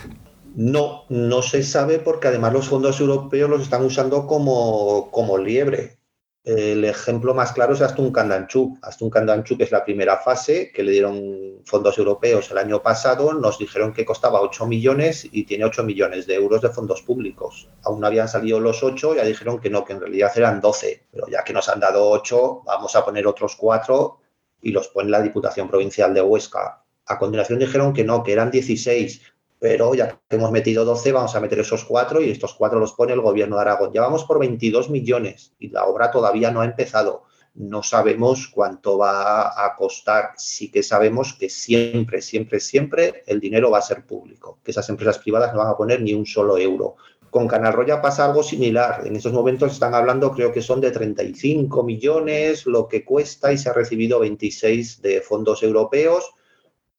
No, 0.55 1.03
no 1.09 1.41
se 1.41 1.63
sabe 1.63 1.99
porque 1.99 2.27
además 2.27 2.51
los 2.51 2.67
fondos 2.67 2.99
europeos 2.99 3.49
los 3.49 3.61
están 3.61 3.85
usando 3.85 4.25
como, 4.25 5.09
como 5.11 5.37
liebre. 5.37 5.98
El 6.43 6.85
ejemplo 6.85 7.33
más 7.33 7.51
claro 7.51 7.73
es 7.73 7.81
Astun 7.81 8.13
Candanchuk. 8.13 8.79
Astun 8.81 9.09
Candanchuk 9.09 9.59
es 9.61 9.71
la 9.71 9.83
primera 9.83 10.17
fase 10.17 10.71
que 10.71 10.83
le 10.83 10.93
dieron 10.93 11.61
fondos 11.65 11.97
europeos 11.97 12.49
el 12.51 12.57
año 12.57 12.81
pasado. 12.81 13.33
Nos 13.33 13.59
dijeron 13.59 13.93
que 13.93 14.05
costaba 14.05 14.41
8 14.41 14.65
millones 14.65 15.27
y 15.31 15.43
tiene 15.43 15.65
8 15.65 15.83
millones 15.83 16.27
de 16.27 16.35
euros 16.35 16.61
de 16.61 16.69
fondos 16.69 17.01
públicos. 17.01 17.69
Aún 17.83 17.99
no 17.99 18.07
habían 18.07 18.29
salido 18.29 18.59
los 18.59 18.81
8, 18.83 19.15
ya 19.15 19.25
dijeron 19.25 19.59
que 19.59 19.69
no, 19.69 19.83
que 19.83 19.93
en 19.93 19.99
realidad 19.99 20.31
eran 20.35 20.61
12. 20.61 21.07
Pero 21.11 21.27
ya 21.27 21.43
que 21.43 21.53
nos 21.53 21.67
han 21.67 21.81
dado 21.81 22.09
8, 22.09 22.61
vamos 22.65 22.95
a 22.95 23.03
poner 23.03 23.27
otros 23.27 23.55
4 23.57 24.17
y 24.61 24.71
los 24.71 24.87
pone 24.87 25.09
la 25.09 25.21
Diputación 25.21 25.67
Provincial 25.67 26.13
de 26.13 26.21
Huesca. 26.21 26.83
A 27.05 27.19
continuación 27.19 27.59
dijeron 27.59 27.93
que 27.93 28.03
no, 28.05 28.23
que 28.23 28.31
eran 28.31 28.49
16 28.49 29.21
pero 29.59 29.93
ya 29.93 30.19
que 30.27 30.37
hemos 30.37 30.51
metido 30.51 30.85
12, 30.85 31.11
vamos 31.11 31.35
a 31.35 31.41
meter 31.41 31.59
esos 31.59 31.83
cuatro 31.83 32.21
y 32.21 32.31
estos 32.31 32.53
cuatro 32.53 32.79
los 32.79 32.93
pone 32.93 33.13
el 33.13 33.21
gobierno 33.21 33.57
de 33.57 33.61
Aragón. 33.63 33.91
Ya 33.93 34.01
vamos 34.01 34.23
por 34.23 34.39
22 34.39 34.89
millones 34.89 35.53
y 35.59 35.69
la 35.69 35.85
obra 35.85 36.09
todavía 36.11 36.49
no 36.49 36.61
ha 36.61 36.65
empezado. 36.65 37.23
No 37.55 37.83
sabemos 37.83 38.47
cuánto 38.47 38.97
va 38.97 39.65
a 39.65 39.75
costar. 39.75 40.31
Sí 40.37 40.71
que 40.71 40.81
sabemos 40.81 41.33
que 41.33 41.49
siempre, 41.49 42.21
siempre, 42.21 42.61
siempre 42.61 43.23
el 43.27 43.41
dinero 43.41 43.69
va 43.69 43.79
a 43.79 43.81
ser 43.81 44.05
público, 44.05 44.59
que 44.63 44.71
esas 44.71 44.87
empresas 44.87 45.19
privadas 45.19 45.53
no 45.53 45.59
van 45.59 45.67
a 45.67 45.77
poner 45.77 46.01
ni 46.01 46.13
un 46.13 46.25
solo 46.25 46.57
euro. 46.57 46.95
Con 47.29 47.47
Canal 47.47 47.73
Roya 47.73 48.01
pasa 48.01 48.25
algo 48.25 48.41
similar. 48.41 49.05
En 49.05 49.15
estos 49.15 49.33
momentos 49.33 49.73
están 49.73 49.93
hablando, 49.93 50.31
creo 50.31 50.53
que 50.53 50.61
son 50.61 50.79
de 50.79 50.91
35 50.91 51.83
millones 51.83 52.65
lo 52.65 52.87
que 52.87 53.03
cuesta 53.03 53.51
y 53.51 53.57
se 53.57 53.69
ha 53.69 53.73
recibido 53.73 54.19
26 54.19 55.01
de 55.01 55.21
fondos 55.21 55.61
europeos 55.61 56.33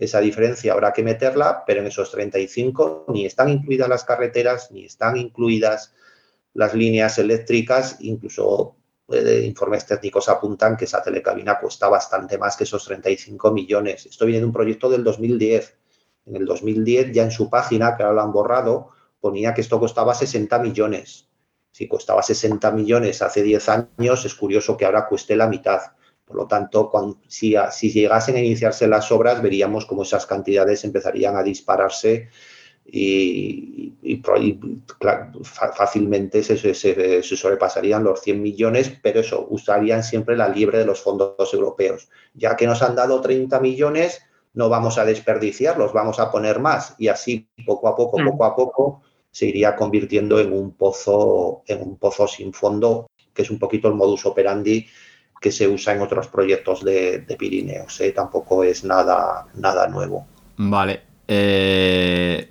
esa 0.00 0.20
diferencia 0.20 0.72
habrá 0.72 0.94
que 0.94 1.02
meterla, 1.02 1.62
pero 1.66 1.82
en 1.82 1.86
esos 1.86 2.10
35 2.10 3.04
ni 3.08 3.26
están 3.26 3.50
incluidas 3.50 3.88
las 3.88 4.04
carreteras, 4.04 4.70
ni 4.72 4.86
están 4.86 5.18
incluidas 5.18 5.92
las 6.54 6.74
líneas 6.74 7.18
eléctricas, 7.18 7.98
incluso 8.00 8.76
eh, 9.12 9.42
informes 9.44 9.84
técnicos 9.86 10.30
apuntan 10.30 10.76
que 10.78 10.86
esa 10.86 11.02
telecabina 11.02 11.58
cuesta 11.58 11.88
bastante 11.88 12.38
más 12.38 12.56
que 12.56 12.64
esos 12.64 12.82
35 12.86 13.52
millones. 13.52 14.06
Esto 14.06 14.24
viene 14.24 14.40
de 14.40 14.46
un 14.46 14.52
proyecto 14.52 14.88
del 14.88 15.04
2010. 15.04 15.76
En 16.26 16.36
el 16.36 16.46
2010 16.46 17.12
ya 17.12 17.24
en 17.24 17.30
su 17.30 17.50
página, 17.50 17.94
que 17.94 18.02
ahora 18.02 18.14
lo 18.14 18.22
han 18.22 18.32
borrado, 18.32 18.90
ponía 19.20 19.52
que 19.52 19.60
esto 19.60 19.78
costaba 19.78 20.14
60 20.14 20.58
millones. 20.60 21.28
Si 21.72 21.86
costaba 21.86 22.22
60 22.22 22.70
millones 22.70 23.20
hace 23.20 23.42
10 23.42 23.68
años, 23.68 24.24
es 24.24 24.34
curioso 24.34 24.78
que 24.78 24.86
ahora 24.86 25.06
cueste 25.06 25.36
la 25.36 25.46
mitad. 25.46 25.80
Por 26.30 26.36
lo 26.36 26.46
tanto, 26.46 26.92
si, 27.26 27.56
llegasen 27.90 28.36
a 28.36 28.38
iniciarse 28.38 28.86
las 28.86 29.10
obras, 29.10 29.42
veríamos 29.42 29.84
cómo 29.84 30.04
esas 30.04 30.26
cantidades 30.26 30.84
empezarían 30.84 31.36
a 31.36 31.42
dispararse 31.42 32.28
y, 32.86 33.92
fácilmente 35.74 36.44
se, 36.44 36.72
se, 36.72 37.22
sobrepasarían 37.24 38.04
los 38.04 38.20
100 38.20 38.40
millones, 38.40 38.96
pero 39.02 39.18
eso, 39.18 39.44
usarían 39.50 40.04
siempre 40.04 40.36
la 40.36 40.48
liebre 40.48 40.78
de 40.78 40.86
los 40.86 41.00
fondos 41.00 41.52
europeos. 41.52 42.08
Ya 42.34 42.54
que 42.54 42.68
nos 42.68 42.80
han 42.82 42.94
dado 42.94 43.20
30 43.20 43.58
millones, 43.58 44.22
no 44.54 44.68
vamos 44.68 44.98
a 44.98 45.04
desperdiciarlos, 45.04 45.92
vamos 45.92 46.20
a 46.20 46.30
poner 46.30 46.60
más 46.60 46.94
y 46.96 47.08
así 47.08 47.48
poco 47.66 47.88
a 47.88 47.96
poco, 47.96 48.18
poco 48.24 48.44
a 48.44 48.54
poco 48.54 49.02
se 49.32 49.46
iría 49.46 49.74
convirtiendo 49.74 50.38
en 50.38 50.52
un 50.52 50.74
pozo, 50.76 51.64
en 51.66 51.82
un 51.82 51.98
pozo 51.98 52.28
sin 52.28 52.52
fondo, 52.52 53.10
que 53.34 53.42
es 53.42 53.50
un 53.50 53.58
poquito 53.58 53.88
el 53.88 53.94
modus 53.94 54.26
operandi 54.26 54.86
que 55.40 55.50
se 55.50 55.66
usa 55.66 55.94
en 55.94 56.02
otros 56.02 56.28
proyectos 56.28 56.84
de, 56.84 57.24
Pirineos. 57.38 58.00
¿eh? 58.00 58.12
Tampoco 58.12 58.62
es 58.62 58.84
nada, 58.84 59.46
nada 59.54 59.88
nuevo. 59.88 60.26
Vale. 60.58 61.00
Eh, 61.26 62.50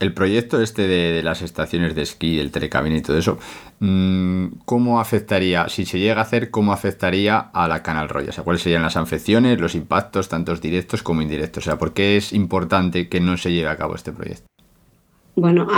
el 0.00 0.14
proyecto 0.14 0.60
este 0.60 0.88
de, 0.88 1.22
las 1.22 1.42
estaciones 1.42 1.94
de 1.94 2.02
esquí, 2.02 2.40
el 2.40 2.50
telecabine 2.50 2.98
y 2.98 3.02
todo 3.02 3.18
eso, 3.18 3.38
mm, 3.78 4.46
¿cómo 4.64 5.00
afectaría, 5.00 5.68
si 5.68 5.84
se 5.84 5.98
llega 5.98 6.20
a 6.20 6.24
hacer, 6.24 6.50
cómo 6.50 6.72
afectaría 6.72 7.38
a 7.38 7.68
la 7.68 7.82
Canal 7.82 8.08
Roya? 8.08 8.30
O 8.30 8.32
sea, 8.32 8.42
¿cuáles 8.42 8.62
serían 8.62 8.82
las 8.82 8.96
afecciones, 8.96 9.60
los 9.60 9.74
impactos, 9.74 10.28
tantos 10.28 10.60
directos 10.60 11.02
como 11.02 11.22
indirectos? 11.22 11.64
O 11.64 11.66
sea, 11.66 11.78
¿por 11.78 11.92
qué 11.92 12.16
es 12.16 12.32
importante 12.32 13.08
que 13.08 13.20
no 13.20 13.36
se 13.36 13.52
lleve 13.52 13.68
a 13.68 13.76
cabo 13.76 13.94
este 13.94 14.12
proyecto? 14.12 14.49
Bueno, 15.34 15.68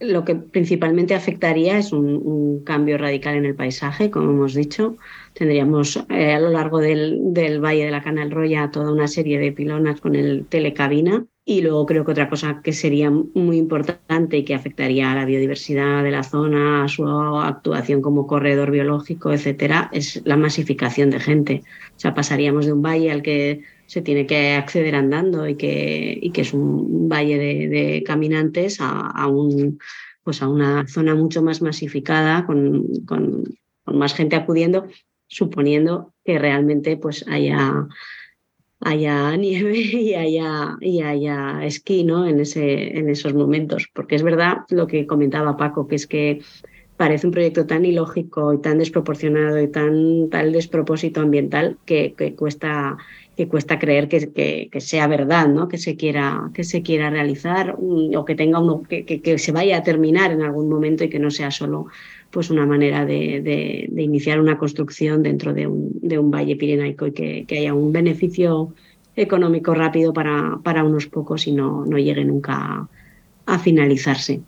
lo 0.00 0.24
que 0.24 0.34
principalmente 0.34 1.14
afectaría 1.14 1.78
es 1.78 1.92
un, 1.92 2.62
cambio 2.64 2.98
radical 2.98 3.36
en 3.36 3.44
el 3.44 3.54
paisaje, 3.54 4.10
como 4.10 4.30
hemos 4.30 4.54
dicho. 4.54 4.96
Tendríamos 5.34 5.96
eh, 6.08 6.32
a 6.32 6.40
lo 6.40 6.50
largo 6.50 6.78
del, 6.78 7.18
del, 7.32 7.62
Valle 7.62 7.84
de 7.84 7.90
la 7.90 8.02
Canal 8.02 8.30
Roya 8.30 8.70
toda 8.70 8.92
una 8.92 9.08
serie 9.08 9.38
de 9.38 9.52
pilonas 9.52 10.00
con 10.00 10.14
el 10.14 10.46
telecabina. 10.46 11.26
Y 11.44 11.62
luego 11.62 11.84
creo 11.84 12.04
que 12.04 12.12
otra 12.12 12.28
cosa 12.28 12.60
que 12.62 12.72
sería 12.72 13.10
muy 13.10 13.56
importante 13.56 14.36
y 14.36 14.44
que 14.44 14.54
afectaría 14.54 15.10
a 15.10 15.16
la 15.16 15.24
biodiversidad 15.24 16.04
de 16.04 16.10
la 16.12 16.22
zona, 16.22 16.84
a 16.84 16.88
su 16.88 17.06
actuación 17.06 18.02
como 18.02 18.26
corredor 18.26 18.70
biológico, 18.70 19.32
etcétera, 19.32 19.90
es 19.92 20.22
la 20.24 20.36
masificación 20.36 21.10
de 21.10 21.18
gente. 21.18 21.62
O 21.96 21.98
sea, 21.98 22.14
pasaríamos 22.14 22.66
de 22.66 22.72
un 22.72 22.82
valle 22.82 23.10
al 23.10 23.22
que 23.22 23.62
se 23.90 24.02
tiene 24.02 24.24
que 24.24 24.52
acceder 24.52 24.94
andando 24.94 25.48
y 25.48 25.56
que, 25.56 26.16
y 26.22 26.30
que 26.30 26.42
es 26.42 26.54
un 26.54 27.08
valle 27.08 27.36
de, 27.36 28.04
caminantes 28.04 28.78
a, 28.80 29.26
un, 29.26 29.80
pues 30.22 30.42
a 30.42 30.48
una 30.48 30.86
zona 30.86 31.16
mucho 31.16 31.42
más 31.42 31.60
masificada, 31.60 32.46
con, 32.46 32.86
con, 33.04 33.42
más 33.86 34.14
gente 34.14 34.36
acudiendo, 34.36 34.86
suponiendo 35.26 36.14
que 36.24 36.38
realmente 36.38 36.98
pues 36.98 37.26
haya, 37.26 37.88
haya 38.78 39.36
nieve 39.36 39.78
y 39.78 40.14
haya, 40.14 40.76
y 40.80 41.02
haya 41.02 41.64
esquí 41.64 42.04
¿no? 42.04 42.28
en, 42.28 42.38
ese, 42.38 42.96
en 42.96 43.08
esos 43.08 43.34
momentos. 43.34 43.88
Porque 43.92 44.14
es 44.14 44.22
verdad 44.22 44.58
lo 44.68 44.86
que 44.86 45.04
comentaba 45.08 45.56
Paco, 45.56 45.88
que 45.88 45.96
es 45.96 46.06
que 46.06 46.42
parece 46.96 47.26
un 47.26 47.32
proyecto 47.32 47.66
tan 47.66 47.84
ilógico 47.84 48.54
y 48.54 48.58
tan 48.60 48.78
desproporcionado 48.78 49.60
y 49.60 49.66
tan 49.66 50.28
tal 50.30 50.52
despropósito 50.52 51.22
ambiental 51.22 51.76
que 51.86 52.14
cuesta 52.38 52.98
que 53.40 53.48
cuesta 53.48 53.78
creer 53.78 54.06
que, 54.06 54.68
que, 54.70 54.80
sea 54.82 55.06
verdad, 55.06 55.48
¿no? 55.48 55.66
que, 55.66 55.78
se 55.78 55.96
quiera, 55.96 56.50
que 56.52 56.62
se 56.62 56.82
quiera 56.82 57.08
realizar 57.08 57.74
o 57.78 58.22
que, 58.26 58.34
tenga 58.34 58.58
uno, 58.58 58.82
que, 58.82 59.06
que, 59.06 59.38
se 59.38 59.50
vaya 59.50 59.78
a 59.78 59.82
terminar 59.82 60.30
en 60.30 60.42
algún 60.42 60.68
momento 60.68 61.04
y 61.04 61.08
que 61.08 61.18
no 61.18 61.30
sea 61.30 61.50
solo 61.50 61.86
pues, 62.30 62.50
una 62.50 62.66
manera 62.66 63.06
de, 63.06 63.40
de, 63.40 64.02
iniciar 64.02 64.40
una 64.40 64.58
construcción 64.58 65.22
dentro 65.22 65.54
de 65.54 65.66
un, 65.66 65.90
de 66.02 66.18
un 66.18 66.30
valle 66.30 66.54
pirenaico 66.56 67.06
y 67.06 67.12
que, 67.12 67.46
haya 67.56 67.72
un 67.72 67.92
beneficio 67.94 68.74
económico 69.16 69.72
rápido 69.72 70.12
para, 70.12 70.58
para 70.62 70.84
unos 70.84 71.06
pocos 71.06 71.46
y 71.46 71.52
no, 71.52 71.86
no 71.86 71.96
llegue 71.96 72.26
nunca 72.26 72.90
a 73.46 73.58
finalizarse. 73.58 74.42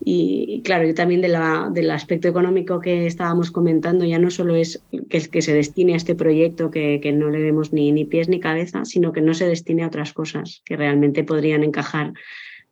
Y, 0.00 0.60
claro, 0.64 0.86
yo 0.86 0.94
también 0.94 1.22
del 1.22 1.90
aspecto 1.90 2.28
económico 2.28 2.80
que 2.80 3.06
estábamos 3.06 3.50
comentando, 3.50 4.04
ya 4.04 4.18
no 4.18 4.30
solo 4.30 4.54
es 4.54 4.82
que, 5.08 5.20
que 5.20 5.42
se 5.42 5.54
destine 5.54 5.94
a 5.94 5.96
este 5.96 6.14
proyecto 6.14 6.70
que, 6.70 7.00
que, 7.02 7.12
no 7.12 7.30
le 7.30 7.40
demos 7.40 7.72
ni, 7.72 7.90
ni 7.92 8.04
pies 8.04 8.28
ni 8.28 8.40
cabeza, 8.40 8.84
sino 8.84 9.12
que 9.12 9.22
no 9.22 9.34
se 9.34 9.46
destine 9.46 9.82
a 9.82 9.86
otras 9.86 10.12
cosas 10.12 10.62
que 10.64 10.76
realmente 10.76 11.24
podrían 11.24 11.64
encajar 11.64 12.12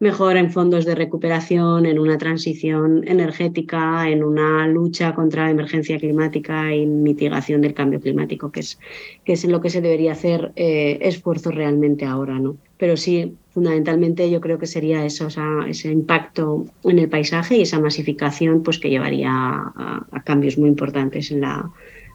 mejor 0.03 0.37
en 0.37 0.51
fondos 0.51 0.85
de 0.85 0.97
recuperación, 0.97 1.87
en 1.87 2.01
una 2.01 2.19
transición 2.19 3.07
energética, 3.07 4.09
en 4.09 4.25
una 4.25 4.67
lucha 4.67 5.15
contra 5.15 5.45
la 5.45 5.53
emergencia 5.53 5.97
climática 5.97 6.75
y 6.75 6.87
mitigación 6.87 7.61
del 7.61 7.73
cambio 7.73 8.01
climático, 8.01 8.51
que 8.51 8.61
es, 8.61 8.81
que 9.25 9.35
es 9.35 9.45
en 9.45 9.53
lo 9.53 9.61
que 9.61 9.71
se 9.71 9.81
debería 9.81 10.11
hacer 10.11 10.51
eh, 10.57 10.99
esfuerzo 11.03 11.53
realmente 11.53 12.05
ahora. 12.05 12.37
¿no? 12.41 12.57
Pero 12.79 12.97
sí, 12.97 13.37
fundamentalmente 13.51 14.29
yo 14.29 14.41
creo 14.41 14.59
que 14.59 14.67
sería 14.67 15.07
eso, 15.07 15.29
ese 15.69 15.93
impacto 15.93 16.67
en 16.83 16.99
el 16.99 17.09
paisaje 17.09 17.59
y 17.59 17.63
esa 17.63 17.79
masificación 17.79 18.65
pues, 18.65 18.81
que 18.81 18.91
llevaría 18.91 19.31
a, 19.33 20.23
cambios 20.25 20.59
muy 20.59 20.69
importantes 20.69 21.31
en 21.31 21.43
la, 21.43 21.71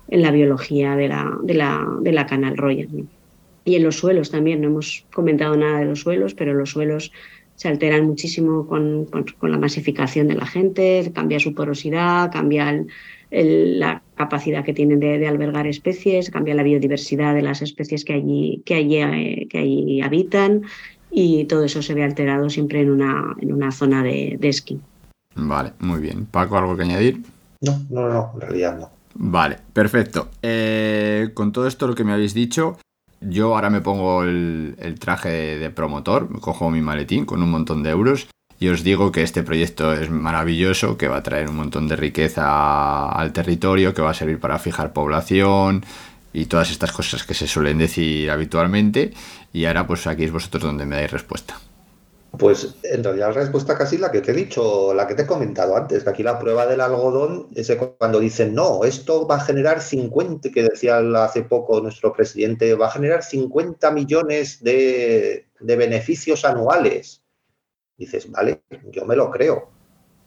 en 0.09 0.23
la 0.23 0.31
biología 0.31 0.97
de 0.97 1.07
la, 1.07 1.37
de 1.41 1.53
la, 1.53 1.87
de 2.01 2.11
la 2.11 2.25
Canal 2.25 2.57
Royal. 2.57 2.89
Y 3.63 3.75
en 3.75 3.83
los 3.83 3.97
suelos 3.97 4.31
también, 4.31 4.61
no 4.61 4.67
hemos 4.67 5.05
comentado 5.13 5.55
nada 5.55 5.79
de 5.79 5.85
los 5.85 5.99
suelos, 5.99 6.33
pero 6.33 6.53
los 6.53 6.69
suelos 6.69 7.11
se 7.57 7.67
alteran 7.67 8.05
muchísimo 8.05 8.67
con, 8.67 9.05
con, 9.05 9.51
la 9.51 9.57
masificación 9.57 10.27
de 10.27 10.35
la 10.35 10.45
gente, 10.45 11.11
cambia 11.13 11.39
su 11.39 11.53
porosidad, 11.55 12.31
cambia 12.31 12.85
la 13.31 14.01
capacidad 14.15 14.63
que 14.63 14.73
tienen 14.73 14.99
de, 14.99 15.27
albergar 15.27 15.65
especies, 15.67 16.29
cambia 16.29 16.53
la 16.53 16.63
biodiversidad 16.63 17.33
de 17.33 17.41
las 17.41 17.61
especies 17.61 18.05
que 18.05 18.13
allí, 18.13 18.61
que 18.63 18.75
allí, 18.75 18.97
eh, 18.97 19.47
que 19.49 19.57
allí 19.57 20.01
habitan 20.01 20.61
y 21.09 21.45
todo 21.45 21.63
eso 21.63 21.81
se 21.81 21.95
ve 21.95 22.03
alterado 22.03 22.49
siempre 22.49 22.81
en 22.81 22.91
una, 22.91 23.35
en 23.41 23.51
una 23.51 23.71
zona 23.71 24.03
de, 24.03 24.37
de 24.39 24.49
esquí. 24.49 24.79
Vale, 25.35 25.73
muy 25.79 25.99
bien. 25.99 26.27
Paco, 26.27 26.57
¿algo 26.57 26.77
que 26.77 26.83
añadir? 26.83 27.21
No, 27.61 27.79
no, 27.89 28.07
no, 28.07 28.31
en 28.35 28.41
realidad 28.41 28.77
no. 28.77 28.89
Vale, 29.15 29.57
perfecto. 29.73 30.29
Eh, 30.43 31.31
con 31.33 31.51
todo 31.51 31.67
esto 31.67 31.87
lo 31.87 31.95
que 31.95 32.03
me 32.03 32.13
habéis 32.13 32.35
dicho, 32.35 32.77
yo 33.21 33.55
ahora 33.55 33.69
me 33.69 33.81
pongo 33.81 34.23
el, 34.23 34.95
traje 34.99 35.57
de, 35.57 35.69
promotor, 35.69 36.39
cojo 36.39 36.69
mi 36.69 36.81
maletín 36.81 37.25
con 37.25 37.41
un 37.41 37.51
montón 37.51 37.83
de 37.83 37.89
euros 37.89 38.27
y 38.59 38.69
os 38.69 38.83
digo 38.83 39.11
que 39.11 39.23
este 39.23 39.43
proyecto 39.43 39.93
es 39.93 40.09
maravilloso, 40.09 40.97
que 40.97 41.07
va 41.07 41.17
a 41.17 41.23
traer 41.23 41.49
un 41.49 41.57
montón 41.57 41.87
de 41.87 41.95
riqueza 41.95 43.09
al 43.09 43.33
territorio, 43.33 43.93
que 43.93 44.01
va 44.01 44.11
a 44.11 44.15
servir 44.15 44.39
para 44.39 44.57
fijar 44.57 44.93
población 44.93 45.85
y 46.33 46.45
todas 46.45 46.71
estas 46.71 46.91
cosas 46.91 47.23
que 47.23 47.33
se 47.33 47.47
suelen 47.47 47.77
decir 47.77 48.31
habitualmente. 48.31 49.13
Y 49.53 49.65
ahora 49.65 49.85
pues 49.85 50.07
aquí 50.07 50.23
es 50.23 50.31
vosotros 50.31 50.63
donde 50.63 50.85
me 50.85 50.95
dais 50.95 51.11
respuesta. 51.11 51.59
Pues 52.37 52.75
en 52.83 53.03
realidad 53.03 53.29
la 53.29 53.33
respuesta 53.33 53.77
casi 53.77 53.97
la 53.97 54.11
que 54.11 54.21
te 54.21 54.31
he 54.31 54.35
dicho, 54.35 54.93
la 54.93 55.07
que 55.07 55.15
te 55.15 55.23
he 55.23 55.27
comentado 55.27 55.75
antes, 55.75 56.03
que 56.03 56.09
aquí 56.09 56.23
la 56.23 56.37
prueba 56.37 56.67
del 56.67 56.81
algodón 56.81 57.47
es 57.55 57.71
cuando 57.97 58.19
dicen, 58.19 58.53
no, 58.53 58.83
esto 58.83 59.25
va 59.25 59.37
a 59.37 59.39
generar 59.39 59.81
50, 59.81 60.49
que 60.49 60.63
decía 60.63 60.97
hace 61.23 61.43
poco 61.43 61.81
nuestro 61.81 62.13
presidente, 62.13 62.75
va 62.75 62.87
a 62.87 62.91
generar 62.91 63.23
50 63.23 63.91
millones 63.91 64.61
de, 64.63 65.47
de 65.59 65.75
beneficios 65.75 66.45
anuales. 66.45 67.23
Dices, 67.97 68.29
vale, 68.29 68.61
yo 68.91 69.05
me 69.05 69.15
lo 69.15 69.31
creo. 69.31 69.71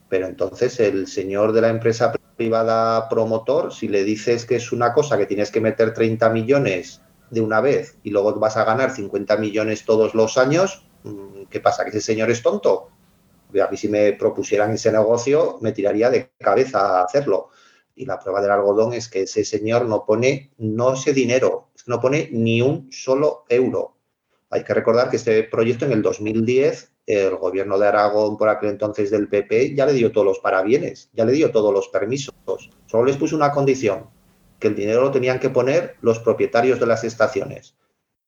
Pero 0.09 0.27
entonces 0.27 0.81
el 0.81 1.07
señor 1.07 1.53
de 1.53 1.61
la 1.61 1.69
empresa 1.69 2.13
privada 2.37 3.09
promotor, 3.09 3.73
si 3.73 3.87
le 3.87 4.03
dices 4.03 4.47
que 4.47 4.57
es 4.57 4.73
una 4.73 4.93
cosa 4.93 5.19
que 5.19 5.27
tienes 5.27 5.51
que 5.53 5.61
meter 5.61 5.95
30 5.95 6.31
millones 6.31 7.03
de 7.31 7.41
una 7.41 7.61
vez 7.61 7.99
y 8.03 8.11
luego 8.11 8.35
vas 8.41 8.57
a 8.57 8.65
ganar 8.65 8.91
50 8.91 9.37
millones 9.37 9.85
todos 9.85 10.15
los 10.15 10.37
años, 10.37 10.85
¿qué 11.49 11.61
pasa? 11.61 11.85
¿Que 11.85 11.91
ese 11.91 12.01
señor 12.01 12.31
es 12.31 12.43
tonto? 12.43 12.91
A 13.61 13.71
mí 13.71 13.77
si 13.77 13.89
me 13.89 14.13
propusieran 14.13 14.73
ese 14.73 14.93
negocio 14.93 15.59
me 15.61 15.73
tiraría 15.73 16.11
de 16.11 16.31
cabeza 16.39 17.01
a 17.01 17.05
hacerlo. 17.05 17.49
Y 17.95 18.07
la 18.07 18.19
prueba 18.19 18.41
del 18.41 18.53
algodón 18.53 18.95
es 18.95 19.09
que 19.09 19.23
ese 19.23 19.45
señor 19.45 19.87
no 19.87 20.05
pone, 20.07 20.53
no 20.59 20.95
ese 20.95 21.13
dinero, 21.13 21.71
no 21.87 22.01
pone 22.01 22.29
ni 22.33 22.63
un 22.63 22.91
solo 22.91 23.45
euro. 23.49 23.97
Hay 24.51 24.65
que 24.65 24.75
recordar 24.75 25.11
que 25.11 25.17
este 25.17 25.43
proyecto 25.45 25.85
en 25.85 25.93
el 25.93 26.03
2010, 26.03 26.93
el 27.07 27.37
gobierno 27.37 27.79
de 27.79 27.89
Aragón, 27.89 28.37
por 28.37 28.49
aquel 28.49 28.71
entonces 28.71 29.11
del 29.11 29.29
PP, 29.29 29.75
ya 29.75 29.87
le 29.87 29.93
dio 29.93 30.13
todos 30.13 30.27
los 30.27 30.39
parabienes, 30.39 31.11
ya 31.13 31.25
le 31.25 31.33
dio 31.33 31.51
todos 31.51 31.73
los 31.73 31.89
permisos. 31.89 32.35
Solo 32.87 33.05
les 33.05 33.17
puso 33.17 33.37
una 33.37 33.53
condición, 33.53 34.09
que 34.59 34.69
el 34.69 34.77
dinero 34.77 35.03
lo 35.03 35.11
tenían 35.11 35.39
que 35.39 35.51
poner 35.51 35.97
los 36.01 36.19
propietarios 36.21 36.81
de 36.81 36.87
las 36.87 37.05
estaciones. 37.05 37.77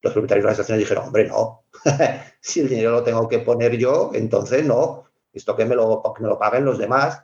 Los 0.02 0.12
propietarios 0.12 0.44
de 0.44 0.50
las 0.50 0.58
estaciones 0.58 0.80
dijeron, 0.80 1.06
hombre, 1.06 1.28
no, 1.28 1.64
si 2.40 2.60
el 2.60 2.68
dinero 2.68 2.90
lo 2.90 3.02
tengo 3.02 3.28
que 3.28 3.38
poner 3.38 3.78
yo, 3.78 4.10
entonces 4.14 4.66
no, 4.66 5.04
esto 5.32 5.56
que 5.56 5.64
me 5.64 5.74
lo, 5.74 6.02
me 6.20 6.28
lo 6.28 6.38
paguen 6.38 6.64
los 6.64 6.78
demás. 6.78 7.22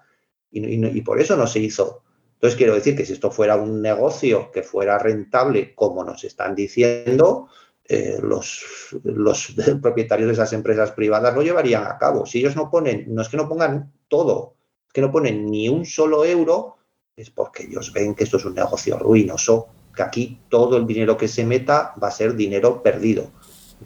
Y, 0.51 1.03
por 1.03 1.21
eso 1.21 1.37
no 1.37 1.47
se 1.47 1.59
hizo. 1.59 2.03
Entonces 2.35 2.57
quiero 2.57 2.75
decir 2.75 2.97
que 2.97 3.05
si 3.05 3.13
esto 3.13 3.31
fuera 3.31 3.57
un 3.57 3.83
negocio 3.83 4.51
que 4.51 4.63
fuera 4.63 4.99
rentable, 4.99 5.75
como 5.75 6.05
nos 6.05 6.25
están 6.25 6.55
diciendo, 6.55 7.49
eh, 7.85 8.19
los, 8.23 8.65
los 9.03 9.55
propietarios 9.83 10.29
de 10.29 10.33
esas 10.35 10.53
empresas 10.53 10.93
privadas 10.93 11.35
lo 11.35 11.43
llevarían 11.43 11.85
a 11.87 11.99
cabo. 11.99 12.25
Si 12.25 12.39
ellos 12.39 12.57
no 12.57 12.71
ponen, 12.71 13.13
no 13.15 13.23
es 13.23 13.29
que 13.29 13.37
no 13.37 13.49
pongan 13.49 13.93
todo, 14.09 14.55
es 14.87 14.93
que 14.93 15.01
no 15.01 15.11
ponen 15.11 15.47
ni 15.47 15.69
un 15.69 15.85
solo 15.85 16.25
euro, 16.25 16.77
es 17.17 17.31
porque 17.31 17.65
ellos 17.65 17.93
ven 17.93 18.15
que 18.15 18.25
esto 18.25 18.37
es 18.37 18.45
un 18.45 18.55
negocio 18.55 18.99
ruinoso, 18.99 19.69
que 19.99 20.05
aquí 20.05 20.41
todo 20.49 20.77
el 20.77 20.87
dinero 20.87 21.17
que 21.17 21.27
se 21.27 21.45
meta 21.45 21.93
va 22.01 22.07
a 22.07 22.13
ser 22.13 22.37
dinero 22.37 22.85
perdido. 22.85 23.33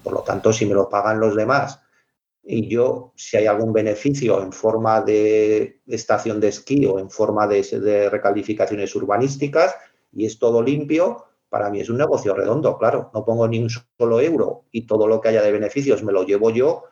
Por 0.02 0.12
lo 0.12 0.20
tanto, 0.20 0.52
si 0.52 0.66
me 0.66 0.74
lo 0.74 0.86
pagan 0.90 1.18
los 1.18 1.34
demás 1.34 1.80
y 2.44 2.68
yo, 2.68 3.14
si 3.16 3.38
hay 3.38 3.46
algún 3.46 3.72
beneficio 3.72 4.42
en 4.42 4.52
forma 4.52 5.00
de 5.00 5.80
estación 5.86 6.38
de 6.38 6.48
esquí 6.48 6.84
o 6.84 6.98
en 6.98 7.08
forma 7.08 7.46
de, 7.46 8.10
recalificaciones 8.10 8.94
urbanísticas 8.94 9.74
y 10.12 10.26
es 10.26 10.38
todo 10.38 10.62
limpio, 10.62 11.24
para 11.48 11.70
mí 11.70 11.80
es 11.80 11.88
un 11.88 11.96
negocio 11.96 12.34
redondo, 12.34 12.76
claro. 12.76 13.10
No 13.14 13.24
pongo 13.24 13.48
ni 13.48 13.58
un 13.62 13.70
solo 13.70 14.20
euro 14.20 14.66
y 14.70 14.86
todo 14.86 15.06
lo 15.06 15.18
que 15.18 15.30
haya 15.30 15.42
de 15.42 15.52
beneficios 15.52 16.02
me 16.02 16.12
lo 16.12 16.24
llevo 16.24 16.50
yo. 16.50 16.84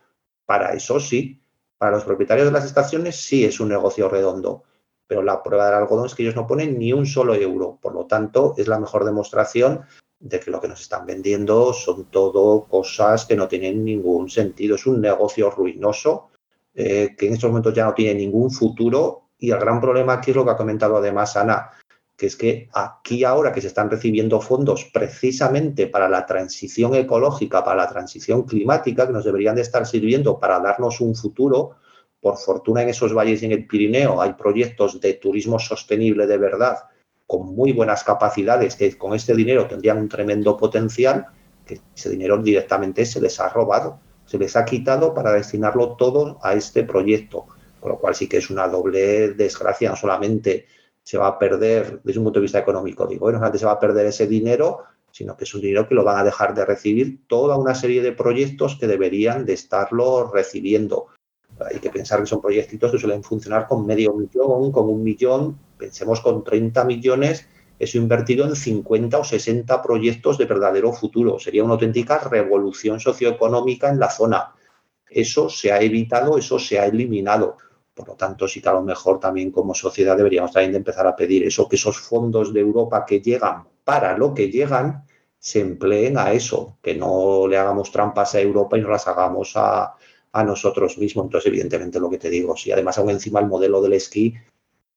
Para 0.46 0.72
eso 0.72 0.98
sí. 0.98 1.42
Para 1.76 1.92
los 1.92 2.04
propietarios 2.04 2.46
de 2.46 2.52
las 2.52 2.64
estaciones 2.64 3.16
sí 3.16 3.44
es 3.44 3.60
un 3.60 3.68
negocio 3.68 4.08
redondo 4.08 4.64
pero 5.10 5.24
la 5.24 5.42
prueba 5.42 5.66
del 5.66 5.74
algodón 5.74 6.06
es 6.06 6.14
que 6.14 6.22
ellos 6.22 6.36
no 6.36 6.46
ponen 6.46 6.78
ni 6.78 6.92
un 6.92 7.04
solo 7.04 7.34
euro. 7.34 7.76
Por 7.82 7.94
lo 7.94 8.06
tanto, 8.06 8.54
es 8.56 8.68
la 8.68 8.78
mejor 8.78 9.04
demostración 9.04 9.80
de 10.20 10.38
que 10.38 10.52
lo 10.52 10.60
que 10.60 10.68
nos 10.68 10.82
están 10.82 11.04
vendiendo 11.04 11.72
son 11.72 12.04
todo 12.12 12.66
cosas 12.66 13.26
que 13.26 13.34
no 13.34 13.48
tienen 13.48 13.84
ningún 13.84 14.30
sentido. 14.30 14.76
Es 14.76 14.86
un 14.86 15.00
negocio 15.00 15.50
ruinoso 15.50 16.28
eh, 16.72 17.16
que 17.18 17.26
en 17.26 17.32
estos 17.32 17.50
momentos 17.50 17.74
ya 17.74 17.86
no 17.86 17.92
tiene 17.92 18.20
ningún 18.20 18.52
futuro 18.52 19.30
y 19.36 19.50
el 19.50 19.58
gran 19.58 19.80
problema 19.80 20.12
aquí 20.12 20.30
es 20.30 20.36
lo 20.36 20.44
que 20.44 20.52
ha 20.52 20.56
comentado 20.56 20.98
además 20.98 21.36
Ana, 21.36 21.70
que 22.16 22.26
es 22.26 22.36
que 22.36 22.68
aquí 22.72 23.24
ahora 23.24 23.52
que 23.52 23.62
se 23.62 23.66
están 23.66 23.90
recibiendo 23.90 24.40
fondos 24.40 24.88
precisamente 24.94 25.88
para 25.88 26.08
la 26.08 26.24
transición 26.24 26.94
ecológica, 26.94 27.64
para 27.64 27.82
la 27.82 27.88
transición 27.88 28.44
climática, 28.44 29.08
que 29.08 29.12
nos 29.12 29.24
deberían 29.24 29.56
de 29.56 29.62
estar 29.62 29.84
sirviendo 29.88 30.38
para 30.38 30.60
darnos 30.60 31.00
un 31.00 31.16
futuro, 31.16 31.72
por 32.20 32.36
fortuna 32.36 32.82
en 32.82 32.90
esos 32.90 33.14
valles 33.14 33.42
y 33.42 33.46
en 33.46 33.52
el 33.52 33.66
Pirineo 33.66 34.20
hay 34.20 34.34
proyectos 34.34 35.00
de 35.00 35.14
turismo 35.14 35.58
sostenible 35.58 36.26
de 36.26 36.38
verdad 36.38 36.76
con 37.30 37.54
muy 37.54 37.72
buenas 37.72 38.02
capacidades 38.02 38.74
que 38.74 38.98
con 38.98 39.14
este 39.14 39.36
dinero 39.36 39.68
tendrían 39.68 39.98
un 39.98 40.08
tremendo 40.08 40.56
potencial, 40.56 41.26
que 41.64 41.80
ese 41.94 42.10
dinero 42.10 42.38
directamente 42.38 43.06
se 43.06 43.20
les 43.20 43.38
ha 43.38 43.48
robado, 43.48 44.00
se 44.24 44.36
les 44.36 44.56
ha 44.56 44.64
quitado 44.64 45.14
para 45.14 45.32
destinarlo 45.32 45.94
todo 45.94 46.40
a 46.42 46.54
este 46.54 46.82
proyecto, 46.82 47.46
con 47.78 47.92
lo 47.92 47.98
cual 47.98 48.16
sí 48.16 48.28
que 48.28 48.38
es 48.38 48.50
una 48.50 48.66
doble 48.66 49.34
desgracia, 49.34 49.90
no 49.90 49.96
solamente 49.96 50.66
se 51.04 51.18
va 51.18 51.28
a 51.28 51.38
perder 51.38 52.00
desde 52.02 52.18
un 52.18 52.24
punto 52.24 52.40
de 52.40 52.46
vista 52.46 52.58
económico, 52.58 53.06
digo, 53.06 53.20
bueno, 53.20 53.38
no 53.38 53.42
solamente 53.42 53.58
se 53.60 53.66
va 53.66 53.72
a 53.72 53.80
perder 53.80 54.06
ese 54.06 54.26
dinero, 54.26 54.80
sino 55.12 55.36
que 55.36 55.44
es 55.44 55.54
un 55.54 55.60
dinero 55.60 55.86
que 55.86 55.94
lo 55.94 56.02
van 56.02 56.18
a 56.18 56.24
dejar 56.24 56.52
de 56.52 56.64
recibir 56.64 57.20
toda 57.28 57.56
una 57.56 57.76
serie 57.76 58.02
de 58.02 58.10
proyectos 58.10 58.76
que 58.76 58.88
deberían 58.88 59.44
de 59.44 59.52
estarlo 59.52 60.32
recibiendo 60.32 61.06
hay 61.68 61.78
que 61.78 61.90
pensar 61.90 62.20
que 62.20 62.26
son 62.26 62.40
proyectitos 62.40 62.90
que 62.90 62.98
suelen 62.98 63.22
funcionar 63.22 63.66
con 63.66 63.86
medio 63.86 64.14
millón, 64.14 64.72
con 64.72 64.88
un 64.88 65.02
millón, 65.02 65.58
pensemos 65.76 66.20
con 66.20 66.44
30 66.44 66.84
millones, 66.84 67.46
eso 67.78 67.98
invertido 67.98 68.46
en 68.46 68.56
50 68.56 69.18
o 69.18 69.24
60 69.24 69.82
proyectos 69.82 70.36
de 70.38 70.44
verdadero 70.44 70.92
futuro. 70.92 71.38
Sería 71.38 71.64
una 71.64 71.74
auténtica 71.74 72.18
revolución 72.18 73.00
socioeconómica 73.00 73.88
en 73.88 73.98
la 73.98 74.10
zona. 74.10 74.54
Eso 75.08 75.48
se 75.48 75.72
ha 75.72 75.80
evitado, 75.80 76.36
eso 76.36 76.58
se 76.58 76.78
ha 76.78 76.86
eliminado. 76.86 77.56
Por 77.94 78.08
lo 78.08 78.14
tanto, 78.14 78.46
sí 78.46 78.60
que 78.60 78.68
a 78.68 78.74
lo 78.74 78.82
mejor 78.82 79.18
también 79.18 79.50
como 79.50 79.74
sociedad 79.74 80.16
deberíamos 80.16 80.52
también 80.52 80.74
empezar 80.74 81.06
a 81.06 81.16
pedir 81.16 81.42
eso, 81.44 81.68
que 81.68 81.76
esos 81.76 81.98
fondos 81.98 82.52
de 82.52 82.60
Europa 82.60 83.04
que 83.06 83.20
llegan 83.20 83.64
para 83.82 84.16
lo 84.16 84.34
que 84.34 84.50
llegan, 84.50 85.04
se 85.38 85.60
empleen 85.60 86.18
a 86.18 86.32
eso, 86.32 86.76
que 86.82 86.94
no 86.94 87.48
le 87.48 87.56
hagamos 87.56 87.90
trampas 87.90 88.34
a 88.34 88.40
Europa 88.40 88.76
y 88.76 88.82
no 88.82 88.90
las 88.90 89.08
hagamos 89.08 89.52
a, 89.56 89.94
a 90.32 90.44
nosotros 90.44 90.98
mismos. 90.98 91.26
Entonces, 91.26 91.48
evidentemente, 91.48 92.00
lo 92.00 92.10
que 92.10 92.18
te 92.18 92.30
digo, 92.30 92.56
si 92.56 92.72
además 92.72 92.98
aún 92.98 93.10
encima 93.10 93.40
el 93.40 93.46
modelo 93.46 93.80
del 93.82 93.94
esquí 93.94 94.34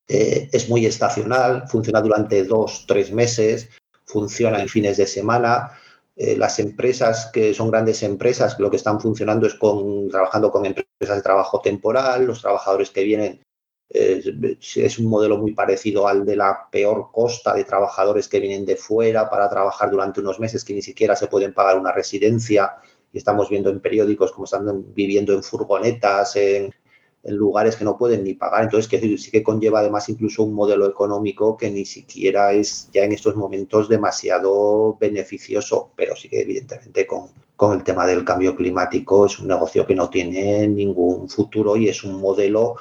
eh, 0.07 0.49
es 0.51 0.69
muy 0.69 0.85
estacional, 0.85 1.67
funciona 1.67 2.01
durante 2.01 2.43
dos, 2.43 2.85
tres 2.87 3.11
meses, 3.11 3.69
funciona 4.05 4.61
en 4.61 4.67
fines 4.67 4.97
de 4.97 5.07
semana. 5.07 5.71
Eh, 6.15 6.37
las 6.37 6.59
empresas 6.59 7.31
que 7.33 7.53
son 7.53 7.71
grandes 7.71 8.03
empresas, 8.03 8.59
lo 8.59 8.69
que 8.69 8.77
están 8.77 8.99
funcionando 8.99 9.47
es 9.47 9.55
con, 9.55 10.09
trabajando 10.09 10.51
con 10.51 10.65
empresas 10.65 11.17
de 11.17 11.21
trabajo 11.21 11.59
temporal, 11.61 12.25
los 12.25 12.41
trabajadores 12.41 12.91
que 12.91 13.03
vienen 13.03 13.41
eh, 13.89 14.57
es 14.75 14.99
un 14.99 15.05
modelo 15.07 15.37
muy 15.37 15.53
parecido 15.53 16.07
al 16.07 16.25
de 16.25 16.35
la 16.35 16.67
peor 16.71 17.09
costa 17.11 17.53
de 17.53 17.63
trabajadores 17.63 18.27
que 18.27 18.39
vienen 18.39 18.65
de 18.65 18.75
fuera 18.75 19.29
para 19.29 19.49
trabajar 19.49 19.91
durante 19.91 20.19
unos 20.19 20.39
meses 20.39 20.63
que 20.63 20.73
ni 20.73 20.81
siquiera 20.81 21.15
se 21.15 21.27
pueden 21.27 21.53
pagar 21.53 21.77
una 21.77 21.91
residencia 21.91 22.73
y 23.13 23.19
estamos 23.19 23.47
viendo 23.47 23.69
en 23.69 23.79
periódicos 23.79 24.31
cómo 24.31 24.45
están 24.45 24.93
viviendo 24.93 25.33
en 25.33 25.43
furgonetas, 25.43 26.35
en, 26.35 26.73
lugares 27.25 27.77
que 27.77 27.85
no 27.85 27.97
pueden 27.97 28.25
ni 28.25 28.33
pagar. 28.33 28.63
Entonces, 28.63 28.89
que 28.89 29.17
sí 29.17 29.31
que 29.31 29.43
conlleva 29.43 29.79
además 29.79 30.09
incluso 30.09 30.43
un 30.43 30.53
modelo 30.53 30.85
económico 30.85 31.55
que 31.55 31.71
ni 31.71 31.85
siquiera 31.85 32.51
es 32.51 32.89
ya 32.91 33.05
en 33.05 33.13
estos 33.13 33.37
momentos 33.37 33.87
demasiado 33.87 34.97
beneficioso, 34.99 35.91
pero 35.95 36.17
sí 36.17 36.27
que 36.27 36.41
evidentemente 36.41 37.07
con, 37.07 37.29
con 37.55 37.77
el 37.77 37.83
tema 37.85 38.05
del 38.05 38.25
cambio 38.25 38.57
climático 38.57 39.25
es 39.25 39.39
un 39.39 39.47
negocio 39.47 39.87
que 39.87 39.95
no 39.95 40.09
tiene 40.09 40.67
ningún 40.67 41.29
futuro 41.29 41.77
y 41.77 41.87
es 41.87 42.03
un 42.03 42.19
modelo 42.19 42.75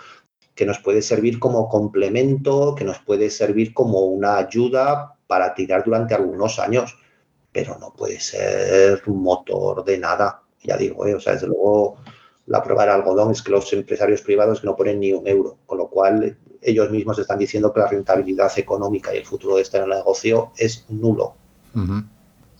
que 0.57 0.66
nos 0.66 0.80
puede 0.80 1.03
servir 1.03 1.39
como 1.39 1.68
complemento, 1.68 2.74
que 2.74 2.85
nos 2.85 2.99
puede 2.99 3.30
servir 3.30 3.72
como 3.72 4.01
una 4.07 4.39
ayuda 4.39 5.14
para 5.28 5.55
tirar 5.55 5.85
durante 5.85 6.14
algunos 6.14 6.59
años 6.59 6.97
pero 7.53 7.78
no 7.78 7.92
puede 7.92 8.18
ser 8.20 9.03
un 9.07 9.22
motor 9.22 9.84
de 9.84 9.98
nada. 9.98 10.42
Ya 10.62 10.76
digo, 10.76 11.07
¿eh? 11.07 11.14
o 11.14 11.20
sea, 11.20 11.34
desde 11.34 11.48
luego 11.48 11.98
la 12.46 12.62
prueba 12.62 12.82
del 12.82 12.94
algodón 12.94 13.32
es 13.32 13.42
que 13.42 13.53
los 13.53 13.72
empresarios 13.72 14.22
privados 14.22 14.64
no 14.64 14.74
ponen 14.74 15.00
ni 15.00 15.12
un 15.12 15.26
euro, 15.26 15.59
con 15.66 15.78
lo 15.78 15.88
cual 15.88 16.36
ellos 16.61 16.90
mismos 16.90 17.18
están 17.18 17.38
diciendo 17.38 17.72
que 17.72 17.80
la 17.80 17.88
rentabilidad 17.88 18.53
económica 18.57 19.14
y 19.14 19.18
el 19.18 19.26
futuro 19.26 19.57
de 19.57 19.62
este 19.62 19.84
negocio 19.86 20.53
es 20.57 20.86
nulo. 20.88 21.34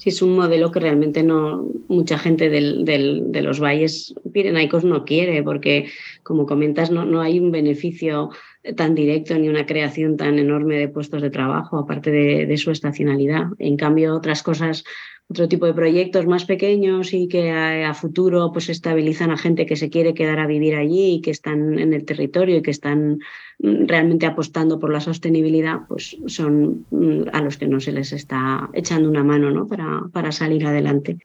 Sí, 0.03 0.09
es 0.09 0.21
un 0.21 0.35
modelo 0.35 0.73
que 0.73 0.81
realmente 0.81 1.23
no 1.23 1.65
mucha 1.87 2.19
gente 2.19 2.51
del, 2.51 2.85
de 2.85 3.41
los 3.41 3.61
valles 3.61 4.13
pirenaicos 4.33 4.83
no 4.83 5.05
quiere, 5.05 5.45
porque 5.45 5.91
como 6.25 6.45
comentas, 6.45 6.91
no, 6.91 7.05
no 7.05 7.21
hay 7.21 7.39
un 7.39 7.53
beneficio 7.53 8.31
tan 8.75 8.97
directo 8.97 9.39
ni 9.39 9.49
una 9.49 9.65
creación 9.65 10.17
tan 10.17 10.41
enorme 10.41 10.77
de 10.77 10.89
puestos 10.89 11.23
de 11.23 11.31
trabajo, 11.31 11.79
aparte 11.79 12.11
de, 12.11 12.57
su 12.57 12.73
estacionalidad. 12.73 13.47
En 13.61 13.77
cambio, 13.77 14.17
otras 14.17 14.43
cosas 14.43 14.83
otro 15.29 15.49
tipo 15.49 15.67
de 15.67 15.75
proyectos 15.75 16.27
más 16.27 16.45
pequeños 16.45 17.15
y 17.15 17.27
que 17.27 17.51
a, 17.51 17.95
futuro 17.95 18.51
pues 18.53 18.69
estabilizan 18.69 19.31
a 19.31 19.39
gente 19.39 19.65
que 19.67 19.77
se 19.77 19.89
quiere 19.89 20.15
quedar 20.15 20.39
a 20.39 20.47
vivir 20.47 20.75
allí 20.75 21.15
y 21.15 21.21
que 21.21 21.31
están 21.31 21.79
en 21.79 21.93
el 21.95 22.05
territorio 22.05 22.57
y 22.57 22.63
que 22.63 22.71
están 22.71 23.21
mm, 23.59 23.87
realmente 23.87 24.27
apostando 24.27 24.79
por 24.79 24.93
la 24.93 25.01
sostenibilidad, 25.01 25.81
pues 25.89 26.17
son 26.27 26.87
mm, 26.91 27.29
a 27.33 27.41
los 27.41 27.57
que 27.57 27.67
no 27.67 27.81
se 27.81 27.93
les 27.93 28.13
está 28.13 28.69
echando 28.75 29.09
una 29.09 29.25
mano 29.25 29.51
¿no? 29.51 29.67
para, 29.67 30.03
para 30.13 30.33
salir 30.33 30.67
adelante. 30.67 31.19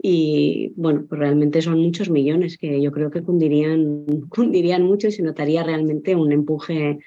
Y 0.00 0.72
bueno, 0.76 1.06
pues 1.08 1.18
realmente 1.18 1.60
son 1.60 1.80
muchos 1.80 2.08
millones 2.08 2.56
que 2.56 2.80
yo 2.80 2.92
creo 2.92 3.10
que 3.10 3.22
cundirían, 3.22 4.04
cundirían 4.28 4.84
mucho 4.84 5.08
y 5.08 5.12
se 5.12 5.22
notaría 5.22 5.64
realmente 5.64 6.14
un 6.14 6.32
empuje 6.32 6.98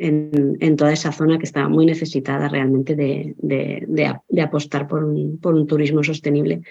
en, 0.00 0.76
toda 0.76 0.92
esa 0.92 1.12
zona 1.12 1.38
que 1.38 1.44
está 1.44 1.68
muy 1.68 1.84
necesitada 1.84 2.48
realmente 2.48 2.94
de, 2.94 3.34
de, 3.38 4.42
apostar 4.42 4.88
por 4.88 5.04
un, 5.04 5.38
por 5.38 5.54
un, 5.54 5.66
turismo 5.66 6.02
sostenible. 6.02 6.62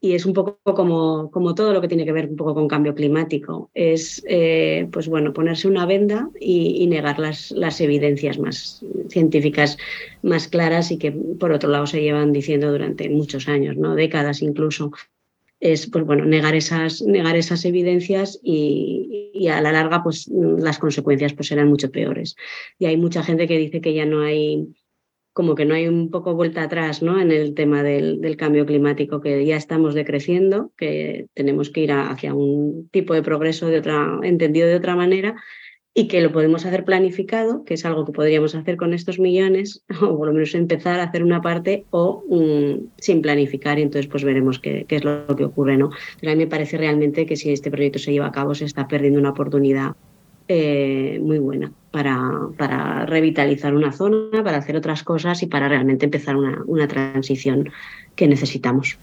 Y 0.00 0.14
es 0.14 0.24
un 0.24 0.32
poco 0.32 0.58
como, 0.62 1.30
como, 1.30 1.54
todo 1.54 1.72
lo 1.72 1.80
que 1.80 1.88
tiene 1.88 2.04
que 2.04 2.12
ver 2.12 2.28
un 2.28 2.36
poco 2.36 2.54
con 2.54 2.68
cambio 2.68 2.94
climático. 2.94 3.70
Es 3.74 4.22
eh, 4.28 4.88
pues 4.92 5.08
bueno, 5.08 5.32
ponerse 5.32 5.68
una 5.68 5.84
venda 5.84 6.30
y, 6.40 6.86
negar 6.86 7.18
las, 7.18 7.50
las, 7.50 7.80
evidencias 7.80 8.38
más 8.38 8.84
científicas 9.08 9.76
más 10.22 10.48
claras 10.48 10.90
y 10.90 10.98
que 10.98 11.12
por 11.12 11.52
otro 11.52 11.70
lado 11.70 11.86
se 11.86 12.02
llevan 12.02 12.32
diciendo 12.32 12.70
durante 12.70 13.08
muchos 13.08 13.48
años, 13.48 13.76
¿no? 13.76 13.94
décadas 13.94 14.42
incluso 14.42 14.92
es 15.60 15.86
pues 15.86 16.04
bueno, 16.04 16.24
negar 16.24 16.54
esas, 16.54 17.02
negar 17.02 17.36
esas 17.36 17.64
evidencias 17.64 18.38
y, 18.42 18.95
a 19.48 19.60
la 19.60 19.72
larga 19.72 20.02
pues 20.02 20.28
las 20.28 20.78
consecuencias 20.78 21.34
pues 21.34 21.48
serán 21.48 21.68
mucho 21.68 21.90
peores. 21.90 22.36
Y 22.78 22.86
hay 22.86 22.96
mucha 22.96 23.22
gente 23.22 23.46
que 23.46 23.58
dice 23.58 23.80
que 23.80 23.94
ya 23.94 24.06
no 24.06 24.22
hay 24.22 24.68
como 25.32 25.54
que 25.54 25.66
no 25.66 25.74
hay 25.74 25.86
un 25.86 26.10
poco 26.10 26.34
vuelta 26.34 26.62
atrás 26.62 27.02
¿no? 27.02 27.20
en 27.20 27.30
el 27.30 27.52
tema 27.52 27.82
del, 27.82 28.22
del 28.22 28.38
cambio 28.38 28.64
climático, 28.64 29.20
que 29.20 29.44
ya 29.44 29.56
estamos 29.56 29.94
decreciendo, 29.94 30.72
que 30.78 31.26
tenemos 31.34 31.68
que 31.68 31.82
ir 31.82 31.92
hacia 31.92 32.32
un 32.32 32.88
tipo 32.90 33.12
de 33.12 33.22
progreso 33.22 33.66
de 33.66 33.80
otra, 33.80 34.18
entendido 34.22 34.66
de 34.66 34.76
otra 34.76 34.96
manera 34.96 35.36
y 35.98 36.08
que 36.08 36.20
lo 36.20 36.30
podemos 36.30 36.66
hacer 36.66 36.84
planificado, 36.84 37.64
que 37.64 37.72
es 37.72 37.86
algo 37.86 38.04
que 38.04 38.12
podríamos 38.12 38.54
hacer 38.54 38.76
con 38.76 38.92
estos 38.92 39.18
millones, 39.18 39.82
o 40.02 40.18
por 40.18 40.28
lo 40.28 40.34
menos 40.34 40.54
empezar 40.54 41.00
a 41.00 41.04
hacer 41.04 41.24
una 41.24 41.40
parte 41.40 41.86
o 41.90 42.22
mm, 42.28 42.88
sin 42.98 43.22
planificar 43.22 43.78
y 43.78 43.82
entonces 43.82 44.06
pues 44.06 44.22
veremos 44.22 44.58
qué, 44.58 44.84
es 44.86 45.04
lo 45.04 45.26
que 45.34 45.44
ocurre. 45.44 45.78
¿no? 45.78 45.88
Pero 46.20 46.32
a 46.32 46.34
mí 46.34 46.44
me 46.44 46.50
parece 46.50 46.76
realmente 46.76 47.24
que 47.24 47.36
si 47.36 47.50
este 47.50 47.70
proyecto 47.70 47.98
se 47.98 48.12
lleva 48.12 48.26
a 48.26 48.32
cabo 48.32 48.54
se 48.54 48.66
está 48.66 48.86
perdiendo 48.86 49.18
una 49.18 49.30
oportunidad 49.30 49.96
eh, 50.48 51.18
muy 51.22 51.38
buena 51.38 51.72
para, 51.90 52.30
para, 52.58 53.06
revitalizar 53.06 53.74
una 53.74 53.90
zona, 53.90 54.44
para 54.44 54.58
hacer 54.58 54.76
otras 54.76 55.02
cosas 55.02 55.42
y 55.42 55.46
para 55.46 55.66
realmente 55.66 56.04
empezar 56.04 56.36
una, 56.36 56.62
una 56.66 56.86
transición 56.86 57.70
que 58.16 58.26
necesitamos. 58.26 58.98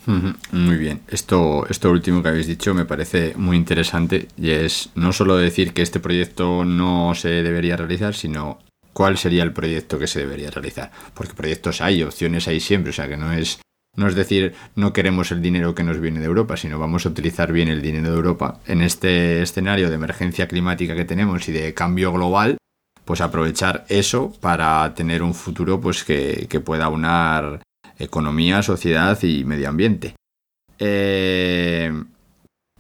Muy 0.51 0.77
bien. 0.77 1.01
Esto, 1.07 1.65
esto 1.69 1.91
último 1.91 2.21
que 2.21 2.29
habéis 2.29 2.47
dicho 2.47 2.73
me 2.73 2.85
parece 2.85 3.33
muy 3.37 3.55
interesante 3.55 4.27
y 4.37 4.49
es 4.49 4.89
no 4.95 5.13
solo 5.13 5.37
decir 5.37 5.73
que 5.73 5.83
este 5.83 5.99
proyecto 5.99 6.65
no 6.65 7.15
se 7.15 7.29
debería 7.29 7.77
realizar, 7.77 8.15
sino 8.15 8.59
cuál 8.91 9.17
sería 9.17 9.43
el 9.43 9.53
proyecto 9.53 9.97
que 9.97 10.07
se 10.07 10.19
debería 10.19 10.51
realizar. 10.51 10.91
Porque 11.13 11.33
proyectos 11.33 11.79
hay, 11.81 12.03
opciones 12.03 12.47
hay 12.47 12.59
siempre, 12.59 12.89
o 12.89 12.93
sea 12.93 13.07
que 13.07 13.17
no 13.17 13.31
es 13.31 13.59
no 13.95 14.07
es 14.07 14.15
decir, 14.15 14.55
no 14.75 14.91
queremos 14.91 15.31
el 15.31 15.43
dinero 15.43 15.75
que 15.75 15.83
nos 15.83 15.99
viene 15.99 16.19
de 16.19 16.25
Europa, 16.25 16.57
sino 16.57 16.79
vamos 16.79 17.05
a 17.05 17.09
utilizar 17.09 17.51
bien 17.51 17.67
el 17.67 17.83
dinero 17.83 18.09
de 18.09 18.15
Europa. 18.15 18.59
En 18.65 18.81
este 18.81 19.43
escenario 19.43 19.89
de 19.89 19.95
emergencia 19.95 20.47
climática 20.47 20.95
que 20.95 21.05
tenemos 21.05 21.47
y 21.47 21.51
de 21.51 21.75
cambio 21.75 22.11
global, 22.11 22.57
pues 23.05 23.21
aprovechar 23.21 23.85
eso 23.89 24.33
para 24.39 24.93
tener 24.95 25.21
un 25.21 25.35
futuro 25.35 25.79
pues 25.79 26.03
que, 26.03 26.47
pueda 26.65 26.89
unar 26.89 27.61
economía, 27.99 28.61
sociedad 28.63 29.17
y 29.23 29.43
medio 29.45 29.69
ambiente. 29.69 30.15
Eh, 30.79 31.91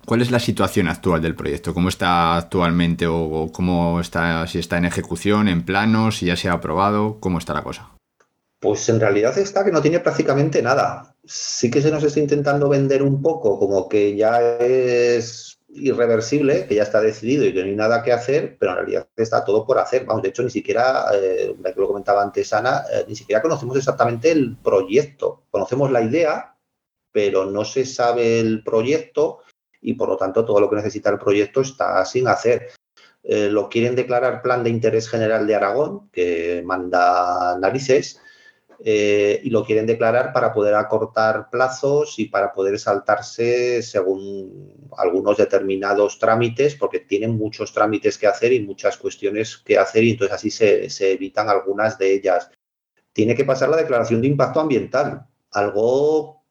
¿Cuál 0.05 0.21
es 0.21 0.31
la 0.31 0.39
situación 0.39 0.89
actual 0.89 1.21
del 1.21 1.35
proyecto? 1.35 1.73
¿Cómo 1.73 1.89
está 1.89 2.35
actualmente 2.35 3.07
o 3.07 3.49
cómo 3.53 4.01
está, 4.01 4.45
si 4.47 4.59
está 4.59 4.77
en 4.77 4.85
ejecución, 4.85 5.47
en 5.47 5.63
planos, 5.63 6.17
si 6.17 6.25
ya 6.25 6.35
se 6.35 6.49
ha 6.49 6.53
aprobado? 6.53 7.19
¿Cómo 7.21 7.37
está 7.37 7.53
la 7.53 7.63
cosa? 7.63 7.89
Pues 8.59 8.87
en 8.89 8.99
realidad 8.99 9.37
está 9.37 9.63
que 9.63 9.71
no 9.71 9.81
tiene 9.81 9.99
prácticamente 9.99 10.61
nada. 10.61 11.15
Sí 11.23 11.71
que 11.71 11.81
se 11.81 11.91
nos 11.91 12.03
está 12.03 12.19
intentando 12.19 12.67
vender 12.67 13.01
un 13.01 13.21
poco 13.21 13.57
como 13.59 13.87
que 13.87 14.15
ya 14.15 14.39
es 14.59 15.52
irreversible, 15.75 16.67
que 16.67 16.75
ya 16.75 16.83
está 16.83 17.01
decidido 17.01 17.45
y 17.45 17.53
que 17.53 17.61
no 17.61 17.69
hay 17.69 17.75
nada 17.75 18.03
que 18.03 18.11
hacer, 18.11 18.57
pero 18.59 18.71
en 18.71 18.77
realidad 18.77 19.07
está 19.15 19.43
todo 19.43 19.65
por 19.65 19.79
hacer. 19.79 20.05
Vamos, 20.05 20.21
de 20.23 20.29
hecho, 20.29 20.43
ni 20.43 20.49
siquiera, 20.49 21.05
eh, 21.13 21.55
lo 21.75 21.87
comentaba 21.87 22.21
antes 22.21 22.53
Ana, 22.53 22.83
eh, 22.91 23.05
ni 23.07 23.15
siquiera 23.15 23.41
conocemos 23.41 23.77
exactamente 23.77 24.31
el 24.31 24.57
proyecto. 24.57 25.43
Conocemos 25.49 25.91
la 25.91 26.01
idea, 26.01 26.55
pero 27.11 27.45
no 27.45 27.65
se 27.65 27.85
sabe 27.85 28.39
el 28.39 28.63
proyecto 28.63 29.39
y 29.81 29.93
por 29.93 30.09
lo 30.09 30.17
tanto 30.17 30.45
todo 30.45 30.59
lo 30.59 30.69
que 30.69 30.77
necesita 30.77 31.09
el 31.09 31.19
proyecto 31.19 31.61
está 31.61 32.03
sin 32.05 32.27
hacer. 32.27 32.69
Eh, 33.23 33.49
lo 33.49 33.69
quieren 33.69 33.95
declarar 33.95 34.41
plan 34.41 34.63
de 34.63 34.69
interés 34.69 35.09
general 35.09 35.47
de 35.47 35.55
Aragón, 35.55 36.09
que 36.11 36.61
manda 36.65 37.57
narices, 37.59 38.19
eh, 38.85 39.39
y 39.43 39.49
lo 39.49 39.63
quieren 39.63 39.85
declarar 39.85 40.33
para 40.33 40.51
poder 40.53 40.75
acortar 40.75 41.49
plazos 41.49 42.19
y 42.19 42.25
para 42.25 42.51
poder 42.51 42.77
saltarse 42.77 43.81
según 43.81 44.89
algunos 44.97 45.37
determinados 45.37 46.19
trámites, 46.19 46.75
porque 46.75 46.99
tienen 46.99 47.37
muchos 47.37 47.71
trámites 47.71 48.17
que 48.17 48.27
hacer 48.27 48.51
y 48.51 48.59
muchas 48.59 48.97
cuestiones 48.97 49.57
que 49.57 49.77
hacer 49.77 50.03
y 50.03 50.11
entonces 50.11 50.35
así 50.35 50.51
se, 50.51 50.89
se 50.89 51.13
evitan 51.13 51.47
algunas 51.49 51.97
de 51.97 52.13
ellas. 52.13 52.51
Tiene 53.13 53.35
que 53.35 53.45
pasar 53.45 53.69
la 53.69 53.77
declaración 53.77 54.19
de 54.19 54.27
impacto 54.27 54.59
ambiental, 54.59 55.27
algo 55.51 56.42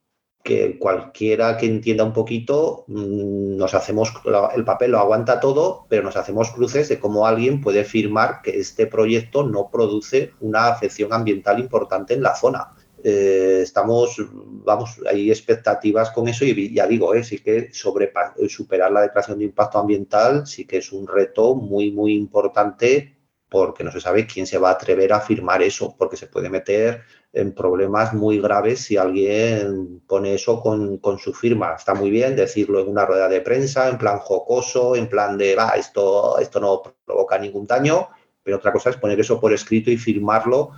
que 0.42 0.78
cualquiera 0.78 1.56
que 1.56 1.66
entienda 1.66 2.04
un 2.04 2.12
poquito, 2.12 2.84
mm, 2.88 3.56
nos 3.56 3.74
hacemos, 3.74 4.12
el 4.56 4.64
papel 4.64 4.90
lo 4.92 4.98
aguanta 4.98 5.40
todo, 5.40 5.86
pero 5.88 6.02
nos 6.02 6.16
hacemos 6.16 6.50
cruces 6.50 6.88
de 6.88 6.98
cómo 6.98 7.26
alguien 7.26 7.60
puede 7.60 7.84
firmar 7.84 8.42
que 8.42 8.58
este 8.58 8.86
proyecto 8.86 9.44
no 9.44 9.70
produce 9.70 10.32
una 10.40 10.68
afección 10.68 11.12
ambiental 11.12 11.60
importante 11.60 12.14
en 12.14 12.22
la 12.22 12.34
zona. 12.34 12.74
Eh, 13.04 13.60
estamos, 13.62 14.16
vamos, 14.64 15.00
hay 15.10 15.30
expectativas 15.30 16.10
con 16.10 16.28
eso 16.28 16.44
y 16.44 16.72
ya 16.72 16.86
digo, 16.86 17.14
eh, 17.14 17.24
sí 17.24 17.38
que 17.40 17.70
superar 17.72 18.92
la 18.92 19.02
declaración 19.02 19.38
de 19.38 19.46
impacto 19.46 19.78
ambiental 19.78 20.46
sí 20.46 20.66
que 20.66 20.78
es 20.78 20.92
un 20.92 21.08
reto 21.08 21.56
muy, 21.56 21.90
muy 21.90 22.14
importante 22.14 23.16
porque 23.48 23.84
no 23.84 23.92
se 23.92 24.00
sabe 24.00 24.26
quién 24.26 24.46
se 24.46 24.56
va 24.56 24.70
a 24.70 24.72
atrever 24.72 25.12
a 25.12 25.20
firmar 25.20 25.62
eso, 25.62 25.94
porque 25.98 26.16
se 26.16 26.26
puede 26.26 26.48
meter 26.48 27.02
en 27.32 27.54
problemas 27.54 28.12
muy 28.12 28.40
graves 28.40 28.80
si 28.80 28.96
alguien 28.96 30.02
pone 30.06 30.34
eso 30.34 30.60
con, 30.60 31.00
su 31.18 31.32
firma. 31.32 31.74
Está 31.76 31.94
muy 31.94 32.10
bien 32.10 32.36
decirlo 32.36 32.80
en 32.80 32.88
una 32.88 33.06
rueda 33.06 33.28
de 33.28 33.40
prensa, 33.40 33.88
en 33.88 33.98
plan 33.98 34.18
jocoso, 34.18 34.96
en 34.96 35.08
plan 35.08 35.38
de, 35.38 35.54
va, 35.54 35.70
esto, 35.70 36.38
esto 36.38 36.60
no 36.60 36.82
provoca 37.04 37.38
ningún 37.38 37.66
daño, 37.66 38.08
pero 38.42 38.58
otra 38.58 38.72
cosa 38.72 38.90
es 38.90 38.96
poner 38.96 39.18
eso 39.18 39.40
por 39.40 39.52
escrito 39.52 39.90
y 39.90 39.96
firmarlo, 39.96 40.72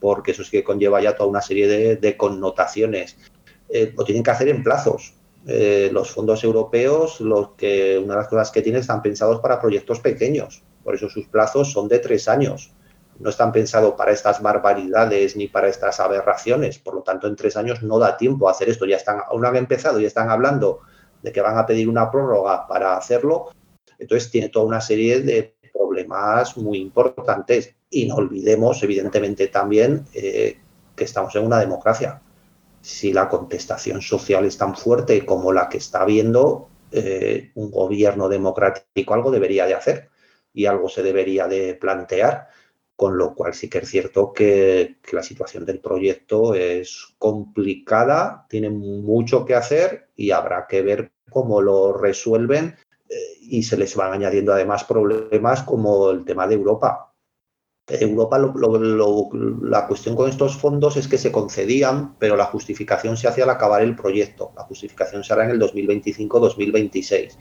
porque 0.00 0.32
eso 0.32 0.44
sí 0.44 0.50
que 0.50 0.64
conlleva 0.64 1.00
ya 1.00 1.16
toda 1.16 1.30
una 1.30 1.40
serie 1.40 1.96
de, 1.96 2.16
connotaciones. 2.16 3.16
Eh, 3.68 3.92
lo 3.96 4.04
tienen 4.04 4.22
que 4.22 4.30
hacer 4.30 4.48
en 4.48 4.62
plazos. 4.62 5.14
Eh, 5.48 5.90
los 5.92 6.10
fondos 6.10 6.42
europeos, 6.44 7.20
los 7.20 7.50
que, 7.50 7.98
una 7.98 8.14
de 8.14 8.20
las 8.20 8.28
cosas 8.28 8.50
que 8.50 8.62
tienen, 8.62 8.80
están 8.80 9.00
pensados 9.00 9.40
para 9.40 9.60
proyectos 9.60 10.00
pequeños 10.00 10.62
por 10.86 10.94
eso 10.94 11.08
sus 11.08 11.26
plazos 11.26 11.72
son 11.72 11.88
de 11.88 11.98
tres 11.98 12.28
años. 12.28 12.70
No 13.18 13.30
están 13.30 13.52
pensados 13.52 13.94
para 13.94 14.12
estas 14.12 14.42
barbaridades 14.42 15.36
ni 15.36 15.48
para 15.48 15.68
estas 15.68 16.00
aberraciones. 16.00 16.78
Por 16.78 16.94
lo 16.94 17.02
tanto, 17.02 17.26
en 17.26 17.36
tres 17.36 17.56
años 17.56 17.82
no 17.82 17.98
da 17.98 18.16
tiempo 18.16 18.48
a 18.48 18.52
hacer 18.52 18.68
esto. 18.68 18.86
Ya 18.86 18.96
están, 18.96 19.20
una 19.32 19.50
vez 19.50 19.60
empezado, 19.60 19.98
ya 19.98 20.06
están 20.06 20.30
hablando 20.30 20.80
de 21.22 21.32
que 21.32 21.40
van 21.40 21.56
a 21.58 21.66
pedir 21.66 21.88
una 21.88 22.10
prórroga 22.10 22.66
para 22.66 22.96
hacerlo. 22.96 23.50
Entonces 23.98 24.30
tiene 24.30 24.48
toda 24.50 24.66
una 24.66 24.80
serie 24.80 25.20
de 25.20 25.56
problemas 25.72 26.56
muy 26.56 26.78
importantes. 26.78 27.74
Y 27.88 28.06
no 28.06 28.16
olvidemos, 28.16 28.82
evidentemente, 28.82 29.48
también 29.48 30.04
eh, 30.12 30.58
que 30.94 31.04
estamos 31.04 31.34
en 31.36 31.46
una 31.46 31.58
democracia. 31.58 32.20
Si 32.80 33.12
la 33.12 33.28
contestación 33.28 34.02
social 34.02 34.44
es 34.44 34.58
tan 34.58 34.76
fuerte 34.76 35.24
como 35.24 35.52
la 35.52 35.68
que 35.68 35.78
está 35.78 36.02
habiendo, 36.02 36.68
eh, 36.92 37.50
un 37.54 37.70
gobierno 37.70 38.28
democrático 38.28 39.14
algo 39.14 39.30
debería 39.30 39.66
de 39.66 39.74
hacer 39.74 40.08
y 40.54 40.66
algo 40.66 40.88
se 40.88 41.02
debería 41.02 41.48
de 41.48 41.74
plantear, 41.74 42.48
con 42.96 43.18
lo 43.18 43.34
cual 43.34 43.52
sí 43.54 43.68
que 43.68 43.78
es 43.78 43.88
cierto 43.88 44.32
que, 44.32 44.96
la 45.12 45.22
situación 45.22 45.64
del 45.66 45.80
proyecto 45.80 46.54
es 46.54 47.14
complicada, 47.18 48.46
tiene 48.48 48.70
mucho 48.70 49.44
que 49.44 49.54
hacer 49.54 50.08
y 50.16 50.30
habrá 50.30 50.66
que 50.66 50.82
ver 50.82 51.12
cómo 51.30 51.60
lo 51.60 51.92
resuelven 51.92 52.74
eh, 53.08 53.14
y 53.40 53.62
se 53.62 53.76
les 53.76 53.94
van 53.94 54.14
añadiendo 54.14 54.52
además 54.52 54.84
problemas 54.84 55.62
como 55.62 56.10
el 56.10 56.24
tema 56.24 56.46
de 56.48 56.54
Europa. 56.54 57.12
Europa, 57.88 58.38
la 58.40 59.86
cuestión 59.86 60.16
con 60.16 60.28
estos 60.28 60.56
fondos 60.56 60.96
es 60.96 61.06
que 61.06 61.18
se 61.18 61.30
concedían, 61.30 62.16
pero 62.18 62.36
la 62.36 62.46
justificación 62.46 63.16
se 63.16 63.28
hacía 63.28 63.44
al 63.44 63.50
acabar 63.50 63.82
el 63.82 63.94
proyecto. 63.94 64.52
La 64.56 64.64
justificación 64.64 65.22
se 65.22 65.32
hará 65.32 65.44
en 65.44 65.50
el 65.50 65.60
2025-2026 65.60 67.36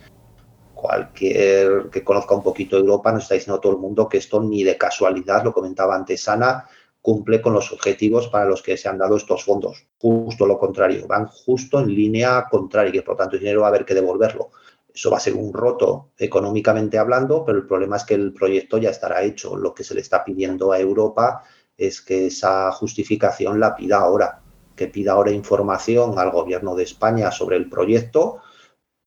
cualquier 0.86 1.90
que 1.90 2.04
conozca 2.04 2.36
un 2.36 2.44
poquito 2.44 2.78
Europa 2.78 3.12
nos 3.12 3.24
está 3.24 3.36
diciendo 3.36 3.60
todo 3.60 3.74
el 3.74 3.80
mundo 3.80 4.08
que 4.08 4.20
esto 4.20 4.40
ni 4.40 4.64
de 4.64 4.78
casualidad, 4.78 5.44
lo 5.44 5.52
comentaba 5.52 5.96
antes 5.96 6.28
Ana, 6.28 6.66
cumple 7.02 7.42
con 7.42 7.54
los 7.54 7.72
objetivos 7.72 8.28
para 8.28 8.46
los 8.46 8.62
que 8.62 8.78
se 8.78 8.88
han 8.88 9.00
dado 9.00 9.16
estos 9.16 9.44
fondos. 9.44 9.88
Justo 9.98 10.46
lo 10.46 10.60
contrario, 10.60 11.08
van 11.08 11.26
justo 11.26 11.80
en 11.80 11.88
línea 11.88 12.46
contraria 12.50 13.00
y 13.00 13.04
por 13.04 13.18
tanto 13.18 13.36
el 13.36 13.42
dinero 13.42 13.62
va 13.62 13.68
a 13.68 13.70
haber 13.70 13.86
que 13.86 13.96
devolverlo. 13.96 14.52
Eso 14.94 15.10
va 15.10 15.18
a 15.18 15.20
ser 15.20 15.34
un 15.34 15.52
roto 15.52 16.12
económicamente 16.18 17.00
hablando, 17.00 17.44
pero 17.44 17.58
el 17.58 17.68
problema 17.68 17.98
es 17.98 18.04
que 18.04 18.14
el 18.14 18.32
proyecto 18.32 18.78
ya 18.78 18.92
estará 18.92 19.24
hecho. 19.24 19.58
Lo 19.58 19.74
que 19.74 19.84
se 19.84 19.96
le 19.96 20.02
está 20.02 20.24
pidiendo 20.24 20.72
a 20.72 20.80
Europa 20.80 21.44
es 21.78 22.02
que 22.02 22.28
esa 22.28 22.72
justificación 22.72 23.60
la 23.60 23.76
pida 23.76 23.98
ahora, 23.98 24.42
que 24.76 24.88
pida 24.88 25.14
ahora 25.14 25.32
información 25.32 26.18
al 26.20 26.32
gobierno 26.32 26.76
de 26.76 26.84
España 26.84 27.32
sobre 27.32 27.58
el 27.58 27.70
proyecto 27.70 28.38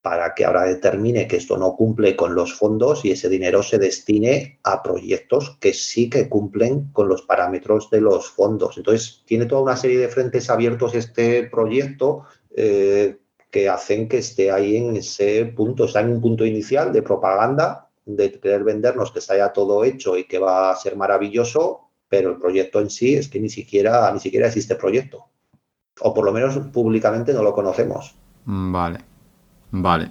para 0.08 0.32
que 0.32 0.46
ahora 0.46 0.64
determine 0.64 1.28
que 1.28 1.36
esto 1.36 1.58
no 1.58 1.76
cumple 1.76 2.16
con 2.16 2.34
los 2.34 2.54
fondos 2.54 3.04
y 3.04 3.10
ese 3.10 3.28
dinero 3.28 3.62
se 3.62 3.78
destine 3.78 4.58
a 4.64 4.82
proyectos 4.82 5.58
que 5.60 5.74
sí 5.74 6.08
que 6.08 6.30
cumplen 6.30 6.90
con 6.94 7.10
los 7.10 7.20
parámetros 7.20 7.90
de 7.90 8.00
los 8.00 8.30
fondos. 8.30 8.78
Entonces, 8.78 9.22
tiene 9.26 9.44
toda 9.44 9.60
una 9.60 9.76
serie 9.76 9.98
de 9.98 10.08
frentes 10.08 10.48
abiertos 10.48 10.94
este 10.94 11.42
proyecto 11.42 12.22
eh, 12.56 13.18
que 13.50 13.68
hacen 13.68 14.08
que 14.08 14.16
esté 14.16 14.50
ahí 14.50 14.78
en 14.78 14.96
ese 14.96 15.44
punto, 15.44 15.84
está 15.84 16.00
en 16.00 16.12
un 16.12 16.22
punto 16.22 16.46
inicial 16.46 16.90
de 16.90 17.02
propaganda, 17.02 17.90
de 18.06 18.32
querer 18.32 18.64
vendernos 18.64 19.12
que 19.12 19.18
está 19.18 19.36
ya 19.36 19.52
todo 19.52 19.84
hecho 19.84 20.16
y 20.16 20.24
que 20.24 20.38
va 20.38 20.70
a 20.70 20.76
ser 20.76 20.96
maravilloso, 20.96 21.90
pero 22.08 22.30
el 22.30 22.38
proyecto 22.38 22.80
en 22.80 22.88
sí 22.88 23.14
es 23.14 23.28
que 23.28 23.40
ni 23.40 23.50
siquiera, 23.50 24.10
ni 24.10 24.20
siquiera 24.20 24.46
existe 24.46 24.74
proyecto. 24.74 25.26
O 26.00 26.14
por 26.14 26.24
lo 26.24 26.32
menos 26.32 26.56
públicamente 26.72 27.34
no 27.34 27.42
lo 27.42 27.52
conocemos. 27.52 28.16
Vale. 28.46 29.17
Vale. 29.70 30.10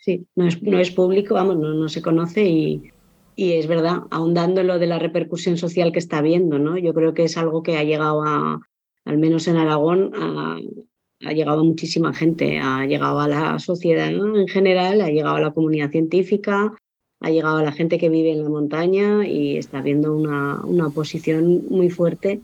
Sí, 0.00 0.26
no 0.34 0.46
es, 0.46 0.62
no 0.62 0.78
es 0.78 0.90
público, 0.90 1.34
vamos, 1.34 1.58
no, 1.58 1.88
se 1.88 2.00
conoce 2.00 2.44
y, 2.44 2.90
es 3.36 3.66
verdad, 3.66 4.04
ahondando 4.10 4.62
lo 4.62 4.78
de 4.78 4.86
la 4.86 4.98
repercusión 4.98 5.58
social 5.58 5.92
que 5.92 5.98
está 5.98 6.18
habiendo, 6.18 6.58
¿no? 6.58 6.78
Yo 6.78 6.94
creo 6.94 7.12
que 7.12 7.24
es 7.24 7.36
algo 7.36 7.62
que 7.62 7.76
ha 7.76 7.84
llegado 7.84 8.22
a, 8.22 8.60
al 9.04 9.18
menos 9.18 9.48
en 9.48 9.56
Aragón, 9.56 10.12
ha 10.14 11.32
llegado 11.32 11.60
a 11.60 11.64
muchísima 11.64 12.14
gente, 12.14 12.58
ha 12.58 12.86
llegado 12.86 13.20
a 13.20 13.28
la 13.28 13.58
sociedad 13.58 14.08
en 14.10 14.48
general, 14.48 15.00
ha 15.00 15.10
llegado 15.10 15.36
a 15.36 15.40
la 15.40 15.52
comunidad 15.52 15.90
científica, 15.90 16.74
ha 17.20 17.30
llegado 17.30 17.58
a 17.58 17.62
la 17.62 17.72
gente 17.72 17.98
que 17.98 18.08
vive 18.08 18.32
en 18.32 18.42
la 18.42 18.48
montaña 18.48 19.26
y 19.26 19.56
está 19.56 19.78
habiendo 19.78 20.16
una, 20.16 20.60
una 20.64 20.88
oposición 20.88 21.64
muy 21.68 21.90
fuerte 21.90 22.40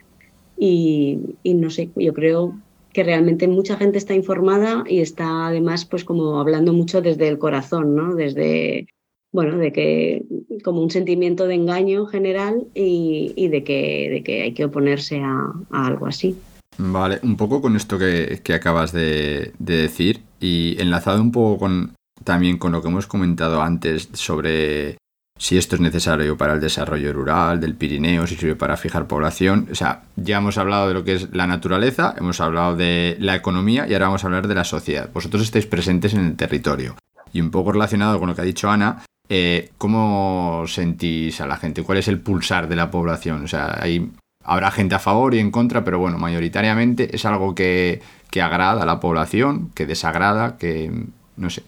y, 0.56 1.36
y 1.42 1.54
no 1.54 1.70
sé, 1.70 1.90
yo 1.96 2.12
creo 2.12 2.54
que 2.98 3.04
realmente 3.04 3.46
mucha 3.46 3.76
gente 3.76 3.96
está 3.96 4.12
informada 4.12 4.82
y 4.84 4.98
está 4.98 5.46
además 5.46 5.84
pues 5.84 6.02
como 6.02 6.40
hablando 6.40 6.72
mucho 6.72 7.00
desde 7.00 7.28
el 7.28 7.38
corazón, 7.38 7.94
¿no? 7.94 8.16
Desde, 8.16 8.88
bueno, 9.30 9.56
de 9.56 9.72
que 9.72 10.24
como 10.64 10.82
un 10.82 10.90
sentimiento 10.90 11.46
de 11.46 11.54
engaño 11.54 12.06
general 12.06 12.66
y, 12.74 13.46
de, 13.46 13.62
que, 13.62 14.08
de 14.10 14.24
que 14.24 14.42
hay 14.42 14.52
que 14.52 14.64
oponerse 14.64 15.20
a, 15.22 15.52
algo 15.70 16.08
así. 16.08 16.36
Vale, 16.76 17.20
un 17.22 17.36
poco 17.36 17.62
con 17.62 17.76
esto 17.76 18.00
que, 18.00 18.52
acabas 18.52 18.90
de, 18.90 19.52
de, 19.60 19.76
decir 19.76 20.22
y 20.40 20.74
enlazado 20.80 21.22
un 21.22 21.30
poco 21.30 21.56
con 21.56 21.94
también 22.24 22.58
con 22.58 22.72
lo 22.72 22.82
que 22.82 22.88
hemos 22.88 23.06
comentado 23.06 23.62
antes 23.62 24.08
sobre 24.14 24.96
si 25.38 25.56
esto 25.56 25.76
es 25.76 25.80
necesario 25.80 26.36
para 26.36 26.52
el 26.52 26.60
desarrollo 26.60 27.12
rural 27.12 27.60
del 27.60 27.74
Pirineo, 27.74 28.26
si 28.26 28.36
sirve 28.36 28.56
para 28.56 28.76
fijar 28.76 29.06
población. 29.06 29.68
O 29.70 29.74
sea, 29.74 30.02
ya 30.16 30.38
hemos 30.38 30.58
hablado 30.58 30.88
de 30.88 30.94
lo 30.94 31.04
que 31.04 31.14
es 31.14 31.32
la 31.32 31.46
naturaleza, 31.46 32.14
hemos 32.18 32.40
hablado 32.40 32.76
de 32.76 33.16
la 33.20 33.36
economía 33.36 33.86
y 33.88 33.94
ahora 33.94 34.06
vamos 34.06 34.24
a 34.24 34.26
hablar 34.26 34.48
de 34.48 34.54
la 34.54 34.64
sociedad. 34.64 35.08
Vosotros 35.12 35.42
estáis 35.42 35.66
presentes 35.66 36.12
en 36.12 36.26
el 36.26 36.36
territorio. 36.36 36.96
Y 37.32 37.40
un 37.40 37.50
poco 37.50 37.72
relacionado 37.72 38.18
con 38.18 38.28
lo 38.28 38.34
que 38.34 38.40
ha 38.42 38.44
dicho 38.44 38.68
Ana, 38.68 39.04
eh, 39.28 39.70
¿cómo 39.78 40.64
sentís 40.66 41.40
a 41.40 41.46
la 41.46 41.56
gente? 41.56 41.82
¿Cuál 41.82 41.98
es 41.98 42.08
el 42.08 42.20
pulsar 42.20 42.68
de 42.68 42.76
la 42.76 42.90
población? 42.90 43.44
O 43.44 43.48
sea, 43.48 43.78
hay, 43.80 44.10
habrá 44.42 44.70
gente 44.70 44.96
a 44.96 44.98
favor 44.98 45.34
y 45.34 45.38
en 45.38 45.50
contra, 45.50 45.84
pero 45.84 45.98
bueno, 45.98 46.18
mayoritariamente 46.18 47.14
es 47.14 47.24
algo 47.24 47.54
que, 47.54 48.02
que 48.30 48.42
agrada 48.42 48.82
a 48.82 48.86
la 48.86 48.98
población, 48.98 49.70
que 49.74 49.86
desagrada, 49.86 50.56
que 50.56 50.90
no 51.36 51.50
sé. 51.50 51.62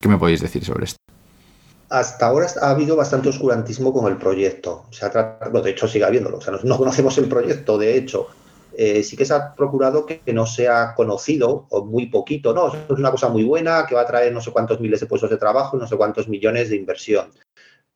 ¿Qué 0.00 0.08
me 0.08 0.18
podéis 0.18 0.42
decir 0.42 0.64
sobre 0.64 0.84
esto? 0.84 1.05
Hasta 1.88 2.26
ahora 2.26 2.48
ha 2.60 2.70
habido 2.70 2.96
bastante 2.96 3.28
oscurantismo 3.28 3.92
con 3.92 4.10
el 4.10 4.18
proyecto. 4.18 4.86
Se 4.90 5.06
ha 5.06 5.10
de 5.10 5.70
hecho, 5.70 5.86
sigue 5.86 6.04
habiéndolo. 6.04 6.38
O 6.38 6.40
sea, 6.40 6.58
no, 6.62 6.78
conocemos 6.78 7.16
el 7.18 7.28
proyecto, 7.28 7.78
de 7.78 7.96
hecho. 7.96 8.28
Eh, 8.78 9.02
sí 9.02 9.16
que 9.16 9.24
se 9.24 9.32
ha 9.32 9.54
procurado 9.54 10.04
que, 10.04 10.20
no 10.34 10.46
sea 10.46 10.94
conocido 10.94 11.66
o 11.70 11.84
muy 11.84 12.06
poquito. 12.06 12.52
No, 12.52 12.74
es 12.74 12.90
una 12.90 13.10
cosa 13.10 13.28
muy 13.28 13.44
buena 13.44 13.86
que 13.86 13.94
va 13.94 14.02
a 14.02 14.06
traer 14.06 14.32
no 14.32 14.40
sé 14.40 14.50
cuántos 14.50 14.80
miles 14.80 15.00
de 15.00 15.06
puestos 15.06 15.30
de 15.30 15.38
trabajo 15.38 15.78
no 15.78 15.86
sé 15.86 15.96
cuántos 15.96 16.28
millones 16.28 16.68
de 16.70 16.76
inversión. 16.76 17.30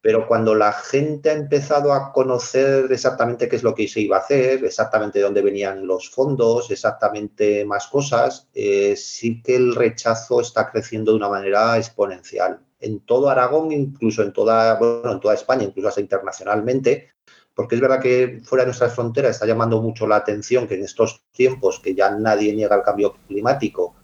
Pero 0.03 0.26
cuando 0.26 0.55
la 0.55 0.72
gente 0.72 1.28
ha 1.28 1.34
empezado 1.34 1.93
a 1.93 2.11
conocer 2.12 2.91
exactamente 2.91 3.49
qué 3.49 3.57
es 3.57 3.62
lo 3.62 3.74
que 3.74 3.86
se 3.86 4.01
iba 4.01 4.16
a 4.16 4.20
hacer, 4.20 4.64
exactamente 4.64 5.18
de 5.18 5.26
dónde 5.26 5.43
venían 5.43 5.86
los 5.86 6.09
fondos, 6.09 6.70
exactamente 6.70 7.66
más 7.66 7.86
cosas, 7.88 8.49
eh, 8.55 8.97
sí 8.97 9.43
que 9.43 9.57
el 9.57 9.74
rechazo 9.74 10.41
está 10.41 10.70
creciendo 10.70 11.12
de 11.12 11.18
una 11.18 11.28
manera 11.28 11.76
exponencial 11.76 12.61
en 12.81 13.01
todo 13.01 13.28
Aragón, 13.28 13.72
incluso 13.72 14.22
en 14.22 14.33
toda, 14.33 14.74
bueno, 14.78 15.12
en 15.12 15.20
toda 15.20 15.35
España, 15.35 15.64
incluso 15.64 15.89
hasta 15.89 16.01
internacionalmente, 16.01 17.11
porque 17.55 17.74
es 17.74 17.81
verdad 17.81 18.01
que 18.01 18.41
fuera 18.43 18.62
de 18.62 18.68
nuestras 18.68 18.95
fronteras 18.95 19.33
está 19.33 19.47
llamando 19.47 19.83
mucho 19.83 20.07
la 20.07 20.16
atención 20.16 20.66
que 20.66 20.74
en 20.74 20.85
estos 20.85 21.22
tiempos 21.33 21.81
que 21.81 21.95
ya 21.95 22.11
nadie 22.11 22.55
niega 22.55 22.76
el 22.76 22.83
cambio 22.83 23.16
climático, 23.26 23.95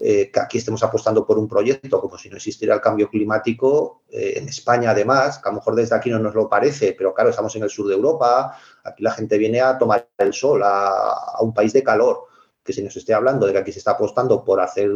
eh, 0.00 0.30
que 0.32 0.40
aquí 0.40 0.58
estemos 0.58 0.82
apostando 0.84 1.26
por 1.26 1.38
un 1.38 1.48
proyecto 1.48 2.00
como 2.00 2.16
si 2.16 2.30
no 2.30 2.36
existiera 2.36 2.72
el 2.72 2.80
cambio 2.80 3.10
climático, 3.10 4.02
eh, 4.08 4.34
en 4.36 4.48
España 4.48 4.92
además, 4.92 5.38
que 5.38 5.48
a 5.48 5.52
lo 5.52 5.58
mejor 5.58 5.74
desde 5.74 5.96
aquí 5.96 6.08
no 6.08 6.20
nos 6.20 6.36
lo 6.36 6.48
parece, 6.48 6.94
pero 6.96 7.12
claro, 7.12 7.30
estamos 7.30 7.54
en 7.56 7.64
el 7.64 7.70
sur 7.70 7.88
de 7.88 7.94
Europa, 7.94 8.56
aquí 8.84 9.02
la 9.02 9.10
gente 9.10 9.36
viene 9.38 9.60
a 9.60 9.76
tomar 9.76 10.08
el 10.18 10.32
sol, 10.32 10.62
a, 10.64 11.38
un 11.40 11.52
país 11.52 11.72
de 11.72 11.82
calor, 11.82 12.26
que 12.62 12.72
se 12.72 12.82
nos 12.82 12.96
esté 12.96 13.12
hablando 13.12 13.46
de 13.46 13.52
que 13.52 13.58
aquí 13.58 13.72
se 13.72 13.80
está 13.80 13.92
apostando 13.92 14.44
por 14.44 14.60
hacer 14.60 14.88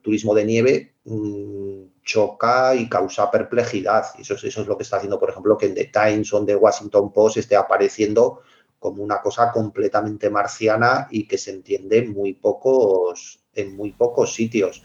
turismo 0.00 0.32
de 0.32 0.44
nieve, 0.44 0.94
mm, 1.04 1.65
choca 2.06 2.74
y 2.74 2.88
causa 2.88 3.30
perplejidad. 3.30 4.06
Eso, 4.18 4.34
eso 4.34 4.60
es 4.62 4.66
lo 4.66 4.76
que 4.76 4.84
está 4.84 4.96
haciendo, 4.96 5.20
por 5.20 5.28
ejemplo, 5.28 5.58
que 5.58 5.66
en 5.66 5.74
The 5.74 5.90
Times 5.92 6.32
o 6.32 6.38
en 6.38 6.46
The 6.46 6.56
Washington 6.56 7.12
Post 7.12 7.36
esté 7.36 7.56
apareciendo 7.56 8.40
como 8.78 9.02
una 9.02 9.20
cosa 9.20 9.50
completamente 9.52 10.30
marciana 10.30 11.08
y 11.10 11.26
que 11.26 11.36
se 11.36 11.50
entiende 11.50 11.98
en 11.98 12.12
muy 12.12 12.34
pocos, 12.34 13.40
en 13.54 13.76
muy 13.76 13.92
pocos 13.92 14.32
sitios. 14.32 14.82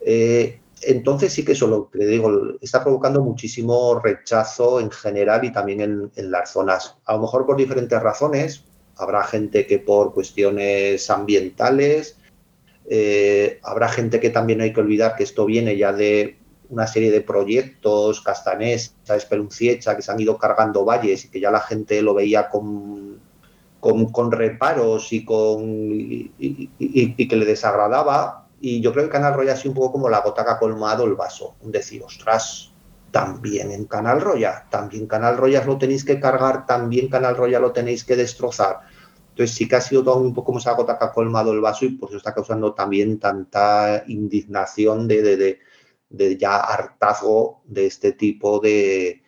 Eh, 0.00 0.60
entonces 0.82 1.32
sí 1.32 1.44
que 1.44 1.52
eso 1.52 1.66
lo 1.66 1.90
que 1.90 2.04
digo, 2.04 2.30
está 2.60 2.82
provocando 2.82 3.22
muchísimo 3.22 4.00
rechazo 4.00 4.80
en 4.80 4.90
general 4.90 5.44
y 5.44 5.52
también 5.52 6.10
en, 6.14 6.30
las 6.30 6.52
zonas. 6.52 6.98
A 7.06 7.14
lo 7.14 7.22
mejor 7.22 7.46
por 7.46 7.56
diferentes 7.56 8.00
razones. 8.00 8.64
Habrá 8.96 9.24
gente 9.24 9.66
que 9.66 9.78
por 9.78 10.12
cuestiones 10.12 11.08
ambientales, 11.08 12.18
eh, 12.90 13.58
habrá 13.62 13.88
gente 13.88 14.20
que 14.20 14.28
también 14.28 14.60
hay 14.60 14.74
que 14.74 14.80
olvidar 14.80 15.16
que 15.16 15.22
esto 15.22 15.46
viene 15.46 15.78
ya 15.78 15.94
de 15.94 16.36
una 16.72 16.86
serie 16.86 17.10
de 17.10 17.20
proyectos, 17.20 18.22
Castanés, 18.22 18.96
Espelunciecha, 19.06 19.94
que 19.94 20.00
se 20.00 20.10
han 20.10 20.18
ido 20.18 20.38
cargando 20.38 20.86
valles 20.86 21.26
y 21.26 21.28
que 21.28 21.38
ya 21.38 21.50
la 21.50 21.60
gente 21.60 22.00
lo 22.00 22.14
veía 22.14 22.48
con, 22.48 23.20
con, 23.78 24.32
reparos 24.32 25.12
y, 25.12 25.22
con, 25.22 25.60
y, 25.68 27.28
que 27.28 27.36
le 27.36 27.44
desagradaba. 27.44 28.48
Y 28.58 28.80
yo 28.80 28.92
creo 28.92 29.04
que 29.04 29.10
Canal 29.10 29.34
Roya 29.34 29.52
ha 29.52 29.56
sido 29.56 29.72
un 29.72 29.76
poco 29.76 29.92
como 29.92 30.08
la 30.08 30.20
gota 30.22 30.44
que 30.44 30.52
ha 30.52 30.58
colmado 30.58 31.04
el 31.04 31.14
vaso. 31.14 31.56
Un 31.60 31.72
decir, 31.72 32.02
ostras, 32.02 32.72
también 33.10 33.70
en 33.70 33.84
Canal 33.84 34.22
Roya, 34.22 34.64
también 34.70 35.06
Canal 35.06 35.36
Roya 35.36 35.62
lo 35.64 35.76
tenéis 35.76 36.06
que 36.06 36.18
cargar, 36.18 36.64
también 36.64 37.08
Canal 37.08 37.36
Roya 37.36 37.60
lo 37.60 37.72
tenéis 37.72 38.02
que 38.02 38.16
destrozar. 38.16 38.80
Entonces 39.28 39.54
sí 39.54 39.68
que 39.68 39.76
ha 39.76 39.80
sido 39.82 40.02
todo 40.02 40.16
un 40.16 40.32
poco 40.32 40.46
como 40.46 40.58
esa 40.58 40.72
gota 40.72 40.98
que 40.98 41.04
ha 41.04 41.12
colmado 41.12 41.52
el 41.52 41.60
vaso 41.60 41.84
y 41.84 41.90
por 41.90 42.08
eso 42.08 42.16
está 42.16 42.32
causando 42.32 42.72
también 42.72 43.18
tanta 43.18 44.04
indignación 44.06 45.06
de, 45.06 45.58
ya 46.38 46.56
hartazgo 46.56 47.62
de 47.64 47.86
este 47.86 48.12
tipo 48.12 48.60
de, 48.60 49.22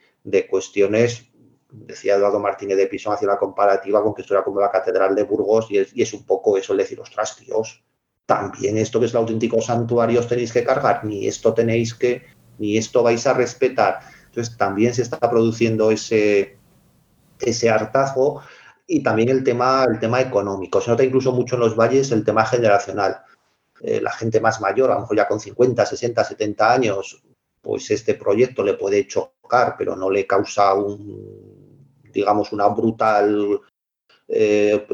cuestiones. 0.48 1.30
Decía 1.70 2.14
Eduardo 2.14 2.38
Martínez 2.38 2.76
de 2.76 2.86
Pisón, 2.86 3.14
hacía 3.14 3.28
la 3.28 3.38
comparativa 3.38 4.02
con 4.02 4.14
que 4.14 4.22
esto 4.22 4.34
era 4.34 4.44
como 4.44 4.60
la 4.60 4.70
Catedral 4.70 5.14
de 5.14 5.24
Burgos 5.24 5.66
y 5.70 5.78
es, 5.78 6.12
un 6.14 6.24
poco 6.24 6.56
eso, 6.56 6.72
el 6.72 6.78
decir, 6.78 7.00
ostras, 7.00 7.36
tíos, 7.36 7.82
también 8.26 8.78
esto 8.78 9.00
que 9.00 9.06
es 9.06 9.12
el 9.12 9.18
auténtico 9.18 9.60
santuario 9.60 10.20
os 10.20 10.28
tenéis 10.28 10.52
que 10.52 10.64
cargar, 10.64 11.04
ni 11.04 11.26
esto 11.26 11.52
tenéis 11.52 11.94
que, 11.94 12.22
ni 12.58 12.76
esto 12.76 13.02
vais 13.02 13.26
a 13.26 13.34
respetar. 13.34 14.00
Entonces 14.26 14.56
también 14.56 14.94
se 14.94 15.02
está 15.02 15.18
produciendo 15.18 15.90
ese, 15.90 16.58
ese 17.40 17.70
hartazgo 17.70 18.42
y 18.86 19.02
también 19.02 19.28
el 19.28 19.42
tema, 19.42 19.84
el 19.88 19.98
tema 19.98 20.20
económico. 20.20 20.80
Se 20.80 20.90
nota 20.90 21.04
incluso 21.04 21.32
mucho 21.32 21.56
en 21.56 21.60
los 21.60 21.76
valles 21.76 22.12
el 22.12 22.24
tema 22.24 22.44
generacional. 22.44 23.23
Eh, 23.86 24.00
la 24.00 24.12
gente 24.12 24.40
más 24.40 24.62
mayor, 24.62 24.90
a 24.90 24.94
lo 24.94 25.00
mejor 25.00 25.16
ya 25.18 25.28
con 25.28 25.38
50, 25.38 25.84
60, 25.84 26.24
70 26.24 26.72
años, 26.72 27.22
pues 27.60 27.90
este 27.90 28.14
proyecto 28.14 28.62
le 28.62 28.74
puede 28.74 29.06
chocar, 29.06 29.74
pero 29.76 29.94
no 29.94 30.08
le 30.10 30.26
causa 30.26 30.72
un, 30.72 32.00
digamos, 32.10 32.50
una 32.52 32.68
brutal 32.68 33.60
eh, 34.26 34.86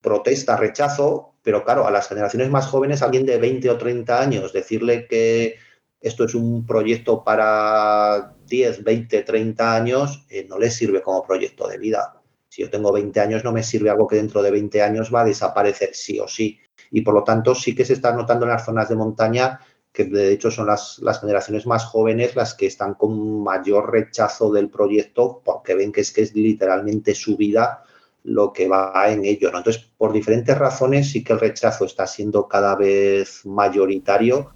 protesta, 0.00 0.56
rechazo. 0.56 1.36
Pero 1.40 1.64
claro, 1.64 1.86
a 1.86 1.92
las 1.92 2.08
generaciones 2.08 2.50
más 2.50 2.66
jóvenes, 2.66 3.02
alguien 3.02 3.26
de 3.26 3.38
20 3.38 3.70
o 3.70 3.78
30 3.78 4.20
años, 4.20 4.52
decirle 4.52 5.06
que 5.06 5.56
esto 6.00 6.24
es 6.24 6.34
un 6.34 6.66
proyecto 6.66 7.22
para 7.22 8.34
10, 8.48 8.82
20, 8.82 9.22
30 9.22 9.76
años, 9.76 10.26
eh, 10.28 10.46
no 10.48 10.58
les 10.58 10.74
sirve 10.74 11.00
como 11.00 11.24
proyecto 11.24 11.68
de 11.68 11.78
vida. 11.78 12.20
Si 12.48 12.62
yo 12.62 12.70
tengo 12.70 12.92
20 12.92 13.20
años, 13.20 13.44
no 13.44 13.52
me 13.52 13.62
sirve 13.62 13.88
algo 13.88 14.08
que 14.08 14.16
dentro 14.16 14.42
de 14.42 14.50
20 14.50 14.82
años 14.82 15.14
va 15.14 15.20
a 15.20 15.26
desaparecer 15.26 15.94
sí 15.94 16.18
o 16.18 16.26
sí. 16.26 16.58
Y 16.92 17.00
por 17.00 17.14
lo 17.14 17.24
tanto, 17.24 17.54
sí 17.54 17.74
que 17.74 17.84
se 17.84 17.94
está 17.94 18.12
notando 18.12 18.44
en 18.44 18.52
las 18.52 18.64
zonas 18.64 18.88
de 18.88 18.96
montaña 18.96 19.60
que 19.92 20.04
de 20.04 20.32
hecho 20.32 20.50
son 20.50 20.66
las, 20.66 20.98
las, 21.00 21.20
generaciones 21.20 21.66
más 21.66 21.84
jóvenes 21.84 22.34
las 22.34 22.54
que 22.54 22.66
están 22.66 22.94
con 22.94 23.42
mayor 23.42 23.92
rechazo 23.92 24.50
del 24.50 24.70
proyecto 24.70 25.42
porque 25.44 25.74
ven 25.74 25.92
que 25.92 26.00
es 26.00 26.12
que 26.12 26.22
es 26.22 26.34
literalmente 26.34 27.14
su 27.14 27.36
vida 27.36 27.84
lo 28.24 28.52
que 28.52 28.68
va 28.68 29.10
en 29.10 29.24
ello. 29.24 29.50
¿no? 29.50 29.58
Entonces, 29.58 29.90
por 29.98 30.12
diferentes 30.12 30.56
razones 30.56 31.10
sí 31.10 31.22
que 31.22 31.32
el 31.32 31.40
rechazo 31.40 31.84
está 31.84 32.06
siendo 32.06 32.48
cada 32.48 32.76
vez 32.76 33.44
mayoritario 33.44 34.52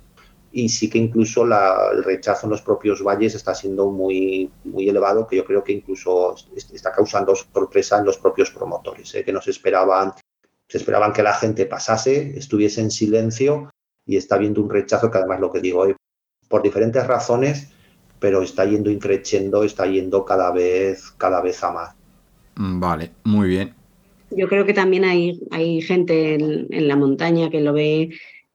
y 0.53 0.69
sí 0.71 0.89
que 0.89 0.99
incluso 0.99 1.45
el 1.45 2.03
rechazo 2.05 2.47
en 2.47 2.53
los 2.53 2.63
propios 2.63 3.03
valles 3.03 3.35
está 3.35 3.55
siendo 3.55 3.91
muy, 3.91 4.51
muy 4.65 4.89
elevado, 4.89 5.27
que 5.27 5.37
yo 5.37 5.45
creo 5.45 5.63
que 5.63 5.73
incluso 5.73 6.35
está 6.55 6.93
causando 6.93 7.35
sorpresa 7.35 7.99
en 7.99 8.07
los 8.07 8.17
propios 8.17 8.51
promotores, 8.51 9.15
¿eh? 9.17 9.25
que 9.25 9.33
no 9.33 9.43
se 9.43 9.51
esperaban, 9.51 10.15
se 10.69 10.79
esperaban 10.79 11.13
que 11.13 11.23
la 11.23 11.35
gente 11.35 11.67
pasase, 11.67 12.37
estuviese 12.37 12.81
en 12.81 12.91
silencio 12.91 13.71
y 14.05 14.17
está 14.17 14.39
viendo 14.39 14.63
un 14.63 14.71
rechazo 14.71 15.11
que 15.11 15.19
además 15.19 15.41
lo 15.41 15.53
que 15.53 15.61
digo, 15.61 15.87
eh, 15.87 15.97
por 16.49 16.63
diferentes 16.63 17.07
razones, 17.07 17.73
pero 18.19 18.43
está 18.43 18.65
yendo 18.65 18.91
increciendo, 18.91 19.63
está 19.63 19.87
yendo 19.87 20.25
cada 20.25 20.51
vez, 20.53 21.11
cada 21.13 21.41
vez 21.41 21.63
a 21.63 21.73
más. 21.73 21.95
Mm, 22.57 22.81
vale, 22.81 23.11
muy 23.25 23.49
bien. 23.49 23.75
Yo 24.31 24.49
creo 24.49 24.65
que 24.65 24.75
también 24.75 25.05
hay, 25.05 25.41
hay 25.51 25.81
gente 25.83 26.35
en, 26.35 26.67
en, 26.71 26.89
la 26.89 26.97
montaña 26.97 27.49
que 27.49 27.61
lo 27.61 27.73
ve 27.73 28.11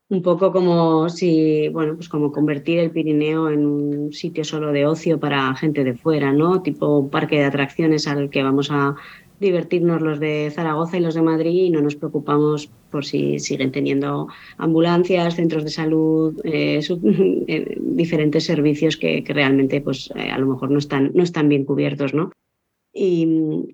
un 0.09 0.22
poco 0.22 0.51
como 0.51 1.07
si, 1.07 1.70
bueno, 1.70 1.95
pues 1.95 2.09
como 2.09 2.34
convertir 2.34 2.80
el 2.80 2.91
Pirineo 2.91 3.49
en 3.49 3.66
un 3.66 4.14
sitio 4.14 4.43
solo 4.43 4.74
de 4.74 4.86
ocio 4.86 5.20
para 5.20 5.55
gente 5.55 5.86
de 5.86 5.93
fuera, 5.93 6.34
¿no? 6.34 6.62
Tipo 6.62 6.99
un 6.99 7.09
parque 7.09 7.38
de 7.38 7.45
atracciones 7.45 8.07
al 8.07 8.30
que 8.30 8.43
vamos 8.43 8.70
a 8.72 8.95
divertirnos 9.41 10.01
los 10.01 10.19
de 10.19 10.49
Zaragoza 10.53 10.97
y 10.97 11.01
los 11.01 11.15
de 11.15 11.21
Madrid 11.23 11.65
y 11.65 11.69
no 11.69 11.81
nos 11.81 11.95
preocupamos 11.95 12.71
por 12.91 13.03
si 13.03 13.39
siguen 13.39 13.71
teniendo 13.71 14.27
ambulancias, 14.57 15.35
centros 15.35 15.63
de 15.63 15.71
salud, 15.71 16.39
eh, 16.45 16.79
eh, 17.47 17.77
diferentes 17.81 18.45
servicios 18.45 18.95
que, 18.95 19.23
realmente 19.27 19.81
pues, 19.81 20.09
eh, 20.15 20.29
a 20.29 20.37
lo 20.37 20.45
mejor 20.45 20.71
no 20.71 20.79
están, 20.79 21.11
no 21.13 21.23
están 21.23 21.49
bien 21.49 21.65
cubiertos. 21.65 22.13
¿no? 22.13 22.31
Y, 22.93 23.23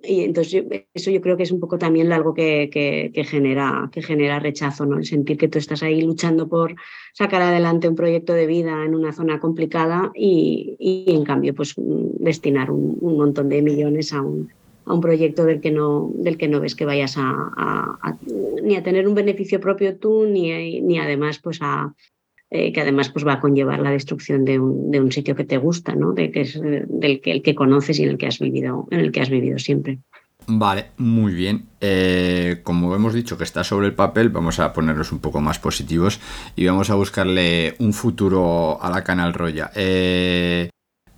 entonces 0.03 0.63
eso 0.93 1.11
yo 1.11 1.21
creo 1.21 1.35
que 1.37 1.43
es 1.43 1.51
un 1.51 1.59
poco 1.59 1.77
también 1.77 2.13
algo 2.13 2.33
que, 2.33 2.69
que, 2.71 3.23
genera, 3.23 3.89
que 3.91 4.01
genera 4.01 4.39
rechazo, 4.39 4.85
¿no? 4.85 4.97
el 4.97 5.05
sentir 5.05 5.37
que 5.37 5.47
tú 5.47 5.57
estás 5.57 5.83
ahí 5.83 6.01
luchando 6.01 6.47
por 6.47 6.75
sacar 7.13 7.41
adelante 7.41 7.89
un 7.89 7.95
proyecto 7.95 8.33
de 8.33 8.47
vida 8.47 8.85
en 8.85 8.95
una 8.95 9.11
zona 9.11 9.39
complicada 9.39 10.11
y, 10.15 10.77
en 11.07 11.25
cambio 11.25 11.53
pues 11.55 11.73
destinar 11.75 12.71
un, 12.71 12.97
un 13.01 13.17
montón 13.17 13.49
de 13.49 13.61
millones 13.63 14.13
a 14.13 14.21
un, 14.21 14.49
a 14.87 14.93
un 14.93 15.01
proyecto 15.01 15.45
del 15.45 15.61
que 15.61 15.71
no, 15.71 16.11
del 16.15 16.37
que 16.37 16.47
no 16.47 16.59
ves 16.59 16.75
que 16.75 16.85
vayas 16.85 17.15
a, 17.17 18.17
ni 18.63 18.75
a 18.75 18.83
tener 18.83 19.07
un 19.07 19.15
beneficio 19.15 19.59
propio 19.59 19.97
tú, 19.97 20.25
ni, 20.25 20.81
ni 20.81 20.99
además 20.99 21.39
pues 21.39 21.59
a, 21.61 21.93
eh, 22.49 22.71
que 22.71 22.81
además 22.81 23.09
pues 23.09 23.27
va 23.27 23.33
a 23.33 23.39
conllevar 23.41 23.79
la 23.79 23.91
destrucción 23.91 24.45
de 24.45 24.59
un, 24.59 24.89
de 24.89 25.01
un 25.01 25.11
sitio 25.11 25.35
que 25.35 25.43
te 25.43 25.57
gusta, 25.57 25.95
¿no? 25.95 26.13
De 26.13 26.31
que 26.31 26.41
es 26.41 26.59
del 26.61 27.19
que 27.19 27.31
el 27.31 27.41
que 27.41 27.55
conoces 27.55 27.99
y 27.99 28.03
en 28.03 28.09
el 28.09 28.17
que 28.17 28.27
has 28.27 28.39
vivido, 28.39 28.87
en 28.91 29.01
el 29.01 29.11
que 29.11 29.21
has 29.21 29.29
vivido 29.29 29.59
siempre. 29.59 29.99
Vale, 30.47 30.91
muy 30.97 31.33
bien. 31.33 31.65
Eh, 31.81 32.61
como 32.63 32.95
hemos 32.95 33.13
dicho 33.13 33.37
que 33.37 33.43
está 33.43 33.65
sobre 33.65 33.87
el 33.87 33.95
papel, 33.95 34.29
vamos 34.29 34.59
a 34.59 34.71
ponernos 34.71 35.11
un 35.11 35.19
poco 35.19 35.41
más 35.41 35.59
positivos 35.59 36.21
y 36.55 36.65
vamos 36.65 36.89
a 36.89 36.95
buscarle 36.95 37.75
un 37.79 37.91
futuro 37.91 38.81
a 38.81 38.89
la 38.89 39.03
Canal 39.03 39.33
Roya. 39.33 39.71
Eh, 39.75 40.69